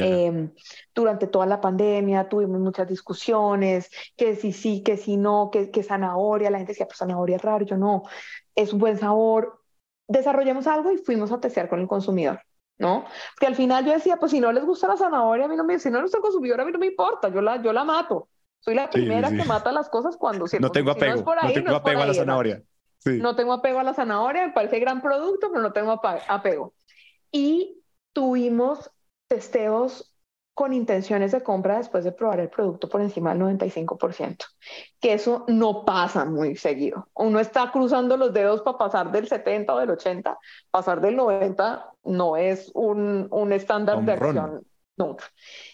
Eh, 0.00 0.50
durante 0.94 1.26
toda 1.26 1.46
la 1.46 1.60
pandemia 1.60 2.28
tuvimos 2.28 2.60
muchas 2.60 2.88
discusiones, 2.88 3.90
que 4.16 4.36
si 4.36 4.52
sí, 4.52 4.82
que 4.82 4.96
si 4.96 5.16
no, 5.16 5.50
que, 5.50 5.70
que 5.70 5.82
zanahoria, 5.82 6.50
la 6.50 6.58
gente 6.58 6.72
decía, 6.72 6.86
pues 6.86 6.98
zanahoria 6.98 7.36
es 7.36 7.42
raro, 7.42 7.64
yo 7.64 7.76
no, 7.76 8.02
es 8.54 8.72
un 8.72 8.78
buen 8.78 8.98
sabor. 8.98 9.60
Desarrollamos 10.06 10.66
algo 10.66 10.90
y 10.90 10.98
fuimos 10.98 11.32
a 11.32 11.40
testear 11.40 11.68
con 11.68 11.80
el 11.80 11.86
consumidor, 11.86 12.40
¿no? 12.78 13.04
Que 13.38 13.46
al 13.46 13.54
final 13.54 13.84
yo 13.84 13.92
decía, 13.92 14.16
pues 14.16 14.32
si 14.32 14.40
no 14.40 14.52
les 14.52 14.64
gusta 14.64 14.88
la 14.88 14.96
zanahoria, 14.96 15.44
a 15.44 15.48
mí 15.48 15.56
no 15.56 15.64
me, 15.64 15.78
si 15.78 15.90
no 15.90 15.96
les 15.96 16.04
gusta 16.04 16.18
el 16.18 16.22
consumidor, 16.22 16.60
a 16.60 16.64
mí 16.64 16.72
no 16.72 16.78
me 16.78 16.86
importa, 16.86 17.28
yo 17.28 17.42
la, 17.42 17.60
yo 17.62 17.72
la 17.72 17.84
mato. 17.84 18.28
Soy 18.60 18.74
la 18.74 18.90
primera 18.90 19.30
que 19.30 19.44
mata 19.44 19.70
las 19.70 19.88
cosas 19.88 20.16
cuando 20.16 20.46
si 20.46 20.58
no 20.58 20.70
tengo 20.70 20.90
apego, 20.90 21.22
no, 21.22 21.52
tengo 21.52 21.76
apego 21.76 22.02
a 22.02 22.06
la 22.06 22.14
zanahoria. 22.14 22.62
No 23.04 23.36
tengo 23.36 23.52
apego 23.52 23.78
a 23.78 23.84
la 23.84 23.94
zanahoria, 23.94 24.46
me 24.46 24.52
parece 24.52 24.80
gran 24.80 25.00
producto, 25.00 25.48
pero 25.50 25.62
no 25.62 25.72
tengo 25.72 26.00
apego. 26.28 26.74
Y 27.30 27.82
tuvimos 28.12 28.90
testeos 29.28 30.14
con 30.54 30.72
intenciones 30.72 31.30
de 31.30 31.40
compra 31.40 31.78
después 31.78 32.02
de 32.02 32.10
probar 32.10 32.40
el 32.40 32.48
producto 32.48 32.88
por 32.88 33.00
encima 33.00 33.32
del 33.32 33.42
95%, 33.42 34.44
que 34.98 35.12
eso 35.12 35.44
no 35.46 35.84
pasa 35.84 36.24
muy 36.24 36.56
seguido. 36.56 37.06
Uno 37.14 37.38
está 37.38 37.70
cruzando 37.70 38.16
los 38.16 38.32
dedos 38.32 38.62
para 38.62 38.76
pasar 38.76 39.12
del 39.12 39.28
70 39.28 39.72
o 39.72 39.78
del 39.78 39.90
80, 39.90 40.36
pasar 40.72 41.00
del 41.00 41.14
90 41.14 41.92
no 42.02 42.36
es 42.36 42.72
un, 42.74 43.28
un 43.30 43.52
estándar 43.52 44.04
de 44.04 44.12
acción 44.14 44.66
nunca. 44.96 45.26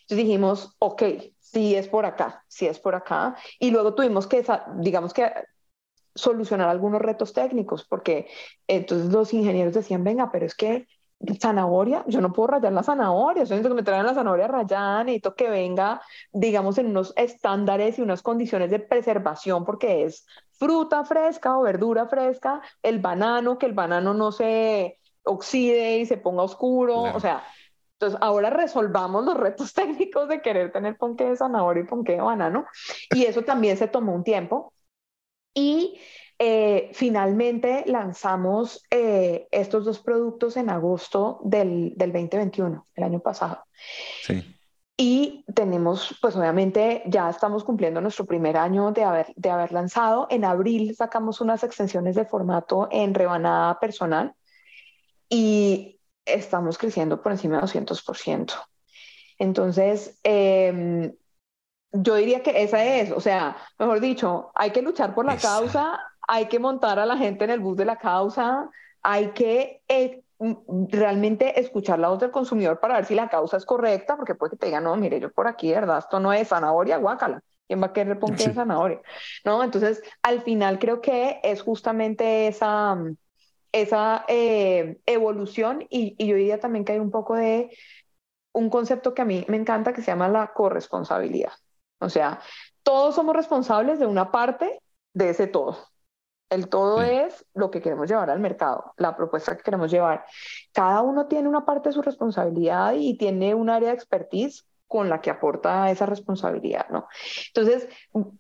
Entonces 0.03 0.19
dijimos, 0.19 0.77
ok, 0.81 1.03
sí 1.41 1.75
es 1.75 1.89
por 1.89 2.05
acá, 2.05 2.45
sí 2.47 2.67
es 2.67 2.79
por 2.79 2.95
acá, 2.95 3.37
y 3.59 3.71
luego 3.71 3.95
tuvimos 3.95 4.27
que, 4.27 4.45
digamos 4.77 5.15
que 5.15 5.33
solucionar 6.15 6.69
algunos 6.69 7.01
retos 7.01 7.33
técnicos, 7.33 7.87
porque 7.89 8.29
entonces 8.67 9.11
los 9.11 9.33
ingenieros 9.33 9.73
decían, 9.73 10.05
venga, 10.05 10.31
pero 10.31 10.45
es 10.45 10.55
que 10.55 10.87
zanahoria, 11.41 12.05
yo 12.07 12.21
no 12.21 12.33
puedo 12.33 12.49
rayar 12.49 12.73
la 12.73 12.83
zanahoria, 12.83 13.45
yo 13.45 13.51
necesito 13.51 13.69
que 13.69 13.75
me 13.75 13.83
traigan 13.83 14.07
la 14.07 14.15
zanahoria 14.15 14.49
rayada, 14.49 15.05
necesito 15.05 15.35
que 15.35 15.51
venga, 15.51 16.01
digamos, 16.33 16.79
en 16.79 16.87
unos 16.87 17.13
estándares 17.17 17.99
y 17.99 18.03
unas 18.03 18.23
condiciones 18.23 18.71
de 18.71 18.79
preservación, 18.79 19.65
porque 19.65 20.05
es 20.05 20.27
fruta 20.53 21.05
fresca 21.05 21.59
o 21.59 21.63
verdura 21.63 22.07
fresca, 22.07 22.61
el 22.83 22.99
banano, 22.99 23.59
que 23.59 23.67
el 23.67 23.73
banano 23.73 24.15
no 24.15 24.33
se 24.33 24.99
oxide 25.23 25.99
y 25.99 26.07
se 26.07 26.17
ponga 26.17 26.43
oscuro, 26.43 27.01
o 27.01 27.21
sea, 27.21 27.43
entonces 27.95 28.19
ahora 28.21 28.51
resolvamos 28.51 29.25
los 29.25 29.37
retos 29.37 29.73
técnicos 29.75 30.29
de 30.29 30.43
querer 30.43 30.73
tener 30.73 30.97
ponqué 30.97 31.31
de 31.31 31.37
zanahoria 31.37 31.83
y 31.83 31.87
ponqué 31.87 32.13
de 32.13 32.21
banano, 32.21 32.67
y 33.11 33.25
eso 33.25 33.43
también 33.43 33.77
se 33.77 33.89
tomó 33.89 34.15
un 34.15 34.25
tiempo. 34.25 34.73
Y 35.57 36.01
eh, 36.39 36.91
finalmente 36.93 37.85
lanzamos 37.87 38.83
eh, 38.91 39.47
estos 39.51 39.85
dos 39.85 40.01
productos 40.01 40.57
en 40.57 40.71
agosto 40.71 41.41
del, 41.45 41.95
del 41.97 42.13
2021, 42.13 42.87
el 42.95 43.05
año 43.05 43.21
pasado. 43.21 43.65
Sí. 44.23 44.55
Y 44.97 45.45
tenemos, 45.53 46.17
pues 46.21 46.37
obviamente 46.37 47.03
ya 47.07 47.29
estamos 47.29 47.65
cumpliendo 47.65 48.01
nuestro 48.01 48.27
primer 48.27 48.57
año 48.57 48.93
de 48.93 49.03
haber, 49.03 49.33
de 49.35 49.51
haber 49.51 49.73
lanzado. 49.73 50.29
En 50.31 50.45
abril 50.45 50.95
sacamos 50.95 51.41
unas 51.41 51.65
extensiones 51.65 52.15
de 52.15 52.25
formato 52.25 52.89
en 52.93 53.13
rebanada 53.13 53.81
personal 53.81 54.35
y 55.29 56.01
estamos 56.25 56.79
creciendo 56.79 57.21
por 57.21 57.33
encima 57.33 57.57
de 57.57 57.63
200%. 57.63 58.53
Entonces, 59.39 60.19
em, 60.23 61.13
yo 61.91 62.15
diría 62.15 62.43
que 62.43 62.63
esa 62.63 62.85
es, 62.85 63.11
o 63.11 63.21
sea, 63.21 63.57
mejor 63.79 64.01
dicho, 64.01 64.53
hay 64.55 64.71
que 64.71 64.83
luchar 64.83 65.15
por 65.15 65.27
la 65.27 65.37
causa, 65.37 66.01
hay 66.29 66.47
que 66.47 66.59
montar 66.59 66.99
a 66.99 67.07
la 67.07 67.17
gente 67.17 67.45
en 67.45 67.51
el 67.51 67.61
bus 67.61 67.77
de 67.77 67.85
la 67.85 67.97
causa, 67.97 68.71
hay 69.03 69.29
que 69.33 69.83
eh, 69.89 70.23
realmente 70.89 71.59
escuchar 71.61 71.99
la 71.99 72.09
voz 72.09 72.19
del 72.19 72.31
consumidor 72.31 72.81
para 72.81 72.97
ver 72.97 73.05
si 73.05 73.15
la 73.15 73.29
causa 73.29 73.57
es 73.57 73.65
correcta, 73.65 74.17
porque 74.17 74.35
puede 74.35 74.53
que 74.53 74.57
te 74.57 74.67
digan, 74.67 74.85
no, 74.85 74.97
mire, 74.97 75.21
yo 75.21 75.33
por 75.33 75.47
aquí, 75.47 75.71
¿verdad? 75.73 75.99
Esto 75.99 76.21
no 76.21 76.33
es 76.33 76.49
zanahoria, 76.49 76.97
guácala. 76.99 77.43
¿Quién 77.67 77.83
va 77.83 77.87
a 77.87 77.93
querer 77.93 78.19
poner 78.19 78.39
sí. 78.39 78.53
zanahoria? 78.53 79.01
¿No? 79.45 79.63
Entonces, 79.63 80.03
al 80.23 80.43
final 80.43 80.79
creo 80.79 81.01
que 81.01 81.41
es 81.43 81.63
justamente 81.63 82.47
esa, 82.47 82.99
esa 83.73 84.25
eh, 84.29 84.99
evolución 85.07 85.87
y, 85.89 86.15
y 86.19 86.27
yo 86.27 86.37
diría 86.37 86.61
también 86.61 86.85
que 86.85 86.93
hay 86.93 86.99
un 86.99 87.11
poco 87.11 87.37
de 87.37 87.71
un 88.53 88.71
concepto 88.71 89.15
que 89.15 89.23
a 89.23 89.25
mí 89.25 89.45
me 89.49 89.57
encanta 89.57 89.93
que 89.93 90.03
se 90.03 90.09
llama 90.09 90.29
la 90.29 90.53
corresponsabilidad. 90.53 91.53
O 92.01 92.09
sea, 92.09 92.41
todos 92.83 93.15
somos 93.15 93.35
responsables 93.35 93.99
de 93.99 94.07
una 94.07 94.31
parte 94.31 94.81
de 95.15 95.31
ese 95.31 95.47
todo. 95.47 95.94
El 96.51 96.69
todo 96.69 97.03
es 97.03 97.45
lo 97.55 97.71
que 97.71 97.81
queremos 97.81 98.09
llevar 98.09 98.31
al 98.31 98.39
mercado, 98.39 98.93
la 98.97 99.17
propuesta 99.17 99.57
que 99.57 99.63
queremos 99.63 99.91
llevar. 99.91 100.25
Cada 100.73 101.01
uno 101.03 101.27
tiene 101.27 101.49
una 101.49 101.65
parte 101.65 101.89
de 101.89 101.95
su 101.95 102.03
responsabilidad 102.03 102.95
y 102.97 103.17
tiene 103.17 103.55
un 103.55 103.71
área 103.71 103.89
de 103.89 103.95
expertise 103.95 104.67
con 104.87 105.09
la 105.09 105.21
que 105.21 105.31
aporta 105.31 105.91
esa 105.91 106.07
responsabilidad, 106.07 106.89
¿no? 106.91 107.09
Entonces, 107.49 107.89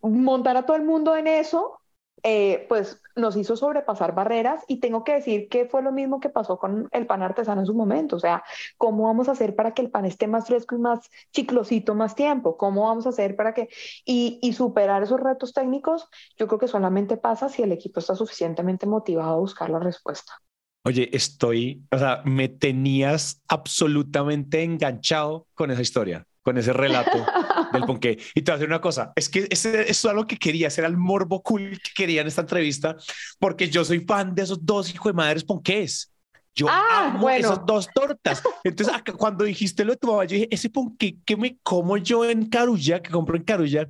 montar 0.02 0.56
a 0.56 0.66
todo 0.66 0.76
el 0.76 0.84
mundo 0.84 1.16
en 1.16 1.26
eso 1.26 1.80
eh, 2.22 2.66
pues 2.68 3.00
nos 3.16 3.36
hizo 3.36 3.56
sobrepasar 3.56 4.14
barreras 4.14 4.64
y 4.66 4.80
tengo 4.80 5.04
que 5.04 5.14
decir 5.14 5.48
que 5.48 5.66
fue 5.66 5.82
lo 5.82 5.92
mismo 5.92 6.20
que 6.20 6.30
pasó 6.30 6.58
con 6.58 6.88
el 6.92 7.06
pan 7.06 7.22
artesano 7.22 7.60
en 7.60 7.66
su 7.66 7.74
momento, 7.74 8.16
o 8.16 8.20
sea, 8.20 8.42
¿cómo 8.78 9.04
vamos 9.04 9.28
a 9.28 9.32
hacer 9.32 9.54
para 9.54 9.74
que 9.74 9.82
el 9.82 9.90
pan 9.90 10.04
esté 10.04 10.26
más 10.26 10.46
fresco 10.46 10.74
y 10.74 10.78
más 10.78 11.10
chiclosito 11.32 11.94
más 11.94 12.14
tiempo? 12.14 12.56
¿Cómo 12.56 12.84
vamos 12.84 13.06
a 13.06 13.10
hacer 13.10 13.36
para 13.36 13.54
que... 13.54 13.68
Y, 14.04 14.38
y 14.42 14.52
superar 14.54 15.02
esos 15.02 15.20
retos 15.20 15.52
técnicos, 15.52 16.08
yo 16.38 16.46
creo 16.46 16.58
que 16.58 16.68
solamente 16.68 17.16
pasa 17.16 17.48
si 17.48 17.62
el 17.62 17.72
equipo 17.72 18.00
está 18.00 18.14
suficientemente 18.14 18.86
motivado 18.86 19.34
a 19.34 19.40
buscar 19.40 19.70
la 19.70 19.78
respuesta. 19.78 20.32
Oye, 20.84 21.08
estoy, 21.16 21.82
o 21.90 21.98
sea, 21.98 22.20
me 22.24 22.48
tenías 22.48 23.42
absolutamente 23.48 24.62
enganchado 24.62 25.46
con 25.54 25.70
esa 25.70 25.80
historia 25.82 26.26
con 26.44 26.58
ese 26.58 26.72
relato 26.72 27.26
del 27.72 27.84
ponqué. 27.84 28.18
Y 28.34 28.42
te 28.42 28.52
voy 28.52 28.54
a 28.54 28.58
decir 28.58 28.68
una 28.68 28.80
cosa, 28.80 29.12
es 29.16 29.28
que 29.28 29.48
eso 29.50 29.70
es 29.70 30.04
algo 30.04 30.26
que 30.26 30.36
quería, 30.36 30.68
ese 30.68 30.82
era 30.82 30.88
el 30.88 30.96
morbo 30.96 31.42
cool 31.42 31.80
que 31.82 31.90
quería 31.96 32.20
en 32.20 32.28
esta 32.28 32.42
entrevista, 32.42 32.96
porque 33.40 33.68
yo 33.68 33.84
soy 33.84 34.00
fan 34.00 34.34
de 34.34 34.42
esos 34.42 34.64
dos 34.64 34.92
hijos 34.94 35.10
de 35.10 35.16
madres 35.16 35.42
ponqués. 35.42 36.12
Yo 36.54 36.66
ah, 36.68 37.08
amo 37.08 37.20
bueno. 37.20 37.48
esas 37.48 37.66
dos 37.66 37.88
tortas. 37.92 38.42
Entonces, 38.62 38.94
cuando 39.16 39.44
dijiste 39.44 39.84
lo 39.84 39.92
de 39.92 39.98
tu 39.98 40.06
mamá, 40.06 40.24
yo 40.24 40.34
dije, 40.34 40.48
ese 40.50 40.70
ponqué 40.70 41.16
que 41.24 41.36
me 41.36 41.58
como 41.62 41.96
yo 41.96 42.28
en 42.28 42.48
Carulla, 42.48 43.02
que 43.02 43.10
compro 43.10 43.36
en 43.36 43.42
Carulla, 43.42 43.88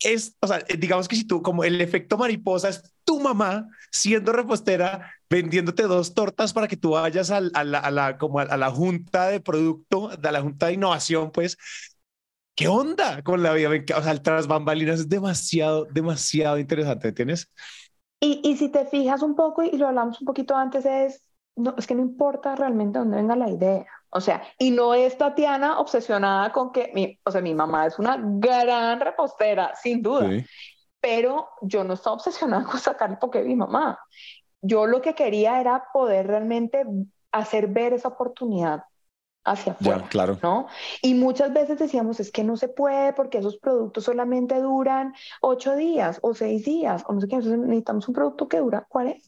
es, 0.00 0.36
o 0.40 0.46
sea, 0.46 0.64
digamos 0.78 1.08
que 1.08 1.16
si 1.16 1.24
tú, 1.24 1.42
como 1.42 1.64
el 1.64 1.80
efecto 1.80 2.16
mariposa 2.16 2.68
es 2.68 2.82
tu 3.04 3.20
mamá 3.20 3.68
siendo 3.90 4.32
repostera, 4.32 5.12
vendiéndote 5.34 5.82
dos 5.82 6.14
tortas 6.14 6.52
para 6.52 6.68
que 6.68 6.76
tú 6.76 6.90
vayas 6.90 7.32
a, 7.32 7.38
a, 7.38 7.64
la, 7.64 7.80
a 7.80 7.90
la, 7.90 8.18
como 8.18 8.38
a, 8.38 8.56
la 8.56 8.70
junta 8.70 9.26
de 9.26 9.40
producto, 9.40 10.08
a 10.10 10.30
la 10.30 10.40
junta 10.40 10.66
de 10.66 10.74
innovación, 10.74 11.32
pues, 11.32 11.58
¿qué 12.54 12.68
onda 12.68 13.20
con 13.22 13.42
la 13.42 13.52
vida? 13.52 13.68
O 13.96 14.02
sea, 14.02 14.12
el 14.12 14.22
tras 14.22 14.46
bambalinas 14.46 15.00
es 15.00 15.08
demasiado, 15.08 15.86
demasiado 15.86 16.56
interesante, 16.58 17.10
¿tienes? 17.10 17.50
Y, 18.20 18.42
y 18.44 18.56
si 18.56 18.68
te 18.68 18.86
fijas 18.86 19.22
un 19.22 19.34
poco, 19.34 19.64
y 19.64 19.76
lo 19.76 19.88
hablamos 19.88 20.20
un 20.20 20.24
poquito 20.24 20.54
antes, 20.54 20.86
es, 20.86 21.24
no, 21.56 21.74
es 21.76 21.86
que 21.88 21.96
no 21.96 22.02
importa 22.02 22.54
realmente 22.54 23.00
dónde 23.00 23.16
venga 23.16 23.34
la 23.34 23.50
idea. 23.50 23.86
O 24.10 24.20
sea, 24.20 24.44
y 24.56 24.70
no 24.70 24.94
es 24.94 25.18
Tatiana 25.18 25.80
obsesionada 25.80 26.52
con 26.52 26.70
que, 26.70 26.92
mi, 26.94 27.18
o 27.24 27.30
sea, 27.32 27.40
mi 27.40 27.54
mamá 27.54 27.86
es 27.86 27.98
una 27.98 28.16
gran 28.20 29.00
repostera, 29.00 29.74
sin 29.74 30.00
duda, 30.00 30.30
pero 31.00 31.48
yo 31.62 31.82
no 31.82 31.94
estaba 31.94 32.14
obsesionada 32.14 32.64
con 32.64 32.78
sacar 32.78 33.10
el 33.10 33.18
poke 33.18 33.40
de 33.40 33.48
mi 33.48 33.56
mamá. 33.56 33.98
Yo 34.66 34.86
lo 34.86 35.02
que 35.02 35.14
quería 35.14 35.60
era 35.60 35.88
poder 35.92 36.26
realmente 36.26 36.84
hacer 37.30 37.68
ver 37.68 37.92
esa 37.92 38.08
oportunidad 38.08 38.84
hacia 39.44 39.72
afuera, 39.72 40.08
claro. 40.08 40.38
¿no? 40.42 40.68
Y 41.02 41.14
muchas 41.14 41.52
veces 41.52 41.78
decíamos, 41.78 42.18
es 42.18 42.32
que 42.32 42.44
no 42.44 42.56
se 42.56 42.68
puede 42.68 43.12
porque 43.12 43.38
esos 43.38 43.58
productos 43.58 44.04
solamente 44.04 44.58
duran 44.60 45.14
ocho 45.42 45.76
días 45.76 46.18
o 46.22 46.34
seis 46.34 46.64
días, 46.64 47.04
o 47.06 47.12
no 47.12 47.20
sé 47.20 47.28
qué, 47.28 47.36
necesitamos 47.36 48.08
un 48.08 48.14
producto 48.14 48.48
que 48.48 48.58
dura 48.58 48.86
40, 48.88 49.22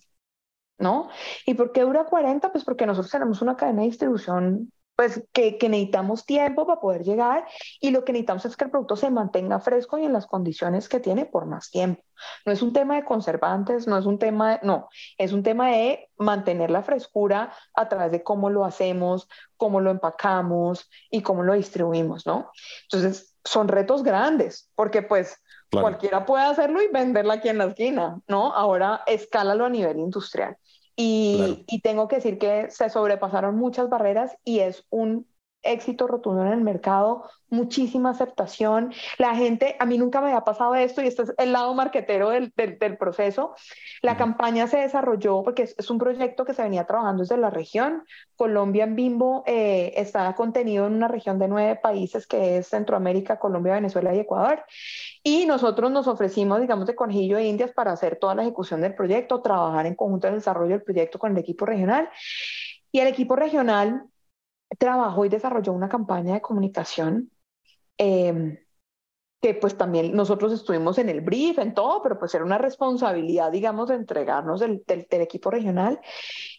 ¿no? 0.78 1.10
¿Y 1.44 1.54
por 1.54 1.72
qué 1.72 1.82
dura 1.82 2.04
40? 2.04 2.50
Pues 2.50 2.64
porque 2.64 2.86
nosotros 2.86 3.10
tenemos 3.10 3.42
una 3.42 3.56
cadena 3.56 3.82
de 3.82 3.88
distribución 3.88 4.72
pues 4.96 5.22
que, 5.32 5.58
que, 5.58 5.68
necesitamos 5.68 6.24
tiempo 6.24 6.66
para 6.66 6.80
poder 6.80 7.04
llegar 7.04 7.46
y 7.80 7.90
lo 7.90 8.04
que 8.04 8.12
necesitamos 8.12 8.46
es 8.46 8.56
que 8.56 8.64
el 8.64 8.70
producto 8.70 8.96
se 8.96 9.10
mantenga 9.10 9.60
fresco 9.60 9.98
y 9.98 10.06
en 10.06 10.12
las 10.12 10.26
condiciones 10.26 10.88
que 10.88 11.00
tiene 11.00 11.26
por 11.26 11.46
más 11.46 11.70
tiempo. 11.70 12.02
No 12.46 12.52
es 12.52 12.62
un 12.62 12.72
tema 12.72 12.96
de 12.96 13.04
conservantes, 13.04 13.86
no 13.86 13.98
es 13.98 14.06
un 14.06 14.18
tema, 14.18 14.52
de, 14.52 14.60
no, 14.62 14.88
es 15.18 15.32
un 15.32 15.42
tema 15.42 15.70
de 15.70 16.08
mantener 16.16 16.70
la 16.70 16.82
frescura 16.82 17.52
a 17.74 17.88
través 17.88 18.10
de 18.10 18.22
cómo 18.22 18.48
lo 18.48 18.64
hacemos, 18.64 19.28
cómo 19.58 19.80
lo 19.80 19.90
empacamos 19.90 20.88
y 21.10 21.20
cómo 21.20 21.42
lo 21.42 21.52
distribuimos, 21.52 22.26
¿no? 22.26 22.50
Entonces, 22.84 23.36
son 23.44 23.68
retos 23.68 24.02
grandes 24.02 24.70
porque 24.74 25.02
pues 25.02 25.40
cualquiera 25.70 26.24
puede 26.24 26.44
hacerlo 26.44 26.82
y 26.82 26.88
venderla 26.88 27.34
aquí 27.34 27.48
en 27.48 27.58
la 27.58 27.66
esquina, 27.66 28.20
¿no? 28.28 28.52
Ahora 28.52 29.02
escálalo 29.06 29.66
a 29.66 29.70
nivel 29.70 29.98
industrial. 29.98 30.56
Y, 30.96 31.80
tengo 31.82 32.08
que 32.08 32.16
decir 32.16 32.38
que 32.38 32.70
se 32.70 32.88
sobrepasaron 32.88 33.56
muchas 33.56 33.90
barreras 33.90 34.36
y 34.44 34.60
es 34.60 34.86
un 34.90 35.26
éxito 35.72 36.06
rotundo 36.06 36.42
en 36.42 36.52
el 36.52 36.60
mercado, 36.60 37.24
muchísima 37.48 38.10
aceptación. 38.10 38.92
La 39.18 39.34
gente, 39.34 39.76
a 39.78 39.86
mí 39.86 39.98
nunca 39.98 40.20
me 40.20 40.28
había 40.28 40.42
pasado 40.42 40.74
esto 40.74 41.02
y 41.02 41.06
este 41.06 41.22
es 41.22 41.34
el 41.38 41.52
lado 41.52 41.74
marquetero 41.74 42.30
del, 42.30 42.52
del, 42.56 42.96
proceso. 42.96 43.54
La 44.02 44.16
campaña 44.16 44.66
se 44.66 44.78
desarrolló 44.78 45.42
porque 45.42 45.62
es, 45.62 45.90
un 45.90 45.98
proyecto 45.98 46.44
que 46.44 46.54
se 46.54 46.62
venía 46.62 46.84
trabajando 46.84 47.22
desde 47.22 47.36
la 47.36 47.50
región. 47.50 48.04
Colombia 48.36 48.84
en 48.84 48.96
Bimbo 48.96 49.44
eh, 49.46 49.92
está 49.96 50.34
contenido 50.34 50.86
en 50.86 50.94
una 50.94 51.08
región 51.08 51.38
de 51.38 51.48
nueve 51.48 51.76
países 51.76 52.26
que 52.26 52.58
es 52.58 52.68
Centroamérica, 52.68 53.38
Colombia, 53.38 53.74
Venezuela 53.74 54.14
y 54.14 54.20
Ecuador. 54.20 54.64
Y 55.22 55.46
nosotros 55.46 55.90
nos 55.90 56.06
ofrecimos, 56.06 56.60
digamos, 56.60 56.86
de 56.86 56.94
conejillo 56.94 57.36
de 57.36 57.44
indias 57.44 57.72
para 57.72 57.92
hacer 57.92 58.16
toda 58.16 58.34
la 58.34 58.42
ejecución 58.42 58.80
del 58.80 58.94
proyecto, 58.94 59.40
trabajar 59.42 59.86
en 59.86 59.94
conjunto 59.94 60.26
en 60.26 60.34
el 60.34 60.40
desarrollo 60.40 60.70
del 60.70 60.82
proyecto 60.82 61.18
con 61.18 61.32
el 61.32 61.38
equipo 61.38 61.66
regional. 61.66 62.08
Y 62.92 63.00
el 63.00 63.08
equipo 63.08 63.36
regional 63.36 64.06
trabajó 64.78 65.24
y 65.24 65.28
desarrolló 65.28 65.72
una 65.72 65.88
campaña 65.88 66.34
de 66.34 66.40
comunicación 66.40 67.30
em, 67.98 68.58
que 69.40 69.54
pues 69.54 69.76
también 69.76 70.14
nosotros 70.14 70.52
estuvimos 70.52 70.98
en 70.98 71.08
el 71.08 71.20
brief, 71.20 71.58
en 71.58 71.74
todo, 71.74 72.02
pero 72.02 72.18
pues 72.18 72.34
era 72.34 72.44
una 72.44 72.58
responsabilidad, 72.58 73.52
digamos, 73.52 73.88
de 73.88 73.96
entregarnos 73.96 74.60
del, 74.60 74.82
del, 74.86 75.20
equipo 75.20 75.50
regional. 75.50 76.00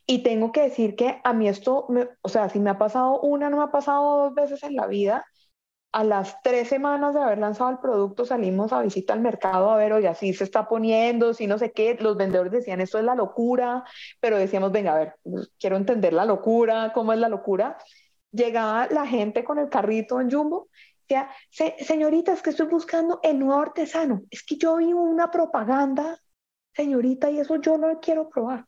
Y 0.06 0.24
tengo 0.24 0.52
que 0.52 0.62
decir 0.62 0.96
que 0.96 1.20
a 1.24 1.34
mí 1.34 1.48
esto, 1.48 1.88
o 2.22 2.30
sea, 2.30 2.50
si 2.50 2.60
me 2.60 2.70
ha 2.70 2.78
pasado 2.78 3.20
una, 3.22 3.50
no 3.50 3.58
me 3.58 3.64
ha 3.64 3.72
pasado 3.72 4.26
dos 4.26 4.36
veces 4.36 4.64
en 4.64 4.76
la 4.76 4.88
vida, 4.88 5.26
a 5.98 6.04
las 6.04 6.44
tres 6.44 6.68
semanas 6.68 7.16
de 7.16 7.22
haber 7.22 7.40
lanzado 7.40 7.72
el 7.72 7.80
producto 7.80 8.24
salimos 8.24 8.72
a 8.72 8.84
visita 8.84 9.14
al 9.14 9.20
mercado 9.20 9.72
a 9.72 9.78
ver, 9.78 9.94
oye, 9.94 10.08
así 10.08 10.32
se 10.32 10.44
está 10.44 10.68
poniendo, 10.68 11.34
si 11.34 11.48
no 11.48 11.58
sé 11.58 11.72
qué, 11.72 11.98
los 12.00 12.16
vendedores 12.16 12.52
decían, 12.52 12.82
esto 12.82 13.00
es 13.00 13.04
la 13.04 13.16
locura, 13.16 13.84
pero 14.20 14.38
decíamos, 14.38 14.72
venga, 14.72 14.94
a 14.94 15.00
ver, 15.00 15.16
quiero 15.60 15.76
entender 15.76 16.14
la 16.14 16.26
locura, 16.26 16.92
cómo 16.94 17.14
es 17.14 17.20
la 17.20 17.30
locura. 17.30 17.80
Llegaba 18.32 18.88
la 18.92 19.08
gente 19.08 19.44
con 19.44 19.58
el 19.58 19.70
carrito 19.70 20.22
en 20.22 20.30
Jumbo, 20.30 20.70
decía, 21.02 21.32
señorita, 21.80 22.32
es 22.32 22.44
que 22.44 22.52
estoy 22.52 22.68
buscando 22.68 23.20
el 23.24 23.40
nuevo 23.40 23.60
artesano, 23.60 24.22
es 24.30 24.44
que 24.44 24.56
yo 24.58 24.76
vi 24.76 24.94
una 24.94 25.32
propaganda, 25.32 26.20
señorita, 26.76 27.32
y 27.32 27.40
eso 27.40 27.56
yo 27.56 27.80
no 27.80 28.00
quiero 28.00 28.30
probar. 28.30 28.68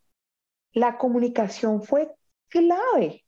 La 0.72 0.98
comunicación 0.98 1.84
fue 1.84 2.12
clave, 2.48 3.24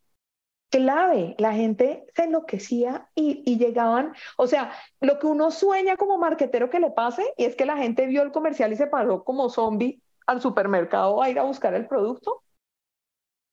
clave. 0.72 1.36
La 1.38 1.54
gente 1.54 2.08
se 2.16 2.24
enloquecía 2.24 3.08
y, 3.14 3.44
y, 3.46 3.60
llegaban, 3.60 4.14
o 4.38 4.48
sea, 4.48 4.72
lo 5.00 5.20
que 5.20 5.28
uno 5.28 5.52
sueña 5.52 5.98
como 5.98 6.18
marquetero 6.18 6.72
que 6.72 6.80
le 6.80 6.90
pase, 6.90 7.24
y 7.38 7.46
es 7.46 7.56
que 7.56 7.68
la 7.68 7.78
gente 7.78 8.08
vio 8.08 8.24
el 8.24 8.32
comercial 8.32 8.74
y 8.74 8.78
se 8.78 8.88
paró 8.88 9.24
como 9.24 9.50
zombie 9.50 10.02
al 10.26 10.42
supermercado 10.42 11.22
a 11.22 11.30
ir 11.30 11.38
a 11.38 11.44
buscar 11.44 11.76
el 11.76 11.88
producto, 11.88 12.44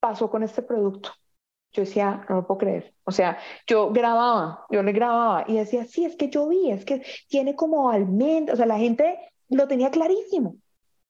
pasó 0.00 0.30
con 0.30 0.42
este 0.42 0.62
producto. 0.62 1.10
Yo 1.72 1.82
decía, 1.82 2.24
no 2.28 2.36
lo 2.36 2.46
puedo 2.46 2.58
creer. 2.58 2.94
O 3.04 3.10
sea, 3.10 3.38
yo 3.66 3.90
grababa, 3.90 4.64
yo 4.70 4.82
le 4.82 4.92
grababa 4.92 5.44
y 5.46 5.56
decía, 5.56 5.84
sí, 5.84 6.04
es 6.04 6.16
que 6.16 6.30
yo 6.30 6.48
vi, 6.48 6.70
es 6.70 6.84
que 6.84 7.04
tiene 7.28 7.54
como 7.54 7.90
almendras, 7.90 8.54
o 8.54 8.56
sea, 8.56 8.66
la 8.66 8.78
gente 8.78 9.18
lo 9.50 9.68
tenía 9.68 9.90
clarísimo. 9.90 10.52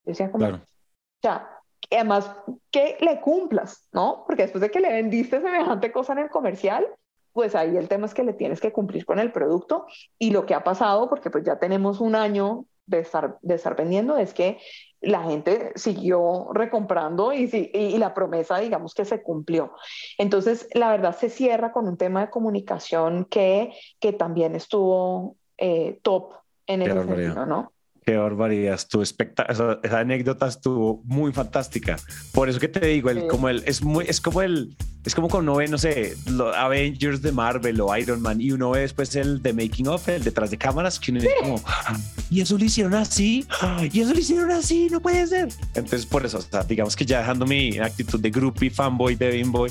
Yo 0.04 0.10
decía, 0.12 0.32
como, 0.32 0.46
claro. 0.46 0.56
o 0.56 1.22
sea, 1.22 1.57
además 1.90 2.30
que 2.70 2.96
le 3.00 3.20
cumplas, 3.20 3.88
¿no? 3.92 4.24
Porque 4.26 4.42
después 4.42 4.62
de 4.62 4.70
que 4.70 4.80
le 4.80 4.92
vendiste 4.92 5.40
semejante 5.40 5.92
cosa 5.92 6.12
en 6.12 6.20
el 6.20 6.30
comercial, 6.30 6.86
pues 7.32 7.54
ahí 7.54 7.76
el 7.76 7.88
tema 7.88 8.06
es 8.06 8.14
que 8.14 8.24
le 8.24 8.32
tienes 8.32 8.60
que 8.60 8.72
cumplir 8.72 9.06
con 9.06 9.18
el 9.18 9.32
producto 9.32 9.86
y 10.18 10.30
lo 10.30 10.44
que 10.44 10.54
ha 10.54 10.64
pasado, 10.64 11.08
porque 11.08 11.30
pues 11.30 11.44
ya 11.44 11.58
tenemos 11.58 12.00
un 12.00 12.14
año 12.14 12.64
de 12.86 13.00
estar, 13.00 13.38
de 13.42 13.54
estar 13.54 13.76
vendiendo, 13.76 14.16
es 14.16 14.34
que 14.34 14.58
la 15.00 15.22
gente 15.22 15.72
siguió 15.76 16.48
recomprando 16.52 17.32
y, 17.32 17.48
y, 17.72 17.96
la 17.98 18.14
promesa, 18.14 18.58
digamos, 18.58 18.94
que 18.94 19.04
se 19.04 19.22
cumplió. 19.22 19.72
Entonces, 20.16 20.68
la 20.74 20.90
verdad 20.90 21.16
se 21.16 21.30
cierra 21.30 21.70
con 21.70 21.86
un 21.86 21.96
tema 21.96 22.22
de 22.22 22.30
comunicación 22.30 23.24
que, 23.26 23.72
que 24.00 24.12
también 24.12 24.56
estuvo 24.56 25.36
eh, 25.56 26.00
top 26.02 26.32
en 26.66 26.82
el 26.82 26.92
sentido, 26.92 27.46
¿no? 27.46 27.72
Qué 28.08 28.16
barbaridad, 28.16 28.80
tu 28.88 29.02
esa, 29.02 29.78
esa, 29.82 29.98
anécdota 29.98 30.48
estuvo 30.48 31.02
muy 31.04 31.30
fantástica. 31.30 31.96
Por 32.32 32.48
eso 32.48 32.58
que 32.58 32.68
te 32.68 32.86
digo, 32.86 33.10
el, 33.10 33.26
como 33.26 33.50
el, 33.50 33.62
es 33.66 33.82
muy, 33.82 34.06
es 34.08 34.22
como 34.22 34.40
el, 34.40 34.74
es 35.04 35.14
como 35.14 35.28
cuando 35.28 35.52
uno 35.52 35.58
ve, 35.58 35.68
no 35.68 35.76
sé, 35.76 36.16
los 36.26 36.56
Avengers 36.56 37.20
de 37.20 37.32
Marvel 37.32 37.78
o 37.82 37.94
Iron 37.94 38.22
Man 38.22 38.40
y 38.40 38.52
uno 38.52 38.70
ve 38.70 38.80
después 38.80 39.14
el 39.14 39.42
de 39.42 39.52
Making 39.52 39.88
of, 39.88 40.08
el 40.08 40.24
detrás 40.24 40.50
de 40.50 40.56
cámaras, 40.56 40.98
que 40.98 41.10
uno 41.10 41.20
dice 41.20 41.34
como, 41.42 41.60
ah, 41.66 41.98
y 42.30 42.40
eso 42.40 42.56
lo 42.56 42.64
hicieron 42.64 42.94
así, 42.94 43.46
y 43.92 44.00
eso 44.00 44.14
lo 44.14 44.20
hicieron 44.20 44.50
así, 44.52 44.88
no 44.90 45.00
puede 45.00 45.26
ser. 45.26 45.50
Entonces, 45.74 46.06
por 46.06 46.24
eso, 46.24 46.38
o 46.38 46.40
sea, 46.40 46.62
digamos 46.62 46.96
que 46.96 47.04
ya 47.04 47.18
dejando 47.18 47.44
mi 47.44 47.76
actitud 47.76 48.20
de 48.20 48.30
groupie, 48.30 48.70
fanboy, 48.70 49.16
de 49.16 49.28
beanboy, 49.28 49.70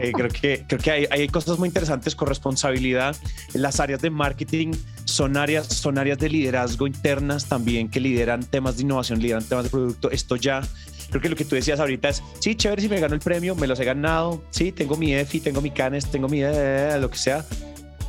eh, 0.00 0.10
creo 0.12 0.30
que, 0.30 0.64
creo 0.66 0.80
que 0.80 0.90
hay, 0.90 1.06
hay 1.10 1.28
cosas 1.28 1.58
muy 1.58 1.68
interesantes 1.68 2.16
con 2.16 2.28
responsabilidad. 2.28 3.14
En 3.52 3.60
las 3.60 3.78
áreas 3.78 4.00
de 4.00 4.08
marketing 4.08 4.72
son 5.04 5.36
áreas, 5.36 5.66
son 5.66 5.98
áreas 5.98 6.18
de 6.18 6.28
liderazgo 6.28 6.86
internas 6.86 7.46
también 7.46 7.88
que 7.88 8.00
lideran 8.00 8.42
temas 8.42 8.76
de 8.76 8.82
innovación, 8.82 9.20
lideran 9.20 9.44
temas 9.44 9.64
de 9.64 9.70
producto. 9.70 10.10
Esto 10.10 10.36
ya 10.36 10.62
creo 11.10 11.22
que 11.22 11.28
lo 11.28 11.36
que 11.36 11.44
tú 11.44 11.54
decías 11.54 11.80
ahorita 11.80 12.08
es, 12.08 12.22
sí, 12.40 12.54
chévere 12.54 12.82
si 12.82 12.88
me 12.88 12.98
gano 12.98 13.14
el 13.14 13.20
premio, 13.20 13.54
me 13.54 13.66
los 13.66 13.78
he 13.80 13.84
ganado, 13.84 14.42
sí, 14.50 14.72
tengo 14.72 14.96
mi 14.96 15.14
EFI, 15.14 15.40
tengo 15.40 15.60
mi 15.60 15.70
CANES, 15.70 16.10
tengo 16.10 16.28
mi 16.28 16.40
eh, 16.42 16.96
lo 17.00 17.10
que 17.10 17.18
sea, 17.18 17.44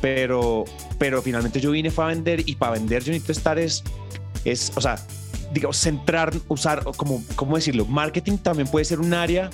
pero, 0.00 0.64
pero 0.98 1.22
finalmente 1.22 1.60
yo 1.60 1.70
vine 1.70 1.90
fue 1.90 2.04
a 2.04 2.08
vender 2.08 2.42
y 2.48 2.56
para 2.56 2.72
vender 2.72 3.04
yo 3.04 3.12
necesito 3.12 3.32
estar 3.32 3.58
es, 3.58 3.84
es 4.44 4.72
o 4.74 4.80
sea, 4.80 4.98
digamos, 5.52 5.76
centrar, 5.76 6.32
usar, 6.48 6.82
como, 6.96 7.22
¿cómo 7.36 7.56
decirlo? 7.56 7.84
Marketing 7.84 8.38
también 8.38 8.68
puede 8.68 8.84
ser 8.84 9.00
un 9.00 9.14
área 9.14 9.50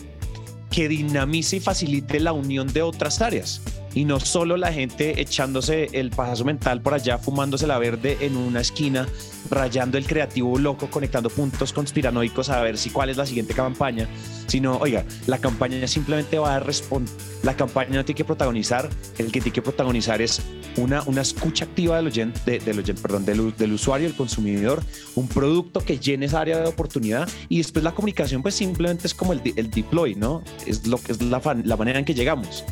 que 0.70 0.88
dinamice 0.88 1.56
y 1.56 1.60
facilite 1.60 2.20
la 2.20 2.32
unión 2.32 2.72
de 2.72 2.80
otras 2.80 3.20
áreas 3.20 3.60
y 3.94 4.04
no 4.04 4.20
solo 4.20 4.56
la 4.56 4.72
gente 4.72 5.20
echándose 5.20 5.88
el 5.92 6.10
pajazo 6.10 6.44
mental 6.44 6.80
por 6.80 6.94
allá, 6.94 7.18
fumándose 7.18 7.66
la 7.66 7.78
verde 7.78 8.18
en 8.20 8.36
una 8.36 8.60
esquina, 8.60 9.06
rayando 9.50 9.98
el 9.98 10.06
creativo 10.06 10.58
loco, 10.58 10.88
conectando 10.90 11.30
puntos 11.30 11.72
conspiranoicos 11.72 12.48
a 12.48 12.60
ver 12.62 12.78
si 12.78 12.90
cuál 12.90 13.10
es 13.10 13.16
la 13.16 13.26
siguiente 13.26 13.54
campaña, 13.54 14.08
sino, 14.46 14.78
oiga, 14.78 15.04
la 15.26 15.38
campaña 15.38 15.86
simplemente 15.86 16.38
va 16.38 16.56
a 16.56 16.60
responder, 16.60 17.12
la 17.42 17.54
campaña 17.56 17.96
no 17.96 18.04
tiene 18.04 18.16
que 18.16 18.24
protagonizar, 18.24 18.88
el 19.18 19.26
que 19.26 19.40
tiene 19.40 19.52
que 19.52 19.62
protagonizar 19.62 20.22
es 20.22 20.40
una, 20.76 21.02
una 21.02 21.20
escucha 21.20 21.64
activa 21.64 21.96
del 21.96 22.06
oyente, 22.06 22.58
del, 22.58 22.78
oyente, 22.78 23.02
perdón, 23.02 23.24
del, 23.24 23.54
del 23.56 23.72
usuario, 23.72 24.06
del 24.06 24.16
consumidor, 24.16 24.82
un 25.14 25.28
producto 25.28 25.80
que 25.80 25.98
llene 25.98 26.26
esa 26.26 26.40
área 26.40 26.58
de 26.58 26.68
oportunidad 26.68 27.28
y 27.48 27.58
después 27.58 27.84
la 27.84 27.92
comunicación 27.92 28.42
pues 28.42 28.54
simplemente 28.54 29.06
es 29.06 29.14
como 29.14 29.32
el, 29.32 29.42
el 29.56 29.70
deploy, 29.70 30.14
¿no? 30.14 30.42
Es, 30.66 30.86
lo, 30.86 30.98
es 31.08 31.20
la, 31.20 31.40
la 31.64 31.76
manera 31.76 31.98
en 31.98 32.04
que 32.04 32.14
llegamos 32.14 32.64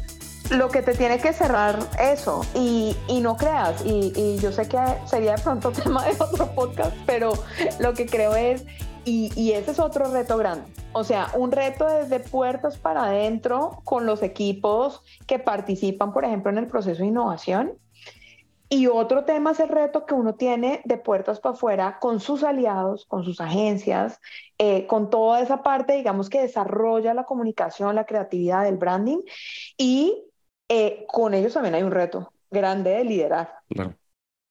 lo 0.50 0.68
que 0.68 0.82
te 0.82 0.94
tiene 0.94 1.18
que 1.18 1.32
cerrar 1.32 1.78
eso 2.00 2.42
y, 2.54 2.96
y 3.06 3.20
no 3.20 3.36
creas, 3.36 3.84
y, 3.84 4.12
y, 4.16 4.38
yo 4.38 4.52
sé 4.52 4.68
que 4.68 4.78
sería 5.06 5.36
de 5.36 5.42
pronto 5.42 5.70
tema 5.84 6.04
de 6.04 6.12
otro 6.12 6.46
podcast, 6.54 6.94
pero 7.06 7.32
lo 7.78 7.94
que 7.94 8.06
creo 8.06 8.34
es, 8.34 8.66
y, 9.04 9.32
y, 9.36 9.52
ese 9.52 9.70
es 9.70 9.78
otro 9.78 10.10
reto 10.12 10.36
grande, 10.36 10.68
o 10.92 11.04
sea, 11.04 11.30
un 11.34 11.52
reto 11.52 11.86
desde 11.86 12.20
puertas 12.20 12.78
para 12.78 13.04
adentro 13.04 13.80
con 13.84 14.06
los 14.06 14.22
equipos 14.22 15.02
que 15.26 15.38
participan, 15.38 16.12
por 16.12 16.24
ejemplo, 16.24 16.50
en 16.50 16.58
el 16.58 16.66
proceso 16.66 17.02
de 17.02 17.08
innovación, 17.08 17.78
Y 18.72 18.86
otro 18.86 19.24
tema 19.24 19.50
es 19.50 19.58
el 19.60 19.68
reto 19.68 20.06
que 20.06 20.14
uno 20.14 20.34
tiene 20.36 20.80
de 20.84 20.96
puertas 20.96 21.40
para 21.40 21.54
afuera 21.54 21.98
con 22.00 22.20
sus 22.20 22.44
aliados, 22.44 23.04
con 23.06 23.24
sus 23.24 23.40
agencias, 23.40 24.20
eh, 24.58 24.86
con 24.86 25.10
toda 25.10 25.40
esa 25.40 25.62
parte, 25.64 25.94
digamos, 25.94 26.30
que 26.30 26.40
desarrolla 26.40 27.12
la 27.12 27.24
comunicación, 27.24 27.96
la 27.96 28.06
creatividad, 28.06 28.64
del 28.64 28.76
branding. 28.76 29.22
Y 29.76 30.29
eh, 30.70 31.04
con 31.08 31.34
ellos 31.34 31.52
también 31.52 31.74
hay 31.74 31.82
un 31.82 31.90
reto 31.90 32.32
grande 32.48 32.90
de 32.90 33.04
liderar. 33.04 33.58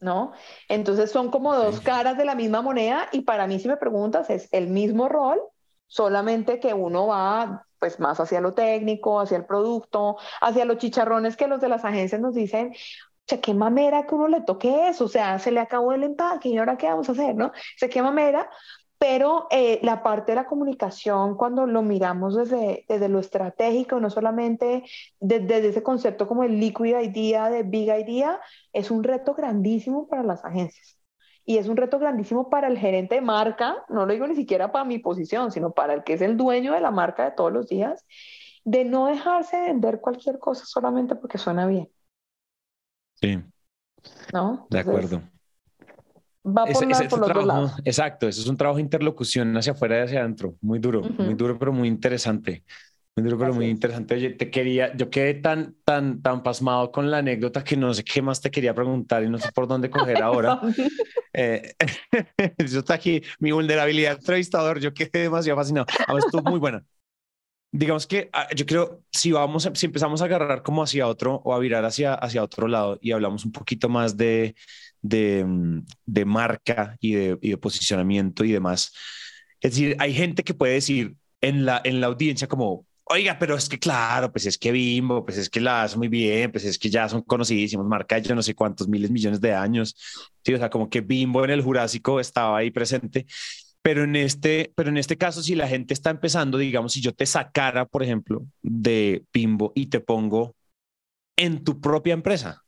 ¿No? 0.02 0.34
Entonces 0.68 1.12
son 1.12 1.32
como 1.32 1.56
dos 1.56 1.80
caras 1.80 2.18
de 2.18 2.26
la 2.26 2.36
misma 2.36 2.62
moneda 2.62 3.08
y 3.12 3.22
para 3.22 3.48
mí, 3.48 3.60
si 3.60 3.68
me 3.68 3.78
preguntas, 3.78 4.30
es 4.30 4.50
el 4.52 4.68
mismo 4.68 5.08
rol, 5.08 5.42
solamente 5.88 6.60
que 6.60 6.74
uno 6.74 7.08
va 7.08 7.66
pues 7.80 8.00
más 8.02 8.20
hacia 8.20 8.42
lo 8.42 8.54
técnico, 8.54 9.22
hacia 9.22 9.38
el 9.38 9.46
producto, 9.46 10.18
hacia 10.42 10.66
los 10.66 10.78
chicharrones 10.78 11.38
que 11.38 11.48
los 11.48 11.62
de 11.62 11.70
las 11.70 11.86
agencias 11.86 12.20
nos 12.20 12.36
dicen, 12.36 12.74
sea, 13.30 13.42
qué 13.42 13.54
mamera 13.54 14.06
que 14.06 14.16
uno 14.16 14.28
le 14.28 14.42
toque 14.42 14.90
eso, 14.90 15.06
o 15.06 15.08
sea, 15.08 15.40
se 15.40 15.52
le 15.52 15.60
acabó 15.60 15.94
el 15.94 16.04
empaque 16.04 16.50
y 16.50 16.58
ahora 16.58 16.78
qué 16.78 16.88
vamos 16.88 17.08
a 17.10 17.12
hacer, 17.14 17.36
¿no? 17.36 17.52
Se 17.78 17.90
qué 17.90 18.02
mamera, 18.02 18.50
pero 19.00 19.48
eh, 19.50 19.80
la 19.82 20.04
parte 20.04 20.34
de 20.34 20.36
la 20.36 20.46
comunicación, 20.46 21.38
cuando 21.38 21.66
lo 21.66 21.82
miramos 21.82 22.36
desde, 22.36 22.86
desde 22.90 23.08
lo 23.08 23.20
estratégico, 23.20 23.98
no 24.02 24.10
solamente 24.10 24.84
desde, 25.22 25.70
ese 25.70 25.82
concepto 25.82 26.28
como 26.28 26.44
el 26.44 26.60
liquid 26.60 27.00
idea, 27.00 27.50
de 27.50 27.64
big 27.64 27.88
idea, 27.88 28.42
es 28.74 28.92
un 28.92 29.06
reto 29.06 29.34
grandísimo 29.34 30.10
para 30.10 30.24
las 30.24 30.44
agencias. 30.44 30.98
Y 31.46 31.58
es 31.58 31.70
un 31.70 31.78
reto 31.78 31.98
grandísimo 31.98 32.50
para 32.50 32.68
el 32.68 32.78
gerente 32.78 33.16
de 33.16 33.22
marca, 33.22 33.86
no 33.88 34.06
lo 34.06 34.12
digo 34.12 34.28
ni 34.28 34.36
siquiera 34.36 34.74
para 34.74 34.84
mi 34.84 35.00
posición, 35.00 35.54
sino 35.54 35.72
para 35.72 35.94
el 35.94 36.04
que 36.04 36.14
es 36.14 36.22
el 36.22 36.36
dueño 36.36 36.74
de 36.74 36.82
la 36.82 36.92
marca 36.92 37.24
de 37.24 37.32
todos 37.32 37.54
los 37.54 37.70
días, 37.70 38.06
de 38.66 38.84
no 38.84 39.08
dejarse 39.08 39.62
vender 39.62 40.02
cualquier 40.02 40.40
cosa 40.40 40.66
solamente 40.66 41.16
porque 41.16 41.38
suena 41.38 41.66
bien. 41.66 41.90
Sí. 43.16 43.42
¿No? 44.34 44.68
De 44.70 44.80
acuerdo. 44.80 45.22
Va 46.58 46.66
por, 46.66 47.10
por 47.10 47.20
los 47.20 47.34
dos 47.34 47.46
lados. 47.46 47.72
Exacto, 47.86 48.28
eso 48.28 48.42
es 48.42 48.48
un 48.48 48.58
trabajo 48.58 48.78
de 48.78 48.84
interlocución 48.84 49.56
hacia 49.56 49.74
afuera 49.74 50.00
y 50.00 50.02
hacia 50.04 50.20
adentro, 50.22 50.56
muy 50.62 50.80
duro, 50.80 51.02
muy 51.02 51.34
duro, 51.36 51.58
pero 51.58 51.72
muy 51.72 51.88
interesante. 51.88 52.64
Muy 53.16 53.24
duro, 53.24 53.38
pero 53.38 53.54
muy 53.54 53.68
interesante. 53.68 54.16
Oye, 54.16 54.30
te 54.32 54.50
quería, 54.50 54.96
yo 54.96 55.10
quedé 55.10 55.34
tan, 55.34 55.76
tan, 55.84 56.22
tan 56.22 56.42
pasmado 56.42 56.92
con 56.92 57.12
la 57.12 57.18
anécdota 57.18 57.64
que 57.64 57.76
no 57.76 57.94
sé 57.94 58.04
qué 58.04 58.22
más 58.22 58.40
te 58.40 58.50
quería 58.50 58.74
preguntar 58.74 59.24
y 59.24 59.30
no 59.30 59.38
sé 59.38 59.52
por 59.52 59.68
dónde 59.68 59.90
coger 59.90 60.22
ahora. 60.22 60.62
eh, 61.34 61.74
yo 62.70 62.80
está 62.80 62.94
aquí, 62.94 63.22
mi 63.40 63.52
vulnerabilidad 63.52 64.14
entrevistador, 64.14 64.80
yo 64.80 64.94
quedé 64.94 65.24
demasiado 65.24 65.58
fascinado. 65.58 65.86
A 66.08 66.14
ver, 66.14 66.24
estuvo 66.26 66.44
muy 66.44 66.60
buena 66.60 66.84
digamos 67.72 68.08
que 68.08 68.30
ah, 68.34 68.48
yo 68.56 68.66
creo, 68.66 69.04
si 69.12 69.32
vamos, 69.32 69.70
si 69.74 69.86
empezamos 69.86 70.22
a 70.22 70.26
agarrar 70.26 70.64
como 70.64 70.84
hacia 70.84 71.08
otro 71.08 71.42
o 71.44 71.54
a 71.54 71.60
virar 71.60 71.86
hacia, 71.86 72.14
hacia 72.16 72.44
otro 72.44 72.68
lado 72.68 72.98
y 73.02 73.12
hablamos 73.12 73.46
un 73.46 73.52
poquito 73.52 73.90
más 73.90 74.18
de, 74.18 74.56
de, 75.02 75.44
mm, 75.46 75.86
de 76.06 76.26
marca 76.26 76.98
y 77.00 77.14
de, 77.14 77.36
de, 77.36 77.58
posicionamiento 77.58 78.44
y 78.44 78.52
demás, 78.52 78.94
es 79.62 79.72
decir, 79.72 79.96
hay 80.00 80.14
gente 80.14 80.44
que 80.44 80.54
puede 80.54 80.74
decir 80.74 81.16
en 81.42 81.66
la, 81.66 81.82
en 81.84 82.02
la 82.02 82.08
audiencia 82.08 82.48
como, 82.48 82.86
oiga, 83.06 83.38
pero 83.40 83.56
es 83.56 83.68
que 83.68 83.80
claro, 83.80 84.32
pues 84.32 84.46
es 84.46 84.58
que 84.58 84.72
Bimbo, 84.72 85.26
pues 85.26 85.38
es 85.38 85.50
que 85.50 85.60
la 85.60 85.84
hace 85.84 85.98
muy 85.98 86.08
bien, 86.08 86.52
pues 86.52 86.64
es 86.66 86.78
que 86.78 86.90
ya 86.90 87.10
son 87.10 87.22
conocidísimos, 87.24 87.86
marca 87.86 88.20
yo 88.20 88.36
no 88.36 88.44
sé 88.44 88.56
cuántos 88.56 88.88
miles 88.88 89.12
millones 89.12 89.42
de 89.42 89.54
años, 89.54 89.96
sí, 90.44 90.54
o 90.54 90.58
sea, 90.58 90.70
como 90.70 90.90
que 90.90 91.02
Bimbo 91.02 91.44
en 91.44 91.52
el 91.52 91.62
Jurásico 91.62 92.20
estaba 92.20 92.58
ahí 92.58 92.72
presente. 92.72 93.26
Pero 93.82 94.04
en 94.04 94.16
este, 94.16 94.74
pero 94.76 94.90
en 94.90 94.98
este 94.98 95.18
caso, 95.18 95.42
si 95.42 95.56
la 95.56 95.68
gente 95.68 95.94
está 95.94 96.10
empezando, 96.10 96.58
digamos, 96.58 96.94
si 96.94 97.02
yo 97.02 97.14
te 97.14 97.26
sacara, 97.26 97.86
por 97.86 98.04
ejemplo, 98.04 98.46
de 98.62 99.24
Pimbo 99.32 99.72
y 99.74 99.88
te 99.88 100.02
pongo 100.02 100.56
en 101.38 101.64
tu 101.64 101.80
propia 101.80 102.14
empresa, 102.14 102.64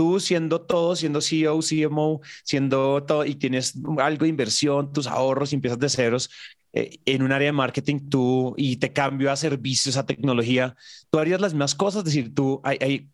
tú 0.00 0.18
siendo 0.18 0.62
todo, 0.62 0.96
siendo 0.96 1.20
CEO, 1.20 1.60
CMO, 1.60 2.22
siendo 2.42 3.04
todo 3.04 3.26
y 3.26 3.34
tienes 3.34 3.74
algo 3.98 4.24
de 4.24 4.30
inversión, 4.30 4.94
tus 4.94 5.06
ahorros 5.06 5.52
y 5.52 5.56
empiezas 5.56 5.78
de 5.78 5.90
ceros 5.90 6.30
eh, 6.72 7.00
en 7.04 7.20
un 7.20 7.32
área 7.32 7.48
de 7.48 7.52
marketing, 7.52 8.08
tú 8.08 8.54
y 8.56 8.78
te 8.78 8.94
cambio 8.94 9.30
a 9.30 9.36
servicios, 9.36 9.98
a 9.98 10.06
tecnología, 10.06 10.74
tú 11.10 11.18
harías 11.18 11.42
las 11.42 11.52
mismas 11.52 11.74
cosas, 11.74 11.98
es 11.98 12.04
decir, 12.06 12.34
tú 12.34 12.62
hay, 12.64 12.78
hay 12.80 13.10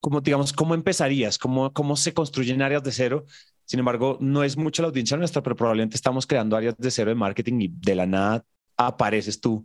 como 0.00 0.20
digamos, 0.20 0.52
¿cómo 0.52 0.74
empezarías? 0.74 1.38
¿Cómo, 1.38 1.72
¿Cómo 1.72 1.94
se 1.94 2.12
construyen 2.12 2.60
áreas 2.60 2.82
de 2.82 2.90
cero? 2.90 3.24
Sin 3.64 3.78
embargo, 3.78 4.18
no 4.20 4.42
es 4.42 4.56
mucho 4.56 4.82
la 4.82 4.88
audiencia 4.88 5.16
nuestra, 5.16 5.44
pero 5.44 5.54
probablemente 5.54 5.94
estamos 5.94 6.26
creando 6.26 6.56
áreas 6.56 6.74
de 6.76 6.90
cero 6.90 7.10
de 7.10 7.14
marketing 7.14 7.60
y 7.60 7.68
de 7.68 7.94
la 7.94 8.06
nada 8.06 8.44
apareces 8.76 9.40
tú 9.40 9.64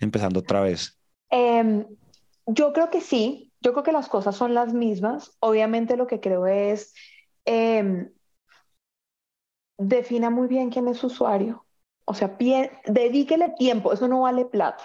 empezando 0.00 0.40
otra 0.40 0.62
vez. 0.62 0.98
Em, 1.30 1.86
yo 2.46 2.72
creo 2.72 2.90
que 2.90 3.00
sí, 3.00 3.51
yo 3.62 3.72
creo 3.72 3.84
que 3.84 3.92
las 3.92 4.08
cosas 4.08 4.36
son 4.36 4.54
las 4.54 4.74
mismas. 4.74 5.36
Obviamente 5.40 5.96
lo 5.96 6.06
que 6.06 6.20
creo 6.20 6.46
es, 6.46 6.94
eh, 7.44 8.10
defina 9.78 10.30
muy 10.30 10.48
bien 10.48 10.70
quién 10.70 10.88
es 10.88 10.98
su 10.98 11.06
usuario. 11.06 11.64
O 12.04 12.14
sea, 12.14 12.36
dedíquele 12.86 13.50
tiempo, 13.50 13.92
eso 13.92 14.08
no 14.08 14.22
vale 14.22 14.44
plata. 14.44 14.84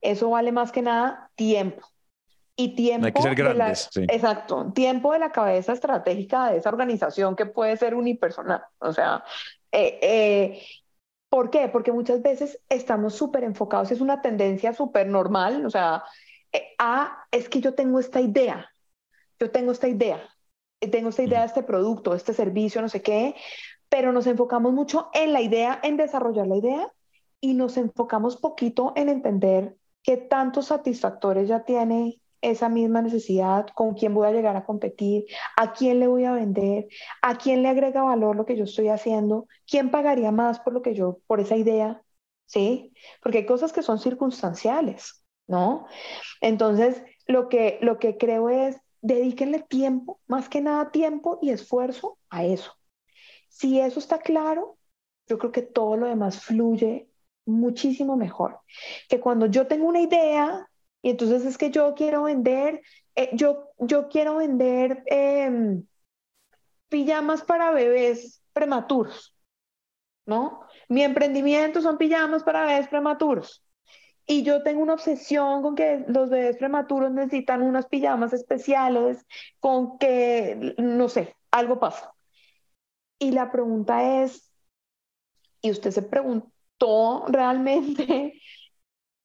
Eso 0.00 0.30
vale 0.30 0.52
más 0.52 0.72
que 0.72 0.82
nada 0.82 1.30
tiempo 1.36 1.86
y 2.56 2.74
tiempo. 2.74 3.06
Exacto, 4.08 4.72
tiempo 4.74 5.12
de 5.12 5.20
la 5.20 5.32
cabeza 5.32 5.72
estratégica 5.72 6.50
de 6.50 6.58
esa 6.58 6.68
organización 6.68 7.36
que 7.36 7.46
puede 7.46 7.76
ser 7.76 7.94
unipersonal. 7.94 8.62
O 8.78 8.92
sea, 8.92 9.24
eh, 9.72 9.98
eh, 10.02 10.62
¿por 11.28 11.50
qué? 11.50 11.68
Porque 11.68 11.92
muchas 11.92 12.22
veces 12.22 12.60
estamos 12.68 13.14
súper 13.14 13.44
enfocados, 13.44 13.90
es 13.90 14.00
una 14.00 14.20
tendencia 14.20 14.72
súper 14.72 15.06
normal, 15.06 15.64
o 15.64 15.70
sea, 15.70 16.04
eh, 16.54 16.68
a, 16.78 17.26
es 17.30 17.50
que 17.50 17.60
yo 17.60 17.74
tengo 17.74 18.00
esta 18.00 18.20
idea, 18.22 18.70
yo 19.38 19.50
tengo 19.50 19.72
esta 19.72 19.88
idea, 19.88 20.34
tengo 20.90 21.08
esta 21.08 21.22
idea 21.22 21.40
de 21.40 21.46
este 21.46 21.62
producto, 21.62 22.14
este 22.14 22.34
servicio, 22.34 22.80
no 22.80 22.88
sé 22.88 23.02
qué, 23.02 23.34
pero 23.88 24.12
nos 24.12 24.26
enfocamos 24.26 24.72
mucho 24.72 25.10
en 25.14 25.32
la 25.32 25.40
idea, 25.40 25.80
en 25.82 25.96
desarrollar 25.96 26.46
la 26.46 26.56
idea 26.56 26.92
y 27.40 27.54
nos 27.54 27.76
enfocamos 27.76 28.36
poquito 28.36 28.92
en 28.96 29.08
entender 29.08 29.76
qué 30.02 30.16
tantos 30.16 30.66
satisfactores 30.66 31.48
ya 31.48 31.64
tiene 31.64 32.20
esa 32.40 32.68
misma 32.68 33.00
necesidad, 33.00 33.66
con 33.74 33.94
quién 33.94 34.12
voy 34.12 34.28
a 34.28 34.32
llegar 34.32 34.54
a 34.56 34.66
competir, 34.66 35.24
a 35.56 35.72
quién 35.72 35.98
le 35.98 36.06
voy 36.06 36.24
a 36.24 36.32
vender, 36.32 36.88
a 37.22 37.38
quién 37.38 37.62
le 37.62 37.68
agrega 37.68 38.02
valor 38.02 38.36
lo 38.36 38.44
que 38.44 38.56
yo 38.56 38.64
estoy 38.64 38.88
haciendo, 38.88 39.46
quién 39.66 39.90
pagaría 39.90 40.30
más 40.30 40.60
por 40.60 40.74
lo 40.74 40.82
que 40.82 40.94
yo, 40.94 41.20
por 41.26 41.40
esa 41.40 41.56
idea, 41.56 42.02
¿sí? 42.44 42.92
Porque 43.22 43.38
hay 43.38 43.46
cosas 43.46 43.72
que 43.72 43.82
son 43.82 43.98
circunstanciales, 43.98 45.23
¿no? 45.46 45.86
Entonces, 46.40 47.02
lo 47.26 47.48
que, 47.48 47.78
lo 47.82 47.98
que 47.98 48.16
creo 48.16 48.48
es, 48.48 48.76
dedíquenle 49.02 49.60
tiempo, 49.60 50.20
más 50.26 50.48
que 50.48 50.60
nada 50.60 50.90
tiempo 50.90 51.38
y 51.42 51.50
esfuerzo 51.50 52.18
a 52.30 52.44
eso. 52.44 52.72
Si 53.48 53.78
eso 53.78 53.98
está 53.98 54.18
claro, 54.18 54.78
yo 55.28 55.38
creo 55.38 55.52
que 55.52 55.62
todo 55.62 55.96
lo 55.96 56.06
demás 56.06 56.42
fluye 56.42 57.08
muchísimo 57.46 58.16
mejor. 58.16 58.60
Que 59.08 59.20
cuando 59.20 59.46
yo 59.46 59.66
tengo 59.66 59.86
una 59.86 60.00
idea, 60.00 60.68
y 61.02 61.10
entonces 61.10 61.44
es 61.44 61.58
que 61.58 61.70
yo 61.70 61.94
quiero 61.94 62.24
vender, 62.24 62.82
eh, 63.14 63.30
yo, 63.34 63.68
yo 63.78 64.08
quiero 64.08 64.36
vender 64.36 65.02
em, 65.06 65.86
pijamas 66.88 67.42
para 67.42 67.72
bebés 67.72 68.42
prematuros, 68.52 69.36
¿no? 70.26 70.62
Mi 70.88 71.02
emprendimiento 71.02 71.80
son 71.80 71.98
pijamas 71.98 72.42
para 72.42 72.66
bebés 72.66 72.88
prematuros. 72.88 73.62
Y 74.26 74.42
yo 74.42 74.62
tengo 74.62 74.82
una 74.82 74.94
obsesión 74.94 75.62
con 75.62 75.74
que 75.74 76.04
los 76.08 76.30
bebés 76.30 76.56
prematuros 76.56 77.10
necesitan 77.12 77.62
unas 77.62 77.86
pijamas 77.86 78.32
especiales, 78.32 79.26
con 79.60 79.98
que, 79.98 80.74
no 80.78 81.08
sé, 81.08 81.36
algo 81.50 81.78
pasa. 81.78 82.14
Y 83.18 83.32
la 83.32 83.50
pregunta 83.50 84.22
es, 84.22 84.50
¿y 85.60 85.70
usted 85.70 85.90
se 85.90 86.02
preguntó 86.02 87.24
realmente 87.28 88.34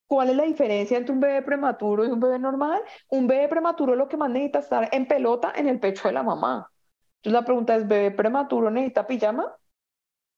¿Cuál 0.09 0.29
es 0.29 0.35
la 0.37 0.43
diferencia 0.43 0.97
entre 0.97 1.13
un 1.13 1.19
bebé 1.19 1.43
prematuro 1.43 2.03
y 2.03 2.09
un 2.09 2.19
bebé 2.19 2.39
normal? 2.39 2.81
Un 3.09 3.27
bebé 3.27 3.47
prematuro 3.47 3.95
lo 3.95 4.07
que 4.07 4.17
más 4.17 4.31
necesita 4.31 4.57
estar 4.57 4.89
en 4.91 5.07
pelota 5.07 5.53
en 5.55 5.67
el 5.67 5.79
pecho 5.79 6.07
de 6.07 6.15
la 6.15 6.23
mamá. 6.23 6.71
Entonces 7.17 7.33
la 7.33 7.45
pregunta 7.45 7.75
es, 7.75 7.87
¿bebé 7.87 8.09
prematuro 8.09 8.71
necesita 8.71 9.05
pijama? 9.05 9.55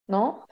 ¿No? 0.07 0.45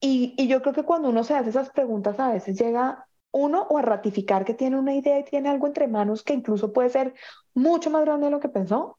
Y, 0.00 0.34
y 0.38 0.48
yo 0.48 0.62
creo 0.62 0.72
que 0.72 0.84
cuando 0.84 1.10
uno 1.10 1.22
se 1.22 1.34
hace 1.34 1.50
esas 1.50 1.68
preguntas 1.68 2.18
a 2.18 2.32
veces 2.32 2.58
llega 2.58 3.06
uno 3.36 3.66
o 3.68 3.78
a 3.78 3.82
ratificar 3.82 4.44
que 4.44 4.54
tiene 4.54 4.78
una 4.78 4.94
idea 4.94 5.18
y 5.18 5.24
tiene 5.24 5.48
algo 5.48 5.66
entre 5.66 5.88
manos 5.88 6.22
que 6.22 6.32
incluso 6.32 6.72
puede 6.72 6.88
ser 6.88 7.14
mucho 7.54 7.90
más 7.90 8.02
grande 8.04 8.26
de 8.26 8.30
lo 8.30 8.40
que 8.40 8.48
pensó, 8.48 8.98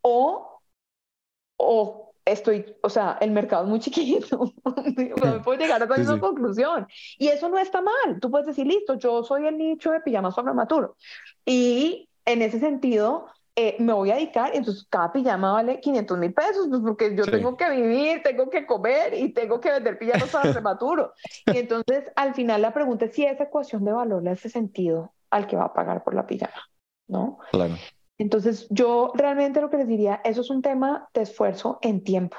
o, 0.00 0.60
o 1.56 2.12
estoy, 2.24 2.76
o 2.82 2.88
sea, 2.88 3.18
el 3.20 3.32
mercado 3.32 3.64
es 3.64 3.68
muy 3.68 3.80
chiquito, 3.80 4.52
me 4.96 5.40
puedo 5.40 5.58
llegar 5.58 5.82
a 5.82 5.86
esa 5.86 5.98
misma 5.98 6.20
conclusión. 6.20 6.86
Y 7.18 7.28
eso 7.28 7.48
no 7.48 7.58
está 7.58 7.80
mal, 7.80 8.20
tú 8.20 8.30
puedes 8.30 8.46
decir, 8.46 8.66
listo, 8.66 8.94
yo 8.94 9.24
soy 9.24 9.46
el 9.46 9.58
nicho 9.58 9.90
de 9.90 10.00
pijamas 10.00 10.34
prematuro. 10.36 10.96
Y 11.44 12.08
en 12.24 12.42
ese 12.42 12.60
sentido, 12.60 13.26
eh, 13.60 13.74
me 13.80 13.92
voy 13.92 14.12
a 14.12 14.14
dedicar, 14.14 14.52
entonces 14.54 14.86
cada 14.88 15.10
pijama 15.10 15.54
vale 15.54 15.80
500 15.80 16.16
mil 16.16 16.32
pesos, 16.32 16.68
pues 16.68 16.80
porque 16.80 17.16
yo 17.16 17.24
tengo 17.24 17.56
que 17.56 17.68
vivir, 17.68 18.22
tengo 18.22 18.48
que 18.48 18.64
comer 18.64 19.14
y 19.14 19.32
tengo 19.32 19.60
que 19.60 19.72
vender 19.72 19.98
pijamas 19.98 20.30
para 20.30 20.52
prematuro. 20.52 21.12
y 21.44 21.56
entonces, 21.58 22.04
al 22.14 22.34
final, 22.34 22.62
la 22.62 22.72
pregunta 22.72 23.06
es 23.06 23.14
si 23.14 23.24
esa 23.24 23.42
ecuación 23.42 23.84
de 23.84 23.90
valor 23.90 24.22
le 24.22 24.30
hace 24.30 24.48
sentido 24.48 25.12
al 25.28 25.48
que 25.48 25.56
va 25.56 25.64
a 25.64 25.74
pagar 25.74 26.04
por 26.04 26.14
la 26.14 26.24
pijama, 26.24 26.68
¿no? 27.08 27.38
Claro. 27.50 27.74
Entonces, 28.16 28.68
yo 28.70 29.10
realmente 29.16 29.60
lo 29.60 29.70
que 29.70 29.78
les 29.78 29.88
diría, 29.88 30.20
eso 30.22 30.42
es 30.42 30.50
un 30.50 30.62
tema 30.62 31.08
de 31.12 31.22
esfuerzo 31.22 31.80
en 31.82 32.04
tiempo. 32.04 32.36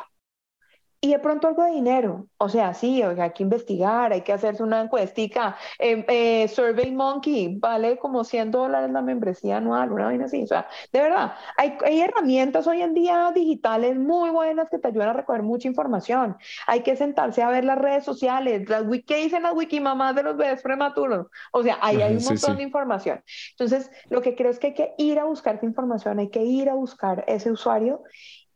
Y 1.01 1.11
de 1.11 1.19
pronto 1.19 1.47
algo 1.47 1.63
de 1.63 1.71
dinero. 1.71 2.27
O 2.37 2.49
sea, 2.49 2.73
sí, 2.73 3.01
hay 3.01 3.31
que 3.31 3.43
investigar, 3.43 4.11
hay 4.11 4.21
que 4.21 4.33
hacerse 4.33 4.61
una 4.63 4.81
encuestica. 4.81 5.55
Eh, 5.77 6.05
eh, 6.09 6.47
Survey 6.49 6.91
Monkey 6.91 7.57
vale 7.57 7.97
como 7.97 8.25
100 8.25 8.51
dólares 8.51 8.91
la 8.91 9.01
membresía 9.01 9.57
anual, 9.57 9.93
una 9.93 10.05
vaina 10.05 10.25
así. 10.25 10.43
O 10.43 10.47
sea, 10.47 10.67
de 10.91 10.99
verdad, 10.99 11.35
hay, 11.55 11.77
hay, 11.85 12.01
herramientas 12.01 12.67
hoy 12.67 12.81
en 12.81 12.93
día 12.93 13.31
digitales 13.33 13.97
muy 13.97 14.29
buenas 14.29 14.69
que 14.69 14.77
te 14.77 14.89
ayudan 14.89 15.09
a 15.09 15.13
recoger 15.13 15.41
mucha 15.41 15.69
información. 15.69 16.35
Hay 16.67 16.81
que 16.81 16.97
sentarse 16.97 17.41
a 17.43 17.49
ver 17.49 17.63
las 17.63 17.77
redes 17.77 18.03
sociales, 18.03 18.67
las 18.67 18.83
wiki, 18.85 19.13
dicen 19.13 19.43
las 19.43 19.53
wikimamás 19.53 20.15
de 20.15 20.23
los 20.23 20.35
bebés 20.35 20.61
prematuros. 20.61 21.27
O 21.53 21.63
sea, 21.63 21.77
ahí 21.81 22.01
hay 22.01 22.17
un 22.17 22.23
montón 22.25 22.57
de 22.57 22.63
información. 22.63 23.23
Entonces, 23.51 23.89
lo 24.09 24.21
que 24.21 24.35
creo 24.35 24.51
es 24.51 24.59
que 24.59 24.67
hay 24.67 24.73
que 24.73 24.93
ir 24.97 25.17
a 25.19 25.23
buscar 25.23 25.55
esa 25.55 25.65
información, 25.65 26.19
hay 26.19 26.29
que 26.29 26.43
ir 26.43 26.69
a 26.69 26.73
buscar 26.73 27.23
ese 27.27 27.51
usuario 27.51 28.03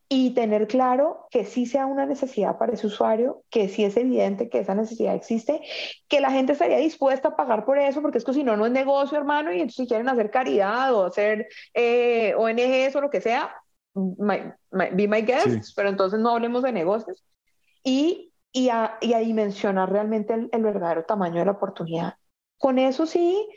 y 0.09 0.31
tener 0.31 0.67
claro 0.67 1.27
que 1.31 1.45
sí 1.45 1.65
sea 1.65 1.85
una 1.85 2.05
necesidad 2.05 2.57
para 2.57 2.73
ese 2.73 2.87
usuario, 2.87 3.43
que 3.49 3.67
sí 3.69 3.83
es 3.83 3.97
evidente 3.97 4.49
que 4.49 4.59
esa 4.59 4.75
necesidad 4.75 5.15
existe, 5.15 5.61
que 6.07 6.21
la 6.21 6.31
gente 6.31 6.53
estaría 6.53 6.77
dispuesta 6.77 7.29
a 7.29 7.35
pagar 7.35 7.65
por 7.65 7.77
eso, 7.77 8.01
porque 8.01 8.19
es 8.19 8.23
que 8.23 8.33
si 8.33 8.43
no, 8.43 8.55
no 8.55 8.65
es 8.65 8.71
negocio, 8.71 9.17
hermano, 9.17 9.51
y 9.51 9.55
entonces 9.55 9.75
si 9.77 9.87
quieren 9.87 10.09
hacer 10.09 10.29
caridad 10.29 10.93
o 10.93 11.05
hacer 11.05 11.47
eh, 11.73 12.35
ONGs 12.37 12.95
o 12.95 13.01
lo 13.01 13.09
que 13.09 13.21
sea, 13.21 13.55
be 13.95 15.07
my 15.07 15.21
guest, 15.21 15.73
pero 15.75 15.89
entonces 15.89 16.19
no 16.19 16.29
hablemos 16.29 16.63
de 16.63 16.71
negocios. 16.71 17.23
Y, 17.83 18.31
y, 18.51 18.69
a, 18.69 18.97
y 19.01 19.13
a 19.13 19.19
dimensionar 19.19 19.91
realmente 19.91 20.33
el, 20.33 20.49
el 20.51 20.63
verdadero 20.63 21.03
tamaño 21.05 21.39
de 21.39 21.45
la 21.45 21.51
oportunidad. 21.51 22.15
Con 22.57 22.79
eso 22.79 23.05
sí, 23.05 23.47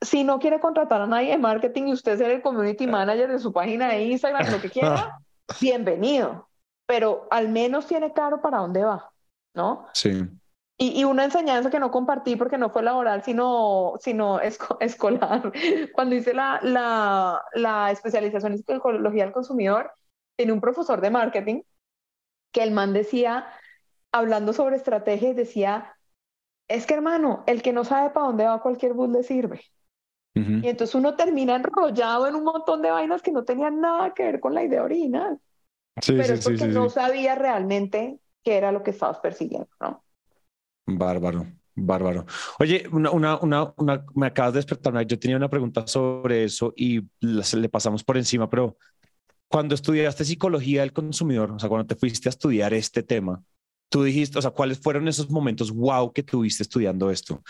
si 0.00 0.24
no 0.24 0.38
quiere 0.38 0.60
contratar 0.60 1.02
a 1.02 1.06
nadie 1.06 1.30
de 1.30 1.38
marketing 1.38 1.88
y 1.88 1.92
usted 1.92 2.16
ser 2.16 2.30
el 2.30 2.42
community 2.42 2.86
manager 2.86 3.30
de 3.30 3.38
su 3.38 3.52
página 3.52 3.88
de 3.88 4.04
Instagram, 4.04 4.50
lo 4.50 4.60
que 4.60 4.70
quiera, 4.70 5.18
bienvenido, 5.60 6.48
pero 6.86 7.26
al 7.30 7.48
menos 7.48 7.86
tiene 7.86 8.12
claro 8.12 8.40
para 8.40 8.58
dónde 8.58 8.84
va, 8.84 9.10
¿no? 9.54 9.86
Sí. 9.94 10.28
Y, 10.76 11.00
y 11.00 11.04
una 11.04 11.24
enseñanza 11.24 11.70
que 11.70 11.78
no 11.78 11.90
compartí 11.90 12.36
porque 12.36 12.56
no 12.56 12.70
fue 12.70 12.82
laboral, 12.82 13.22
sino, 13.22 13.94
sino 14.00 14.40
escolar. 14.80 15.52
Cuando 15.92 16.14
hice 16.14 16.32
la, 16.32 16.58
la, 16.62 17.42
la 17.54 17.90
especialización 17.90 18.52
en 18.52 18.58
psicología 18.58 19.24
del 19.24 19.32
consumidor, 19.32 19.92
tenía 20.36 20.54
un 20.54 20.60
profesor 20.60 21.00
de 21.00 21.10
marketing 21.10 21.62
que 22.52 22.62
el 22.62 22.72
man 22.72 22.92
decía, 22.92 23.46
hablando 24.12 24.52
sobre 24.52 24.76
estrategias, 24.76 25.36
decía, 25.36 25.96
es 26.68 26.86
que 26.86 26.94
hermano, 26.94 27.44
el 27.46 27.62
que 27.62 27.72
no 27.72 27.84
sabe 27.84 28.10
para 28.10 28.26
dónde 28.26 28.44
va 28.44 28.62
cualquier 28.62 28.94
bus 28.94 29.10
le 29.10 29.22
sirve. 29.22 29.60
Y 30.34 30.68
entonces 30.68 30.94
uno 30.94 31.16
termina 31.16 31.56
enrollado 31.56 32.26
en 32.26 32.36
un 32.36 32.44
montón 32.44 32.82
de 32.82 32.90
vainas 32.90 33.20
que 33.20 33.32
no 33.32 33.44
tenían 33.44 33.80
nada 33.80 34.14
que 34.14 34.22
ver 34.22 34.40
con 34.40 34.54
la 34.54 34.62
idea 34.62 34.82
original. 34.82 35.38
Sí, 36.00 36.14
Pero 36.16 36.34
es 36.34 36.44
porque 36.44 36.68
no 36.68 36.88
sabía 36.88 37.34
realmente 37.34 38.20
qué 38.42 38.56
era 38.56 38.72
lo 38.72 38.82
que 38.82 38.92
estabas 38.92 39.18
persiguiendo, 39.18 39.68
¿no? 39.80 40.04
Bárbaro, 40.86 41.46
bárbaro. 41.74 42.26
Oye, 42.58 42.84
una, 42.92 43.10
una, 43.10 43.38
una, 43.38 43.74
una, 43.76 44.04
me 44.14 44.26
acabas 44.26 44.52
de 44.52 44.58
despertar. 44.58 45.04
Yo 45.06 45.18
tenía 45.18 45.36
una 45.36 45.50
pregunta 45.50 45.86
sobre 45.86 46.44
eso 46.44 46.72
y 46.76 47.00
le 47.20 47.68
pasamos 47.68 48.04
por 48.04 48.16
encima, 48.16 48.48
pero 48.48 48.76
cuando 49.48 49.74
estudiaste 49.74 50.24
psicología 50.24 50.82
del 50.82 50.92
consumidor, 50.92 51.50
o 51.50 51.58
sea, 51.58 51.68
cuando 51.68 51.86
te 51.86 51.96
fuiste 51.96 52.28
a 52.28 52.30
estudiar 52.30 52.72
este 52.72 53.02
tema, 53.02 53.42
tú 53.90 54.04
dijiste, 54.04 54.38
o 54.38 54.42
sea, 54.42 54.52
cuáles 54.52 54.78
fueron 54.80 55.08
esos 55.08 55.28
momentos 55.30 55.70
wow 55.72 56.12
que 56.12 56.22
tuviste 56.22 56.62
estudiando 56.62 57.10
esto. 57.10 57.42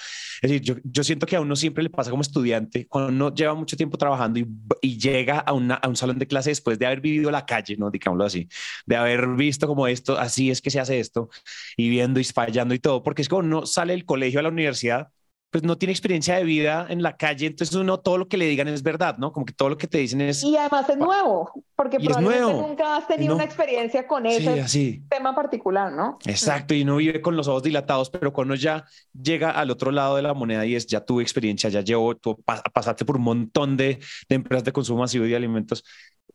Es 0.42 0.50
decir, 0.50 0.80
yo, 0.82 1.04
siento 1.04 1.26
que 1.26 1.36
a 1.36 1.40
uno 1.40 1.54
siempre 1.54 1.84
le 1.84 1.90
pasa 1.90 2.10
como 2.10 2.22
estudiante, 2.22 2.86
cuando 2.88 3.10
uno 3.10 3.34
lleva 3.34 3.54
mucho 3.54 3.76
tiempo 3.76 3.98
trabajando 3.98 4.40
y, 4.40 4.48
y 4.80 4.98
llega 4.98 5.38
a, 5.38 5.52
una, 5.52 5.74
a, 5.74 5.88
un 5.88 5.96
salón 5.96 6.18
de 6.18 6.26
clase 6.26 6.50
después 6.50 6.78
de 6.78 6.86
haber 6.86 7.00
vivido 7.00 7.30
la 7.30 7.46
calle, 7.46 7.76
¿no? 7.76 7.90
Digámoslo 7.90 8.24
así, 8.24 8.48
de 8.86 8.96
haber 8.96 9.28
visto 9.36 9.66
como 9.66 9.86
esto, 9.86 10.18
así 10.18 10.50
es 10.50 10.60
que 10.62 10.70
se 10.70 10.80
hace 10.80 10.98
esto, 10.98 11.28
y 11.76 11.90
viendo 11.90 12.18
y 12.20 12.24
fallando 12.24 12.74
y 12.74 12.78
todo, 12.78 13.02
porque 13.02 13.22
es 13.22 13.28
como 13.28 13.40
uno 13.40 13.66
sale 13.66 13.92
del 13.92 14.04
colegio 14.06 14.40
a 14.40 14.42
la 14.42 14.48
universidad 14.48 15.10
pues 15.50 15.64
no 15.64 15.76
tiene 15.76 15.92
experiencia 15.92 16.36
de 16.36 16.44
vida 16.44 16.86
en 16.88 17.02
la 17.02 17.16
calle, 17.16 17.46
entonces 17.46 17.74
uno 17.74 17.98
todo 17.98 18.18
lo 18.18 18.28
que 18.28 18.36
le 18.36 18.46
digan 18.46 18.68
es 18.68 18.82
verdad, 18.84 19.18
¿no? 19.18 19.32
Como 19.32 19.44
que 19.44 19.52
todo 19.52 19.68
lo 19.68 19.76
que 19.76 19.88
te 19.88 19.98
dicen 19.98 20.20
es... 20.20 20.44
Y 20.44 20.56
además 20.56 20.88
es 20.88 20.96
nuevo, 20.96 21.50
porque 21.74 21.98
probablemente 21.98 22.52
nunca 22.52 22.96
has 22.96 23.08
tenido 23.08 23.34
una 23.34 23.44
experiencia 23.44 24.06
con 24.06 24.26
ese 24.26 25.02
tema 25.08 25.34
particular, 25.34 25.92
¿no? 25.92 26.18
Exacto, 26.24 26.72
y 26.72 26.82
uno 26.82 26.96
vive 26.96 27.20
con 27.20 27.36
los 27.36 27.48
ojos 27.48 27.64
dilatados, 27.64 28.10
pero 28.10 28.32
cuando 28.32 28.54
ya 28.54 28.84
llega 29.12 29.50
al 29.50 29.70
otro 29.70 29.90
lado 29.90 30.14
de 30.16 30.22
la 30.22 30.34
moneda 30.34 30.64
y 30.64 30.76
es, 30.76 30.86
ya 30.86 31.04
tuve 31.04 31.22
experiencia, 31.22 31.68
ya 31.68 31.80
llevo, 31.80 32.16
tú 32.16 32.40
pasaste 32.72 33.04
por 33.04 33.16
un 33.16 33.22
montón 33.22 33.76
de, 33.76 33.98
de 34.28 34.34
empresas 34.36 34.62
de 34.62 34.72
consumo 34.72 35.00
masivo 35.00 35.26
y 35.26 35.30
de 35.30 35.36
alimentos, 35.36 35.84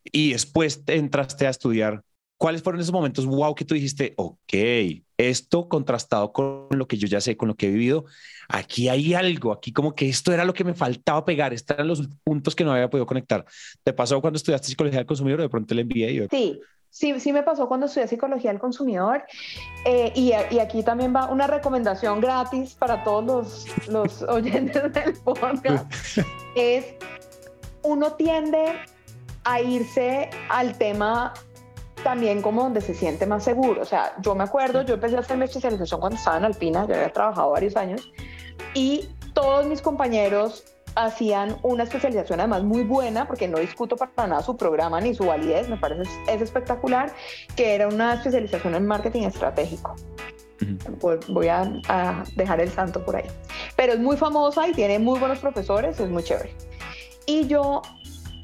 y 0.03 0.33
después 0.33 0.83
entraste 0.87 1.47
a 1.47 1.51
estudiar 1.51 2.03
¿Cuáles 2.37 2.61
fueron 2.61 2.81
esos 2.81 2.93
momentos, 2.93 3.25
wow, 3.25 3.55
que 3.55 3.63
tú 3.63 3.75
dijiste, 3.75 4.13
ok, 4.17 4.53
esto 5.17 5.69
contrastado 5.69 6.33
con 6.33 6.67
lo 6.71 6.87
que 6.87 6.97
yo 6.97 7.07
ya 7.07 7.21
sé, 7.21 7.37
con 7.37 7.47
lo 7.47 7.55
que 7.55 7.67
he 7.67 7.71
vivido, 7.71 8.05
aquí 8.49 8.89
hay 8.89 9.13
algo, 9.13 9.53
aquí 9.53 9.71
como 9.71 9.95
que 9.95 10.09
esto 10.09 10.33
era 10.33 10.43
lo 10.43 10.53
que 10.53 10.65
me 10.65 10.73
faltaba 10.73 11.23
pegar, 11.23 11.53
estos 11.53 11.75
eran 11.75 11.87
los 11.87 12.07
puntos 12.23 12.53
que 12.53 12.65
no 12.65 12.73
había 12.73 12.89
podido 12.89 13.05
conectar. 13.05 13.45
¿Te 13.83 13.93
pasó 13.93 14.19
cuando 14.19 14.37
estudiaste 14.37 14.67
psicología 14.67 14.99
del 14.99 15.07
consumidor? 15.07 15.41
De 15.41 15.49
pronto 15.49 15.73
le 15.73 15.83
envié 15.83 16.13
yo. 16.13 16.25
Sí, 16.29 16.59
sí, 16.89 17.17
sí 17.21 17.31
me 17.31 17.43
pasó 17.43 17.69
cuando 17.69 17.85
estudié 17.85 18.07
psicología 18.07 18.51
del 18.51 18.59
consumidor. 18.59 19.23
Eh, 19.85 20.11
y, 20.13 20.33
y, 20.53 20.59
aquí 20.59 20.83
también 20.83 21.15
va 21.15 21.29
una 21.29 21.47
recomendación 21.47 22.19
gratis 22.19 22.73
para 22.73 23.03
todos 23.05 23.23
los, 23.23 23.87
los 23.87 24.21
oyentes 24.29 24.91
del 24.91 25.13
podcast. 25.13 25.89
es, 26.55 26.85
uno 27.83 28.13
tiende 28.13 28.73
a 29.45 29.61
irse 29.61 30.29
al 30.49 30.77
tema 30.77 31.33
también 32.05 32.43
como 32.43 32.61
donde 32.61 32.81
se 32.81 32.93
siente 32.93 33.25
más 33.25 33.43
seguro. 33.43 33.81
O 33.81 33.85
sea, 33.85 34.13
yo 34.21 34.35
me 34.35 34.43
acuerdo, 34.43 34.83
yo 34.83 34.93
empecé 34.93 35.17
a 35.17 35.21
hacer 35.21 35.37
mi 35.37 35.45
especialización 35.45 35.99
cuando 35.99 36.17
estaba 36.17 36.37
en 36.37 36.45
Alpina, 36.45 36.85
yo 36.87 36.93
había 36.93 37.11
trabajado 37.11 37.49
varios 37.49 37.75
años, 37.75 38.11
y 38.75 39.09
todos 39.33 39.65
mis 39.65 39.81
compañeros 39.81 40.63
hacían 40.93 41.57
una 41.63 41.83
especialización 41.83 42.39
además 42.39 42.63
muy 42.63 42.83
buena, 42.83 43.25
porque 43.25 43.47
no 43.47 43.57
discuto 43.57 43.97
para 43.97 44.27
nada 44.27 44.43
su 44.43 44.55
programa 44.55 45.01
ni 45.01 45.15
su 45.15 45.25
validez, 45.25 45.67
me 45.67 45.77
parece 45.77 46.03
es 46.27 46.41
espectacular, 46.43 47.11
que 47.55 47.73
era 47.73 47.87
una 47.87 48.13
especialización 48.13 48.75
en 48.75 48.85
marketing 48.85 49.23
estratégico. 49.23 49.95
Voy 51.27 51.47
a, 51.47 51.81
a, 51.89 52.23
dejar 52.35 52.61
el 52.61 52.69
santo 52.69 53.03
por 53.03 53.15
ahí. 53.15 53.25
Pero 53.75 53.93
es 53.93 53.99
muy 53.99 54.15
famosa 54.15 54.67
y 54.67 54.73
tiene 54.73 54.99
muy 54.99 55.19
buenos 55.19 55.39
profesores, 55.39 55.99
es 55.99 56.09
muy 56.09 56.23
chévere. 56.23 56.53
Y 57.25 57.47
yo, 57.47 57.81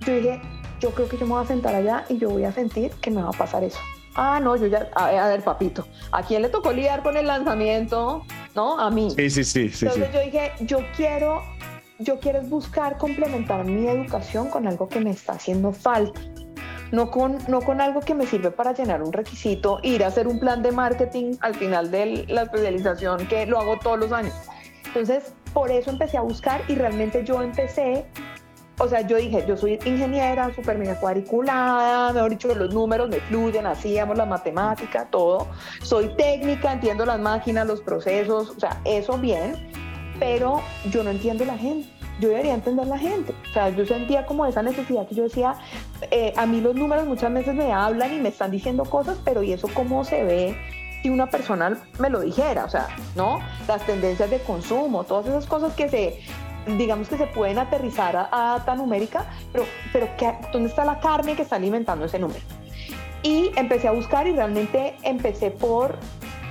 yo 0.06 0.16
dije, 0.16 0.42
yo 0.82 0.90
creo 0.92 1.08
que 1.08 1.18
yo 1.18 1.26
me 1.26 1.34
voy 1.34 1.44
a 1.44 1.48
sentar 1.48 1.76
allá 1.76 2.06
y 2.10 2.18
yo 2.18 2.30
voy 2.30 2.44
a 2.44 2.52
sentir 2.52 2.92
que 3.02 3.12
me 3.12 3.22
va 3.22 3.30
a 3.30 3.34
pasar 3.34 3.64
eso. 3.64 3.80
Ah, 4.16 4.40
no, 4.42 4.58
yo 4.58 4.68
ya, 4.68 4.90
a, 4.96 5.30
ver, 5.30 5.42
papito, 5.42 5.88
¿a 6.12 6.24
quién 6.24 6.42
le 6.42 6.50
tocó 6.50 6.74
lidiar 6.74 7.02
con 7.02 7.16
el 7.16 7.28
lanzamiento? 7.28 8.26
¿No? 8.56 8.78
A 8.78 8.90
mí. 8.90 9.12
Sí, 9.16 9.30
sí, 9.30 9.44
sí. 9.44 9.70
sí 9.70 9.86
Entonces 9.86 10.14
yo 10.14 10.20
dije, 10.20 10.52
yo 10.62 10.80
quiero, 10.98 11.44
yo 12.00 12.20
quiero 12.20 12.42
buscar 12.42 12.98
complementar 12.98 13.64
mi 13.64 13.88
educación 13.88 14.50
con 14.50 14.68
algo 14.68 14.90
que 14.90 15.00
me 15.00 15.12
está 15.12 15.34
haciendo 15.34 15.72
falta. 15.72 16.20
No 16.92 17.10
con, 17.10 17.38
no 17.48 17.62
con 17.62 17.80
algo 17.80 18.02
que 18.02 18.14
me 18.14 18.26
sirve 18.26 18.52
para 18.52 18.74
llenar 18.74 19.02
un 19.02 19.14
requisito, 19.14 19.80
ir 19.82 20.04
a 20.04 20.08
hacer 20.08 20.28
un 20.28 20.42
plan 20.42 20.62
de 20.62 20.74
marketing 20.74 21.36
al 21.40 21.56
final 21.56 21.90
de 21.90 22.26
la 22.28 22.42
especialización, 22.42 23.28
que 23.28 23.46
lo 23.46 23.60
hago 23.60 23.80
todos 23.80 23.98
los 23.98 24.12
años. 24.12 24.34
Entonces, 24.88 25.32
por 25.54 25.72
eso 25.72 25.90
empecé 25.90 26.18
a 26.18 26.22
buscar 26.22 26.62
y 26.68 26.76
realmente 26.76 27.24
yo 27.24 27.42
empecé 27.42 28.06
o 28.82 28.88
sea, 28.88 29.02
yo 29.02 29.18
dije, 29.18 29.46
yo 29.48 29.56
soy 29.56 29.74
ingeniera, 29.86 30.52
súper 30.56 30.80
mega 30.80 31.00
cuadriculada, 31.00 32.12
mejor 32.14 32.32
dicho, 32.32 32.56
los 32.56 32.74
números 32.74 33.10
me 33.10 33.20
fluyen, 33.20 33.68
hacíamos 33.68 34.18
la 34.18 34.26
matemática, 34.26 35.08
todo. 35.12 35.48
Soy 35.84 36.16
técnica, 36.16 36.74
entiendo 36.74 37.06
las 37.06 37.20
máquinas, 37.20 37.68
los 37.68 37.82
procesos, 37.82 38.50
o 38.50 38.60
sea, 38.60 38.82
eso 38.84 39.20
bien, 39.20 39.56
pero 40.20 40.62
yo 40.90 41.04
no 41.04 41.12
entiendo 41.12 41.46
la 41.46 41.60
gente. 41.60 41.88
Yo 42.20 42.30
debería 42.30 42.56
entender 42.56 42.88
la 42.88 42.98
gente. 42.98 43.36
O 43.50 43.54
sea, 43.54 43.70
yo 43.70 43.86
sentía 43.86 44.26
como 44.26 44.48
esa 44.48 44.64
necesidad 44.64 45.08
que 45.08 45.14
yo 45.14 45.24
decía, 45.24 45.56
eh, 46.10 46.34
a 46.36 46.48
mí 46.48 46.60
los 46.60 46.74
números 46.74 47.06
muchas 47.06 47.32
veces 47.32 47.54
me 47.54 47.72
hablan 47.72 48.14
y 48.14 48.20
me 48.20 48.30
están 48.30 48.50
diciendo 48.50 48.84
cosas, 48.86 49.20
pero 49.24 49.44
¿y 49.44 49.54
eso 49.54 49.68
cómo 49.76 50.04
se 50.04 50.24
ve? 50.24 50.58
si 51.02 51.10
una 51.10 51.28
persona 51.28 51.82
me 51.98 52.12
lo 52.12 52.20
dijera, 52.20 52.66
o 52.66 52.70
sea, 52.70 52.88
¿no? 53.16 53.40
Las 53.68 53.84
tendencias 53.88 54.30
de 54.30 54.38
consumo, 54.38 55.04
todas 55.04 55.26
esas 55.26 55.48
cosas 55.48 55.74
que 55.74 55.90
se, 55.90 56.20
digamos 56.66 57.10
que 57.10 57.18
se 57.18 57.28
pueden 57.28 57.60
aterrizar 57.60 58.16
a, 58.16 58.58
data 58.58 58.76
numérica, 58.76 59.26
pero, 59.52 59.66
pero 59.92 60.08
¿qué, 60.18 60.34
¿dónde 60.52 60.70
está 60.70 60.86
la 60.86 61.00
carne 61.00 61.36
que 61.36 61.42
está 61.42 61.56
alimentando 61.56 62.06
ese 62.06 62.20
número? 62.20 62.42
Y 63.24 63.52
empecé 63.56 63.88
a 63.88 63.92
buscar 63.92 64.28
y 64.28 64.32
realmente 64.32 64.96
empecé 65.04 65.52
por 65.52 65.98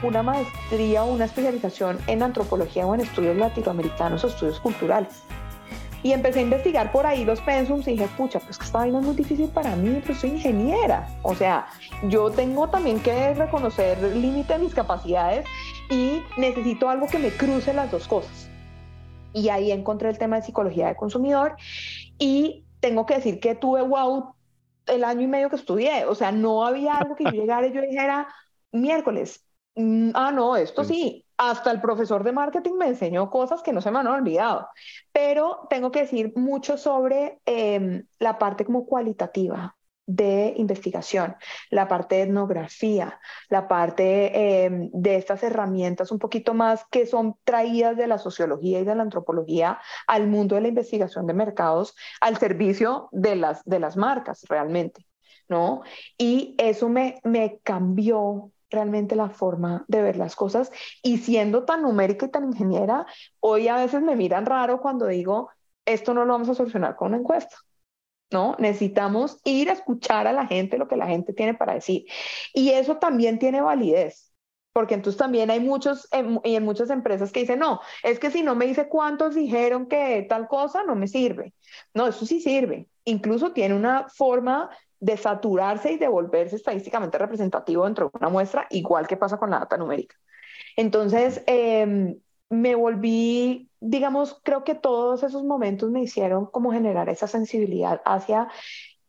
una 0.02 0.22
maestría 0.22 1.04
o 1.04 1.12
una 1.12 1.24
especialización 1.24 1.98
en 2.06 2.22
antropología 2.22 2.86
o 2.86 2.94
en 2.94 3.00
estudios 3.00 3.36
latinoamericanos 3.36 4.24
o 4.24 4.28
estudios 4.28 4.60
culturales. 4.60 5.22
Y 6.02 6.12
empecé 6.12 6.38
a 6.38 6.42
investigar 6.42 6.92
por 6.92 7.04
ahí 7.04 7.26
los 7.26 7.42
pensums 7.42 7.86
y 7.86 7.92
dije, 7.92 8.08
pucha, 8.16 8.40
pues 8.40 8.56
que 8.56 8.64
esta 8.64 8.78
vaina 8.78 9.00
es 9.00 9.04
muy 9.04 9.14
difícil 9.14 9.48
para 9.48 9.76
mí, 9.76 10.00
pues 10.06 10.18
soy 10.18 10.30
ingeniera. 10.30 11.06
O 11.22 11.34
sea, 11.34 11.66
yo 12.04 12.30
tengo 12.30 12.68
también 12.68 13.00
que 13.00 13.34
reconocer 13.34 13.98
el 13.98 14.22
límite 14.22 14.54
de 14.54 14.60
mis 14.60 14.74
capacidades 14.74 15.44
y 15.90 16.22
necesito 16.38 16.88
algo 16.88 17.06
que 17.06 17.18
me 17.18 17.28
cruce 17.30 17.74
las 17.74 17.90
dos 17.90 18.08
cosas 18.08 18.49
y 19.32 19.48
ahí 19.48 19.72
encontré 19.72 20.10
el 20.10 20.18
tema 20.18 20.36
de 20.36 20.42
psicología 20.42 20.86
del 20.86 20.96
consumidor 20.96 21.56
y 22.18 22.64
tengo 22.80 23.06
que 23.06 23.14
decir 23.16 23.40
que 23.40 23.54
tuve 23.54 23.82
wow 23.82 24.34
el 24.86 25.04
año 25.04 25.22
y 25.22 25.26
medio 25.26 25.50
que 25.50 25.56
estudié. 25.56 26.04
O 26.06 26.14
sea, 26.14 26.32
no 26.32 26.64
había 26.66 26.94
algo 26.94 27.14
que 27.14 27.24
yo 27.24 27.30
llegara 27.32 27.66
y 27.66 27.72
yo 27.72 27.80
dijera, 27.80 28.28
miércoles, 28.72 29.44
mm, 29.76 30.10
ah, 30.14 30.32
no, 30.32 30.56
esto 30.56 30.84
sí. 30.84 31.24
Hasta 31.36 31.70
el 31.70 31.80
profesor 31.80 32.22
de 32.22 32.32
marketing 32.32 32.74
me 32.74 32.88
enseñó 32.88 33.30
cosas 33.30 33.62
que 33.62 33.72
no 33.72 33.80
se 33.80 33.90
me 33.90 33.98
han 33.98 34.06
olvidado. 34.06 34.68
Pero 35.12 35.66
tengo 35.70 35.90
que 35.90 36.00
decir 36.00 36.32
mucho 36.36 36.76
sobre 36.76 37.40
em, 37.46 38.04
la 38.18 38.38
parte 38.38 38.64
como 38.66 38.84
cualitativa 38.84 39.74
de 40.06 40.54
investigación, 40.56 41.36
la 41.70 41.86
parte 41.86 42.16
de 42.16 42.22
etnografía, 42.22 43.20
la 43.48 43.68
parte 43.68 44.64
em, 44.64 44.90
de 44.92 45.16
estas 45.16 45.42
herramientas 45.42 46.10
un 46.10 46.18
poquito 46.18 46.54
más 46.54 46.84
que 46.90 47.06
son 47.06 47.36
traídas 47.44 47.96
de 47.96 48.06
la 48.06 48.18
sociología 48.18 48.80
y 48.80 48.84
de 48.84 48.94
la 48.94 49.02
antropología 49.02 49.78
al 50.06 50.26
mundo 50.26 50.56
de 50.56 50.62
la 50.62 50.68
investigación 50.68 51.26
de 51.26 51.34
mercados, 51.34 51.94
al 52.20 52.38
servicio 52.38 53.08
de 53.12 53.36
las, 53.36 53.64
de 53.64 53.78
las 53.78 53.96
marcas 53.96 54.44
realmente, 54.48 55.06
¿no? 55.48 55.82
Y 56.18 56.54
eso 56.58 56.88
me, 56.88 57.20
me 57.22 57.60
cambió 57.62 58.50
realmente 58.70 59.16
la 59.16 59.30
forma 59.30 59.84
de 59.88 60.02
ver 60.02 60.16
las 60.16 60.36
cosas 60.36 60.70
y 61.02 61.18
siendo 61.18 61.64
tan 61.64 61.82
numérica 61.82 62.26
y 62.26 62.30
tan 62.30 62.44
ingeniera, 62.44 63.06
hoy 63.40 63.68
a 63.68 63.76
veces 63.76 64.00
me 64.02 64.16
miran 64.16 64.46
raro 64.46 64.80
cuando 64.80 65.06
digo, 65.06 65.50
esto 65.84 66.14
no 66.14 66.24
lo 66.24 66.32
vamos 66.32 66.48
a 66.48 66.54
solucionar 66.54 66.96
con 66.96 67.08
una 67.08 67.18
encuesta. 67.18 67.56
¿No? 68.30 68.56
Necesitamos 68.58 69.40
ir 69.44 69.70
a 69.70 69.74
escuchar 69.74 70.26
a 70.26 70.32
la 70.32 70.46
gente 70.46 70.78
lo 70.78 70.88
que 70.88 70.96
la 70.96 71.06
gente 71.06 71.32
tiene 71.32 71.54
para 71.54 71.74
decir. 71.74 72.04
Y 72.54 72.70
eso 72.70 72.96
también 72.98 73.38
tiene 73.38 73.60
validez, 73.60 74.32
porque 74.72 74.94
entonces 74.94 75.18
también 75.18 75.50
hay 75.50 75.60
muchos, 75.60 76.08
y 76.44 76.54
en 76.54 76.64
muchas 76.64 76.90
empresas 76.90 77.32
que 77.32 77.40
dicen, 77.40 77.58
no, 77.58 77.80
es 78.02 78.18
que 78.18 78.30
si 78.30 78.42
no 78.42 78.54
me 78.54 78.66
dice 78.66 78.88
cuántos 78.88 79.34
dijeron 79.34 79.86
que 79.86 80.26
tal 80.28 80.48
cosa, 80.48 80.84
no 80.84 80.94
me 80.94 81.08
sirve. 81.08 81.54
No, 81.94 82.06
eso 82.06 82.26
sí 82.26 82.40
sirve. 82.40 82.88
Incluso 83.04 83.52
tiene 83.52 83.74
una 83.74 84.08
forma 84.08 84.70
de 85.00 85.16
saturarse 85.16 85.92
y 85.92 85.96
de 85.98 86.08
volverse 86.08 86.56
estadísticamente 86.56 87.18
representativo 87.18 87.84
dentro 87.84 88.10
de 88.10 88.18
una 88.18 88.28
muestra, 88.28 88.66
igual 88.70 89.06
que 89.06 89.16
pasa 89.16 89.38
con 89.38 89.50
la 89.50 89.60
data 89.60 89.76
numérica. 89.76 90.16
Entonces, 90.76 91.42
em, 91.46 92.20
me 92.50 92.74
volví, 92.74 93.70
digamos, 93.80 94.40
creo 94.42 94.64
que 94.64 94.74
todos 94.74 95.22
esos 95.22 95.44
momentos 95.44 95.90
me 95.90 96.02
hicieron 96.02 96.46
como 96.46 96.72
generar 96.72 97.08
esa 97.08 97.28
sensibilidad 97.28 98.02
hacia, 98.04 98.48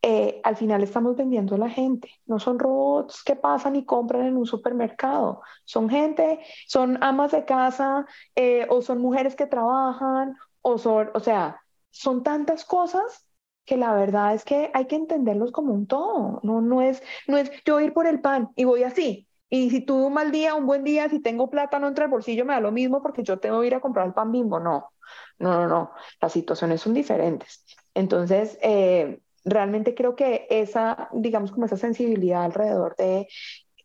eh, 0.03 0.41
al 0.43 0.55
final 0.55 0.83
estamos 0.83 1.15
vendiendo 1.17 1.55
a 1.55 1.57
la 1.59 1.69
gente, 1.69 2.09
no 2.25 2.39
son 2.39 2.59
robots 2.59 3.23
que 3.23 3.35
pasan 3.35 3.75
y 3.75 3.85
compran 3.85 4.27
en 4.27 4.37
un 4.37 4.45
supermercado, 4.45 5.41
son 5.65 5.89
gente, 5.89 6.39
son 6.67 7.03
amas 7.03 7.31
de 7.31 7.45
casa 7.45 8.05
eh, 8.35 8.67
o 8.69 8.81
son 8.81 8.99
mujeres 8.99 9.35
que 9.35 9.47
trabajan 9.47 10.37
o 10.61 10.77
son, 10.77 11.09
o 11.13 11.19
sea, 11.19 11.61
son 11.89 12.23
tantas 12.23 12.63
cosas 12.65 13.27
que 13.65 13.77
la 13.77 13.93
verdad 13.93 14.33
es 14.33 14.43
que 14.45 14.71
hay 14.73 14.85
que 14.87 14.95
entenderlos 14.95 15.51
como 15.51 15.73
un 15.73 15.87
todo, 15.87 16.39
no, 16.43 16.61
no, 16.61 16.81
es, 16.81 17.01
no 17.27 17.37
es 17.37 17.51
yo 17.65 17.79
ir 17.79 17.93
por 17.93 18.07
el 18.07 18.21
pan 18.21 18.49
y 18.55 18.65
voy 18.65 18.83
así, 18.83 19.27
y 19.53 19.69
si 19.69 19.81
tuve 19.81 20.05
un 20.05 20.13
mal 20.13 20.31
día, 20.31 20.55
un 20.55 20.65
buen 20.65 20.85
día, 20.85 21.09
si 21.09 21.19
tengo 21.19 21.49
plata 21.49 21.77
no 21.77 21.89
entra 21.89 22.05
el 22.05 22.11
bolsillo, 22.11 22.45
me 22.45 22.53
da 22.53 22.61
lo 22.61 22.71
mismo 22.71 23.01
porque 23.01 23.21
yo 23.21 23.37
tengo 23.37 23.59
que 23.59 23.67
ir 23.67 23.75
a 23.75 23.81
comprar 23.81 24.07
el 24.07 24.13
pan 24.13 24.31
bimbo. 24.31 24.61
No, 24.61 24.93
no, 25.39 25.53
no, 25.53 25.67
no. 25.67 25.91
Las 26.21 26.31
situaciones 26.31 26.79
son 26.79 26.93
diferentes. 26.93 27.65
Entonces, 27.93 28.57
eh, 28.61 29.19
realmente 29.43 29.93
creo 29.93 30.15
que 30.15 30.47
esa, 30.49 31.09
digamos, 31.11 31.51
como 31.51 31.65
esa 31.65 31.75
sensibilidad 31.75 32.45
alrededor 32.45 32.95
de 32.95 33.27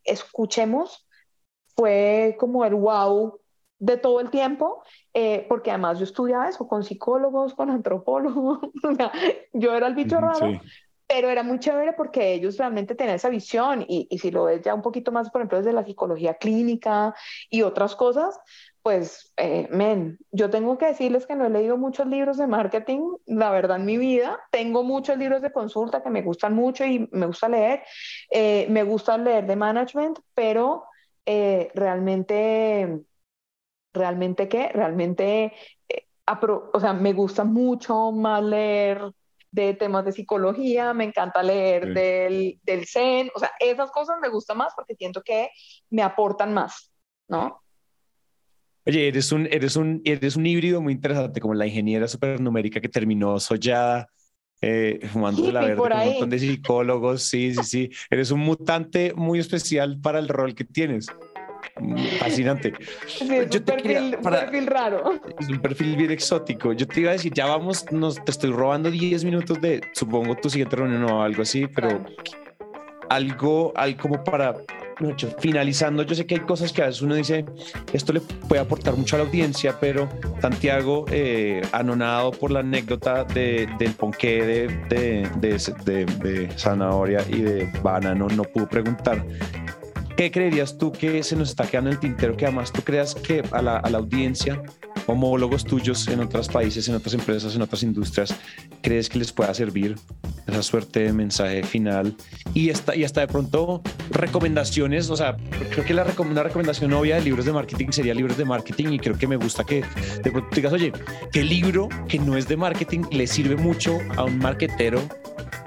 escuchemos 0.05 1.05
fue 1.75 2.37
como 2.39 2.63
el 2.63 2.73
wow 2.73 3.37
de 3.79 3.97
todo 3.97 4.21
el 4.21 4.29
tiempo, 4.29 4.83
eh, 5.13 5.45
porque 5.49 5.71
además 5.71 5.99
yo 5.99 6.05
estudiaba 6.05 6.47
eso 6.47 6.65
con 6.65 6.85
psicólogos, 6.85 7.53
con 7.53 7.69
antropólogos, 7.69 8.59
yo 9.53 9.75
era 9.75 9.87
el 9.87 9.95
bicho 9.95 10.21
raro, 10.21 10.61
pero 11.07 11.29
era 11.29 11.43
muy 11.43 11.59
chévere 11.59 11.93
porque 11.93 12.33
ellos 12.33 12.57
realmente 12.57 12.95
tenían 12.95 13.15
esa 13.15 13.29
visión 13.29 13.85
y, 13.87 14.07
y, 14.09 14.19
si 14.19 14.29
lo 14.29 14.45
ves 14.45 14.61
ya 14.61 14.73
un 14.73 14.81
poquito 14.81 15.11
más, 15.11 15.29
por 15.29 15.41
ejemplo, 15.41 15.57
desde 15.57 15.73
la 15.73 15.85
psicología 15.85 16.35
clínica 16.35 17.15
y 17.49 17.61
otras 17.61 17.95
cosas, 17.95 18.39
pues, 18.87 19.33
eh, 19.35 19.67
men, 19.69 20.17
yo 20.31 20.49
tengo 20.49 20.77
que 20.77 20.85
decirles 20.85 21.27
que 21.27 21.35
no 21.35 21.45
he 21.45 21.49
leído 21.49 21.77
muchos 21.77 22.07
libros 22.07 22.37
de 22.37 22.47
marketing, 22.47 23.01
la 23.25 23.51
verdad, 23.51 23.75
en 23.75 23.85
mi 23.85 23.97
vida. 23.97 24.39
Tengo 24.49 24.81
muchos 24.81 25.17
libros 25.17 25.41
de 25.41 25.51
consulta 25.51 26.01
que 26.01 26.09
me 26.09 26.21
gustan 26.21 26.53
mucho 26.55 26.85
y 26.85 27.05
me 27.11 27.25
gusta 27.25 27.49
leer. 27.49 27.83
Eh, 28.31 28.65
me 28.69 28.83
gusta 28.83 29.17
leer 29.17 29.45
de 29.45 29.57
management, 29.57 30.19
pero 30.33 30.85
eh, 31.25 31.69
realmente, 31.75 33.01
realmente, 33.93 34.47
¿qué? 34.47 34.69
Realmente, 34.69 35.51
o 36.73 36.79
sea, 36.79 36.93
me 36.93 37.11
gusta 37.11 37.43
mucho 37.43 38.13
más 38.13 38.41
leer 38.41 39.01
de 39.65 39.73
temas 39.73 40.05
de 40.05 40.11
psicología, 40.11 40.93
me 40.93 41.05
encanta 41.05 41.41
leer 41.41 41.93
del, 41.93 42.59
del 42.63 42.85
Zen, 42.85 43.29
o 43.35 43.39
sea, 43.39 43.51
esas 43.59 43.91
cosas 43.91 44.17
me 44.21 44.29
gustan 44.29 44.57
más 44.57 44.73
porque 44.75 44.95
siento 44.95 45.21
que 45.23 45.49
me 45.89 46.03
aportan 46.03 46.53
más, 46.53 46.93
¿no? 47.27 47.63
Oye, 48.85 49.07
eres 49.09 49.31
un, 49.31 49.47
eres 49.47 49.75
un, 49.75 50.01
eres 50.05 50.35
un 50.35 50.45
híbrido 50.45 50.81
muy 50.81 50.93
interesante, 50.93 51.41
como 51.41 51.53
la 51.53 51.67
ingeniera 51.67 52.07
supernumérica 52.07 52.79
que 52.79 52.87
terminó 52.87 53.39
sollada, 53.39 54.07
eh, 54.61 54.99
fumando 55.11 55.51
la 55.51 55.61
verde 55.61 55.75
con 55.75 55.91
un 55.91 56.05
montón 56.05 56.29
de 56.29 56.39
psicólogos. 56.39 57.23
Sí, 57.23 57.53
sí, 57.53 57.63
sí. 57.63 57.89
Eres 58.09 58.31
un 58.31 58.39
mutante 58.39 59.13
muy 59.13 59.39
especial 59.39 59.99
para 59.99 60.19
el 60.19 60.29
rol 60.29 60.55
que 60.55 60.63
tienes. 60.63 61.07
Fascinante. 62.19 62.73
es 63.19 63.49
Yo 63.49 63.59
un, 63.59 63.65
perfil, 63.65 64.17
perfil, 64.21 64.67
raro. 64.67 65.13
Es 65.39 65.49
un 65.49 65.59
perfil 65.59 65.95
bien 65.95 66.11
exótico. 66.11 66.73
Yo 66.73 66.87
te 66.87 67.01
iba 67.01 67.11
a 67.11 67.13
decir, 67.13 67.33
ya 67.33 67.45
vamos, 67.45 67.91
nos, 67.91 68.23
te 68.23 68.31
estoy 68.31 68.51
robando 68.51 68.89
10 68.91 69.23
minutos 69.23 69.59
de, 69.61 69.81
supongo, 69.93 70.35
tu 70.35 70.49
siguiente 70.49 70.75
reunión 70.75 71.03
o 71.03 71.21
algo 71.21 71.41
así, 71.41 71.67
pero 71.67 72.03
algo, 73.09 73.73
algo 73.75 74.01
como 74.01 74.23
para 74.23 74.55
finalizando, 75.39 76.03
yo 76.03 76.15
sé 76.15 76.25
que 76.25 76.35
hay 76.35 76.41
cosas 76.41 76.73
que 76.73 76.81
a 76.81 76.87
veces 76.87 77.01
uno 77.01 77.15
dice, 77.15 77.45
esto 77.93 78.13
le 78.13 78.21
puede 78.21 78.61
aportar 78.61 78.95
mucho 78.95 79.15
a 79.15 79.19
la 79.19 79.25
audiencia, 79.25 79.77
pero 79.79 80.09
Santiago, 80.41 81.05
eh, 81.11 81.61
anonado 81.71 82.31
por 82.31 82.51
la 82.51 82.61
anécdota 82.61 83.23
de, 83.23 83.69
del 83.77 83.93
ponqué 83.93 84.43
de, 84.43 84.67
de, 84.89 85.29
de, 85.85 86.05
de, 86.05 86.49
zanahoria 86.57 87.23
y 87.29 87.41
de 87.41 87.71
banano, 87.83 88.27
no 88.27 88.43
pudo 88.43 88.67
preguntar 88.67 89.23
¿Qué 90.17 90.31
creerías 90.31 90.79
tú 90.79 90.91
que 90.91 91.21
se 91.21 91.35
nos 91.35 91.49
está 91.49 91.67
quedando 91.67 91.91
en 91.91 91.97
el 91.97 91.99
tintero? 91.99 92.35
Que 92.35 92.45
además 92.45 92.73
tú 92.73 92.81
creas 92.81 93.13
que 93.13 93.43
a 93.51 93.61
la, 93.61 93.77
a 93.77 93.87
la 93.87 93.99
audiencia, 93.99 94.63
homólogos 95.05 95.63
tuyos 95.63 96.07
en 96.07 96.21
otros 96.21 96.47
países, 96.47 96.89
en 96.89 96.95
otras 96.95 97.13
empresas, 97.13 97.55
en 97.55 97.61
otras 97.61 97.83
industrias, 97.83 98.33
crees 98.81 99.09
que 99.09 99.19
les 99.19 99.31
pueda 99.31 99.53
servir 99.53 99.95
esa 100.47 100.63
suerte 100.63 101.01
de 101.01 101.13
mensaje 101.13 101.61
final? 101.61 102.15
Y 102.55 102.71
hasta, 102.71 102.95
y 102.95 103.03
hasta 103.03 103.21
de 103.21 103.27
pronto 103.27 103.83
recomendaciones, 104.09 105.07
o 105.11 105.15
sea, 105.15 105.37
creo 105.69 105.85
que 105.85 105.93
la 105.93 106.07
una 106.17 106.41
recomendación 106.41 106.93
obvia 106.93 107.17
de 107.17 107.21
libros 107.21 107.45
de 107.45 107.53
marketing 107.53 107.89
sería 107.91 108.15
libros 108.15 108.37
de 108.37 108.45
marketing 108.45 108.93
y 108.93 108.99
creo 108.99 109.19
que 109.19 109.27
me 109.27 109.35
gusta 109.35 109.63
que 109.63 109.83
de 110.23 110.31
pronto 110.31 110.49
digas, 110.55 110.73
oye, 110.73 110.93
¿qué 111.31 111.43
libro 111.43 111.89
que 112.07 112.17
no 112.17 112.37
es 112.37 112.47
de 112.47 112.57
marketing 112.57 113.03
le 113.11 113.27
sirve 113.27 113.55
mucho 113.55 113.99
a 114.15 114.23
un 114.23 114.39
marketero 114.39 114.99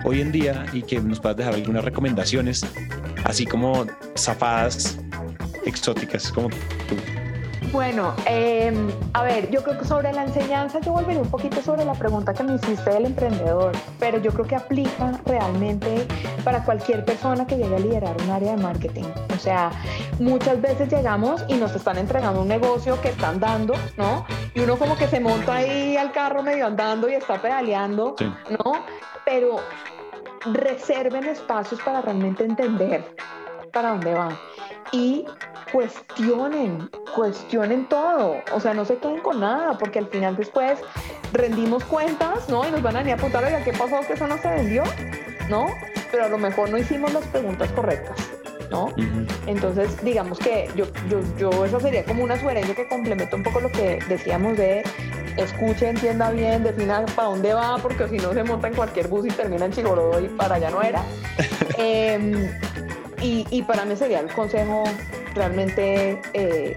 hoy 0.05 0.21
en 0.21 0.33
día 0.33 0.67
y 0.73 0.83
que 0.83 1.01
nos 1.01 1.21
puedas 1.21 1.37
dejar 1.37 1.55
algunas 1.55 1.85
recomendaciones, 1.85 2.65
así 3.25 3.47
como 3.47 3.87
zafadas 4.17 4.99
exóticas, 5.65 6.31
como 6.33 6.49
tú. 6.49 7.20
Bueno, 7.73 8.15
em, 8.27 8.91
a 9.13 9.23
ver, 9.23 9.49
yo 9.51 9.63
creo 9.63 9.79
que 9.79 9.85
sobre 9.85 10.13
la 10.13 10.25
enseñanza 10.25 10.81
yo 10.81 10.91
volveré 10.91 11.21
un 11.21 11.31
poquito 11.31 11.63
sobre 11.63 11.85
la 11.85 11.93
pregunta 11.93 12.35
que 12.35 12.43
me 12.43 12.57
hiciste 12.57 12.91
del 12.91 13.07
emprendedor, 13.07 13.73
pero 14.01 14.19
yo 14.19 14.33
creo 14.33 14.45
que 14.45 14.57
aplica 14.57 15.13
realmente 15.25 16.05
para 16.43 16.65
cualquier 16.65 17.05
persona 17.05 17.47
que 17.47 17.57
llegue 17.57 17.77
a 17.77 17.79
liderar 17.79 18.17
un 18.25 18.31
área 18.31 18.57
de 18.57 18.63
marketing. 18.63 19.05
O 19.37 19.39
sea, 19.39 19.71
muchas 20.19 20.61
veces 20.61 20.93
llegamos 20.93 21.45
y 21.47 21.55
nos 21.55 21.73
están 21.77 21.97
entregando 21.99 22.43
un 22.43 22.49
negocio 22.49 23.01
que 23.01 23.11
están 23.11 23.39
dando, 23.39 23.75
¿no? 23.97 24.27
Y 24.53 24.61
uno 24.61 24.77
como 24.77 24.97
que 24.97 25.07
se 25.07 25.21
monta 25.21 25.55
ahí 25.55 25.97
al 25.97 26.11
carro 26.11 26.43
medio 26.43 26.67
andando 26.67 27.09
y 27.09 27.15
está 27.15 27.41
pedaleando, 27.41 28.17
¿no? 28.51 28.85
Pero 29.25 29.59
reserven 30.45 31.25
espacios 31.25 31.81
para 31.83 32.01
realmente 32.01 32.45
entender 32.45 33.15
para 33.73 33.91
dónde 33.91 34.13
van 34.13 34.37
y 34.93 35.25
cuestionen, 35.73 36.91
cuestionen 37.15 37.89
todo, 37.89 38.37
o 38.53 38.61
sea, 38.61 38.75
no 38.75 38.85
se 38.85 38.97
queden 38.99 39.21
con 39.21 39.41
nada, 39.41 39.79
porque 39.79 39.99
al 39.99 40.07
final 40.07 40.37
después 40.37 40.81
rendimos 41.33 41.85
cuentas, 41.85 42.49
¿no? 42.49 42.67
Y 42.67 42.71
nos 42.71 42.83
van 42.83 42.97
a 42.97 42.99
venir 43.01 43.15
a 43.15 43.17
apuntar, 43.17 43.45
oiga, 43.45 43.63
¿qué 43.63 43.73
pasó 43.73 44.01
que 44.07 44.15
eso 44.15 44.27
no 44.27 44.39
se 44.39 44.49
vendió? 44.49 44.83
¿No? 45.49 45.67
Pero 46.11 46.25
a 46.25 46.29
lo 46.29 46.39
mejor 46.39 46.71
no 46.71 46.79
hicimos 46.79 47.13
las 47.13 47.25
preguntas 47.27 47.71
correctas. 47.73 48.17
¿no? 48.71 48.89
Entonces, 49.47 50.03
digamos 50.05 50.39
que 50.39 50.71
yo, 50.77 50.87
yo, 51.09 51.21
yo, 51.37 51.65
eso 51.65 51.81
sería 51.81 52.05
como 52.05 52.23
una 52.23 52.39
sugerencia 52.39 52.75
que 52.75 52.87
complementa 52.87 53.35
un 53.35 53.43
poco 53.43 53.61
lo 53.61 53.71
que 53.71 53.99
decíamos 54.09 54.57
de 54.57 54.85
escuche, 55.37 55.89
entienda 55.89 56.31
bien, 56.31 56.63
defina 56.63 57.05
para 57.17 57.29
dónde 57.29 57.53
va, 57.53 57.79
porque 57.79 58.09
si 58.09 58.19
no 58.19 58.33
se 58.33 58.45
monta 58.45 58.69
en 58.69 58.75
cualquier 58.75 59.09
bus 59.09 59.27
y 59.27 59.31
termina 59.31 59.65
en 59.65 59.73
Chigorodo 59.73 60.21
y 60.21 60.29
para 60.29 60.57
allá 60.57 60.71
no 60.71 60.83
era. 60.83 61.03
Em, 61.79 62.49
y, 63.23 63.63
para 63.63 63.85
mí 63.85 63.97
sería 63.97 64.21
el 64.21 64.29
consejo 64.33 64.85
realmente 65.35 66.21
eh, 66.33 66.77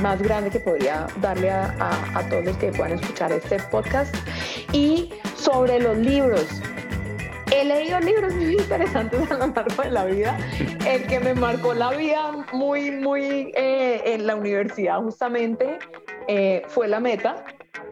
más 0.00 0.20
grande 0.20 0.50
que 0.50 0.60
podría 0.60 1.06
darle 1.20 1.50
a, 1.50 2.26
todos 2.28 2.44
los 2.44 2.56
que 2.56 2.72
puedan 2.72 2.92
escuchar 2.92 3.32
este 3.32 3.58
podcast. 3.70 4.14
Y 4.72 5.10
sobre 5.36 5.78
los 5.80 5.96
libros, 5.96 6.60
He 7.54 7.66
leído 7.66 8.00
libros 8.00 8.34
muy 8.36 8.54
interesantes 8.54 9.30
a 9.30 9.34
lo 9.34 9.46
largo 9.48 9.82
de 9.82 9.90
la 9.90 10.06
vida. 10.06 10.38
El 10.86 11.06
que 11.06 11.20
me 11.20 11.34
marcó 11.34 11.74
la 11.74 11.90
vida 11.90 12.46
muy, 12.50 12.90
muy 12.90 13.52
eh, 13.54 14.00
en 14.06 14.26
la 14.26 14.36
universidad 14.36 15.02
justamente 15.02 15.78
eh, 16.28 16.62
fue 16.68 16.88
La 16.88 16.98
Meta 16.98 17.44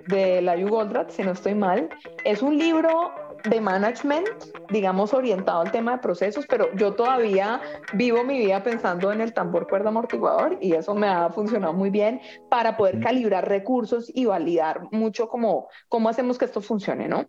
de 0.07 0.41
Layu 0.41 0.68
Goldratt, 0.68 1.11
si 1.11 1.22
no 1.22 1.32
estoy 1.32 1.55
mal. 1.55 1.91
Es 2.24 2.41
un 2.41 2.57
libro 2.57 3.12
de 3.49 3.61
management, 3.61 4.28
digamos, 4.70 5.14
orientado 5.14 5.61
al 5.61 5.72
tema 5.72 5.93
de 5.93 5.99
procesos, 5.99 6.47
pero 6.47 6.72
yo 6.74 6.95
todavía 6.95 7.61
vivo 7.95 8.24
mi 8.24 8.38
vida 8.38 8.62
pensando 8.62 9.12
en 9.12 9.20
el 9.20 9.32
tambor 9.32 9.68
cuerda 9.68 9.88
amortiguador 9.88 10.59
y 10.61 10.74
eso 10.74 10.95
me 10.95 11.09
ha 11.09 11.30
funcionado 11.30 11.72
muy 11.72 11.91
bien 11.91 12.20
para 12.49 12.76
poder 12.76 13.01
calibrar 13.01 13.49
recursos 13.49 14.11
y 14.14 14.26
validar 14.26 14.82
mucho 14.91 15.28
cómo, 15.28 15.68
cómo 15.88 16.09
hacemos 16.09 16.38
que 16.38 16.45
esto 16.45 16.61
funcione, 16.61 17.09
¿no? 17.09 17.26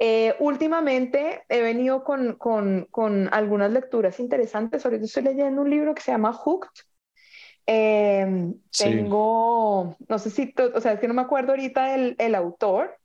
Eh, 0.00 0.36
últimamente 0.38 1.42
he 1.48 1.60
venido 1.60 2.04
con, 2.04 2.34
con, 2.34 2.86
con, 2.90 3.28
algunas 3.32 3.72
lecturas 3.72 4.20
interesantes. 4.20 4.84
Ahorita 4.84 5.04
estoy 5.04 5.24
leyendo 5.24 5.62
un 5.62 5.70
libro 5.70 5.94
que 5.94 6.02
se 6.02 6.12
llama 6.12 6.32
Hooked. 6.32 6.70
Em, 7.70 8.54
tengo, 8.78 9.96
no 10.08 10.18
sé 10.18 10.30
si, 10.30 10.54
o 10.74 10.80
sea, 10.80 10.92
es 10.92 11.00
que 11.00 11.08
no 11.08 11.14
me 11.14 11.20
acuerdo 11.20 11.50
ahorita 11.50 11.94
el, 11.94 12.16
el, 12.18 12.34
autor, 12.34 12.97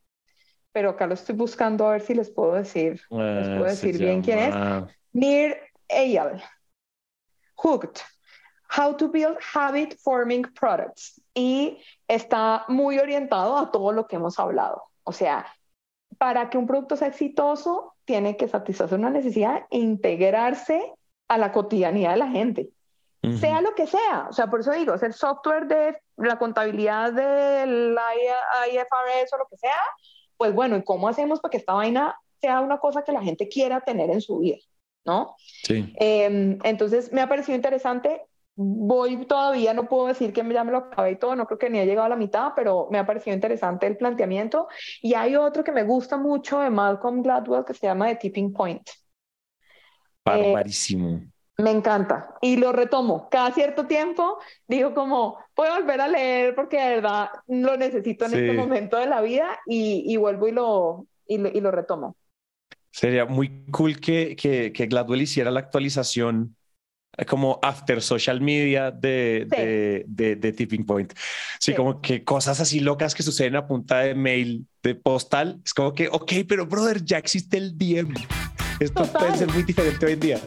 pero 0.74 0.89
acá 0.89 1.07
lo 1.07 1.13
estoy 1.13 1.36
buscando 1.36 1.88
a 1.88 1.91
ver 1.91 2.01
si 2.01 2.15
les 2.15 2.30
puedo 2.30 2.53
decir, 2.53 2.93
les 2.93 3.47
puedo 3.47 3.65
ah, 3.65 3.69
decir 3.69 3.97
bien 3.97 4.21
quién 4.21 4.39
es. 4.39 4.55
Nir 5.13 5.55
Eyal. 5.88 6.43
Hooked. 7.55 8.01
How 8.76 8.97
to 8.97 9.07
Build 9.09 9.38
Habit 9.53 9.95
Forming 9.99 10.43
Products. 10.59 11.21
Y 11.36 11.78
está 12.07 12.65
muy 12.67 12.97
orientado 12.97 13.57
a 13.57 13.71
todo 13.71 13.91
lo 13.91 14.07
que 14.07 14.15
hemos 14.15 14.39
hablado. 14.39 14.84
O 15.03 15.11
sea, 15.11 15.45
para 16.17 16.49
que 16.49 16.57
un 16.57 16.65
producto 16.65 16.95
sea 16.95 17.09
exitoso, 17.09 17.93
tiene 18.05 18.36
que 18.36 18.47
satisfacer 18.47 18.97
una 18.97 19.11
necesidad 19.11 19.65
e 19.69 19.78
integrarse 19.78 20.93
a 21.28 21.38
la 21.38 21.51
cotidianidad 21.51 22.11
de 22.11 22.17
la 22.17 22.28
gente, 22.28 22.69
sea 23.39 23.61
lo 23.61 23.74
que 23.76 23.88
sea. 23.88 24.28
O 24.30 24.34
sea, 24.34 24.47
por 24.47 24.59
eso 24.59 24.71
digo, 24.71 24.93
es 24.93 25.03
el 25.03 25.13
software 25.13 25.67
de 25.67 25.97
la 26.17 26.38
contabilidad 26.38 27.13
del 27.13 27.95
IFRS 28.71 29.34
o 29.34 29.38
lo 29.38 29.47
que 29.49 29.57
sea, 29.57 29.80
pues 30.38 30.53
bueno, 30.53 30.77
¿y 30.77 30.84
cómo 30.84 31.07
hacemos 31.07 31.39
para 31.39 31.51
que 31.51 31.57
esta 31.57 31.73
vaina 31.73 32.15
sea 32.41 32.61
una 32.61 32.79
cosa 32.79 33.03
que 33.03 33.11
la 33.11 33.21
gente 33.21 33.47
quiera 33.47 33.81
tener 33.81 34.09
en 34.09 34.21
su 34.21 34.39
vida? 34.39 34.57
¿No? 35.05 35.36
Sí. 35.38 35.93
Em, 35.97 36.59
entonces, 36.63 37.11
me 37.11 37.21
ha 37.21 37.27
parecido 37.27 37.55
interesante 37.55 38.21
voy 38.55 39.25
todavía, 39.25 39.73
no 39.73 39.88
puedo 39.88 40.07
decir 40.07 40.31
que 40.31 40.43
ya 40.47 40.63
me 40.63 40.71
lo 40.71 40.77
acabé 40.77 41.11
y 41.11 41.15
todo, 41.15 41.36
no 41.36 41.45
creo 41.45 41.57
que 41.57 41.69
ni 41.69 41.79
ha 41.79 41.86
llegado 41.86 42.05
a 42.05 42.09
la 42.09 42.15
mitad, 42.15 42.51
pero 42.55 42.88
me 42.91 42.99
ha 42.99 43.05
parecido 43.05 43.34
interesante 43.34 43.88
el 43.88 43.97
planteamiento. 43.97 44.67
Y 45.01 45.13
hay 45.15 45.36
otro 45.36 45.63
que 45.63 45.71
me 45.71 45.84
gusta 45.84 46.17
mucho 46.17 46.59
de 46.59 46.69
Malcolm 46.69 47.23
Gladwell 47.23 47.65
que 47.65 47.73
se 47.73 47.88
llama 47.88 48.07
The 48.09 48.15
Tipping 48.15 48.53
Point. 48.53 48.89
Barbarísimo. 50.23 51.09
Eh, 51.09 51.32
me 51.58 51.72
encanta 51.72 52.36
y 52.41 52.58
lo 52.58 52.72
retomo. 52.72 53.30
Cada 53.30 53.51
cierto 53.51 53.86
tiempo 53.86 54.39
digo 54.68 54.93
como, 54.93 55.38
voy 55.56 55.68
a 55.68 55.80
volver 55.80 56.01
a 56.01 56.08
leer 56.08 56.56
porque 56.56 56.80
de 56.80 56.95
verdad 56.95 57.30
lo 57.47 57.78
necesito 57.78 58.26
en 58.26 58.34
este 58.34 58.54
momento 58.54 58.97
de 58.97 59.08
la 59.08 59.22
vida 59.22 59.60
y, 59.68 60.04
y 60.08 60.18
vuelvo 60.18 60.47
y 60.47 60.51
lo, 60.51 61.06
y 61.28 61.38
lo, 61.38 61.49
y 61.49 61.62
lo, 61.62 61.72
retomo. 61.72 62.16
Sería 62.91 63.26
muy 63.26 63.66
cool 63.72 63.99
que, 63.99 64.36
que, 64.36 64.72
que 64.72 64.86
Gladwell 64.88 65.22
hiciera 65.22 65.51
la 65.51 65.60
actualización 65.60 66.56
como 67.28 67.60
after 67.62 68.01
social 68.01 68.41
media 68.41 68.89
de, 68.89 69.45
de, 70.08 70.36
de, 70.36 70.51
Tipping 70.51 70.86
Point. 70.86 71.14
Sí, 71.60 71.76
como 71.76 72.01
que 72.01 72.24
cosas 72.24 72.60
así 72.60 72.80
locas 72.80 73.14
que 73.14 73.22
suceden 73.22 73.56
a 73.56 73.68
punta 73.68 73.99
de 73.99 74.16
mail, 74.16 74.66
de 74.82 74.95
postal. 74.95 75.62
Es 75.64 75.74
como 75.76 75.93
que, 75.93 76.08
ok, 76.08 76.32
pero 76.47 76.66
brother, 76.66 77.04
ya 77.04 77.20
existe 77.20 77.58
el 77.58 77.78
DM. 77.78 78.16
Esto 78.80 79.06
puede 79.06 79.38
ser 79.38 79.47
muy 79.51 79.62
diferente 79.62 80.06
hoy 80.06 80.14
en 80.14 80.20
día. 80.20 80.39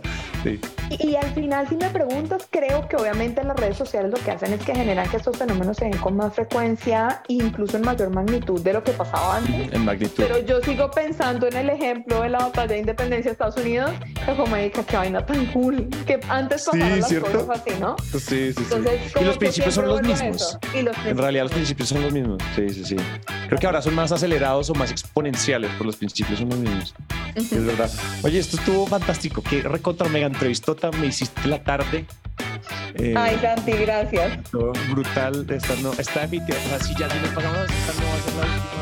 Y, 0.91 1.16
al 1.16 1.32
final, 1.34 1.68
si 1.68 1.76
me 1.76 1.89
preguntas, 1.91 2.47
creo 2.51 2.89
que 2.89 2.97
obviamente 2.97 3.43
las 3.43 3.57
redes 3.57 3.76
sociales 3.76 4.11
lo 4.11 4.18
que 4.18 4.30
hacen 4.30 4.53
es 4.53 4.64
que 4.64 4.74
generan 4.74 5.09
que 5.09 5.16
estos 5.16 5.37
fenómenos 5.37 5.76
se 5.76 5.87
den 5.87 5.99
con 5.99 6.16
más 6.16 6.34
frecuencia 6.34 7.22
incluso 7.28 7.76
en 7.76 7.84
mayor 7.84 8.11
magnitud 8.11 8.61
de 8.61 8.72
lo 8.72 8.82
que 8.82 8.93
pasaba 8.93 9.39
antes. 9.39 9.72
En 9.72 9.84
magnitud. 9.84 10.14
Pero 10.16 10.39
yo 10.39 10.61
sigo 10.61 10.91
pensando 10.91 11.47
en 11.49 11.57
el 11.57 11.70
ejemplo 11.70 12.22
de 12.22 12.30
la 12.30 12.39
batalla 12.39 12.74
de 12.74 12.78
independencia 12.78 13.30
de 13.30 13.32
Estados 13.32 13.57
Unidos, 13.57 13.91
que 14.24 14.37
como 14.37 14.57
dice, 14.57 14.84
qué 14.87 14.97
vaina 14.97 15.24
tan 15.24 15.47
cool, 15.47 15.89
que 16.07 16.20
antes 16.28 16.64
pasaban 16.64 17.01
las 17.01 17.12
cosas 17.12 17.61
así, 17.61 17.70
¿no? 17.80 17.97
Sí, 18.12 18.18
sí, 18.53 18.55
sí. 18.55 19.20
y 19.20 19.24
los 19.24 19.39
principios 19.39 19.74
son 19.74 19.89
los 19.89 20.03
mismos. 20.03 20.59
en 20.72 21.18
realidad 21.18 21.45
los 21.45 21.53
principios 21.53 21.89
son 21.89 22.03
los 22.03 22.12
mismos. 22.12 22.43
Sí, 22.55 22.68
sí, 22.70 22.84
sí. 22.84 22.97
Creo 23.49 23.59
que 23.59 23.66
ahora 23.66 23.82
son 23.82 23.95
más 23.95 24.11
acelerados 24.12 24.70
o 24.70 24.74
más 24.74 24.91
exponenciales, 24.91 25.70
pero 25.72 25.84
los 25.84 25.97
principios 25.97 26.39
son 26.39 26.49
los 26.49 26.59
mismos. 26.59 26.95
Es 27.34 27.64
verdad. 27.64 27.91
Oye, 28.22 28.39
esto 28.39 28.57
estuvo 28.57 28.87
fantástico. 28.87 29.43
Qué 29.43 29.62
recontra 29.62 30.09
mega 30.09 30.26
entrevistota 30.77 30.91
me 30.99 31.07
hiciste 31.07 31.49
la 31.49 31.62
tarde. 31.62 32.07
Eh, 32.95 33.14
Ay, 33.16 33.39
Santi, 33.41 33.72
gracias. 33.72 34.39
Brutal. 34.91 35.47
Esta 35.49 35.74
no. 35.77 35.91
O 35.91 35.95
sea, 35.95 36.79
si 36.81 36.95
ya 36.95 37.09
si 37.11 37.18
nos 37.18 37.31
pasamos, 37.31 37.70
esta 37.70 37.93
no 38.01 38.09
va 38.09 38.14
a 38.14 38.20
ser 38.20 38.35
la 38.35 38.43
última 38.43 38.76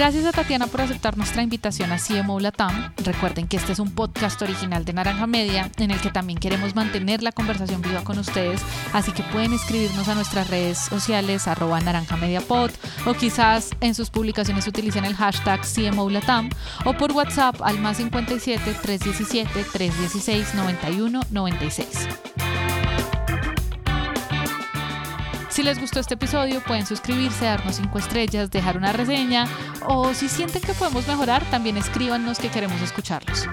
Gracias 0.00 0.24
a 0.24 0.32
Tatiana 0.32 0.66
por 0.66 0.80
aceptar 0.80 1.18
nuestra 1.18 1.42
invitación 1.42 1.92
a 1.92 1.98
CMO. 1.98 2.38
Recuerden 3.04 3.46
que 3.46 3.58
este 3.58 3.72
es 3.72 3.78
un 3.80 3.90
podcast 3.90 4.40
original 4.40 4.86
de 4.86 4.94
Naranja 4.94 5.26
Media 5.26 5.70
en 5.76 5.90
el 5.90 6.00
que 6.00 6.08
también 6.08 6.38
queremos 6.38 6.74
mantener 6.74 7.22
la 7.22 7.32
conversación 7.32 7.82
viva 7.82 8.02
con 8.02 8.18
ustedes, 8.18 8.62
así 8.94 9.12
que 9.12 9.22
pueden 9.24 9.52
escribirnos 9.52 10.08
a 10.08 10.14
nuestras 10.14 10.48
redes 10.48 10.78
sociales 10.78 11.46
arroba 11.46 11.80
naranja 11.80 12.16
media 12.16 12.40
pod 12.40 12.70
o 13.04 13.12
quizás 13.12 13.72
en 13.82 13.94
sus 13.94 14.08
publicaciones 14.08 14.66
utilicen 14.66 15.04
el 15.04 15.14
hashtag 15.16 15.60
CMO 15.66 16.08
o 16.86 16.92
por 16.94 17.12
WhatsApp 17.12 17.60
al 17.60 17.78
más 17.78 17.98
57 17.98 18.76
317 18.80 19.66
316 19.70 20.54
91 20.54 21.20
96. 21.30 22.08
Si 25.50 25.64
les 25.64 25.80
gustó 25.80 25.98
este 25.98 26.14
episodio, 26.14 26.60
pueden 26.62 26.86
suscribirse, 26.86 27.44
darnos 27.44 27.76
5 27.76 27.98
estrellas, 27.98 28.50
dejar 28.50 28.76
una 28.76 28.92
reseña 28.92 29.46
o 29.86 30.14
si 30.14 30.28
sienten 30.28 30.62
que 30.62 30.74
podemos 30.74 31.06
mejorar, 31.08 31.42
también 31.50 31.76
escríbanos 31.76 32.38
que 32.38 32.48
queremos 32.48 32.80
escucharlos. 32.80 33.46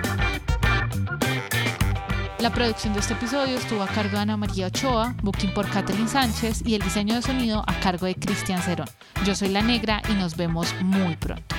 La 2.40 2.52
producción 2.52 2.94
de 2.94 3.00
este 3.00 3.14
episodio 3.14 3.58
estuvo 3.58 3.82
a 3.82 3.88
cargo 3.88 4.12
de 4.12 4.20
Ana 4.20 4.38
María 4.38 4.68
Ochoa, 4.68 5.16
booking 5.24 5.54
por 5.56 5.68
Catherine 5.70 6.08
Sánchez 6.08 6.62
y 6.66 6.76
el 6.76 6.84
diseño 6.84 7.16
de 7.16 7.24
sonido 7.24 7.64
a 7.66 7.74
cargo 7.80 8.06
de 8.06 8.14
Cristian 8.14 8.62
Cerón. 8.62 8.88
Yo 9.26 9.34
soy 9.34 9.50
La 9.50 9.64
Negra 9.64 10.04
y 10.08 10.14
nos 10.14 10.38
vemos 10.38 10.74
muy 10.82 11.16
pronto. 11.16 11.56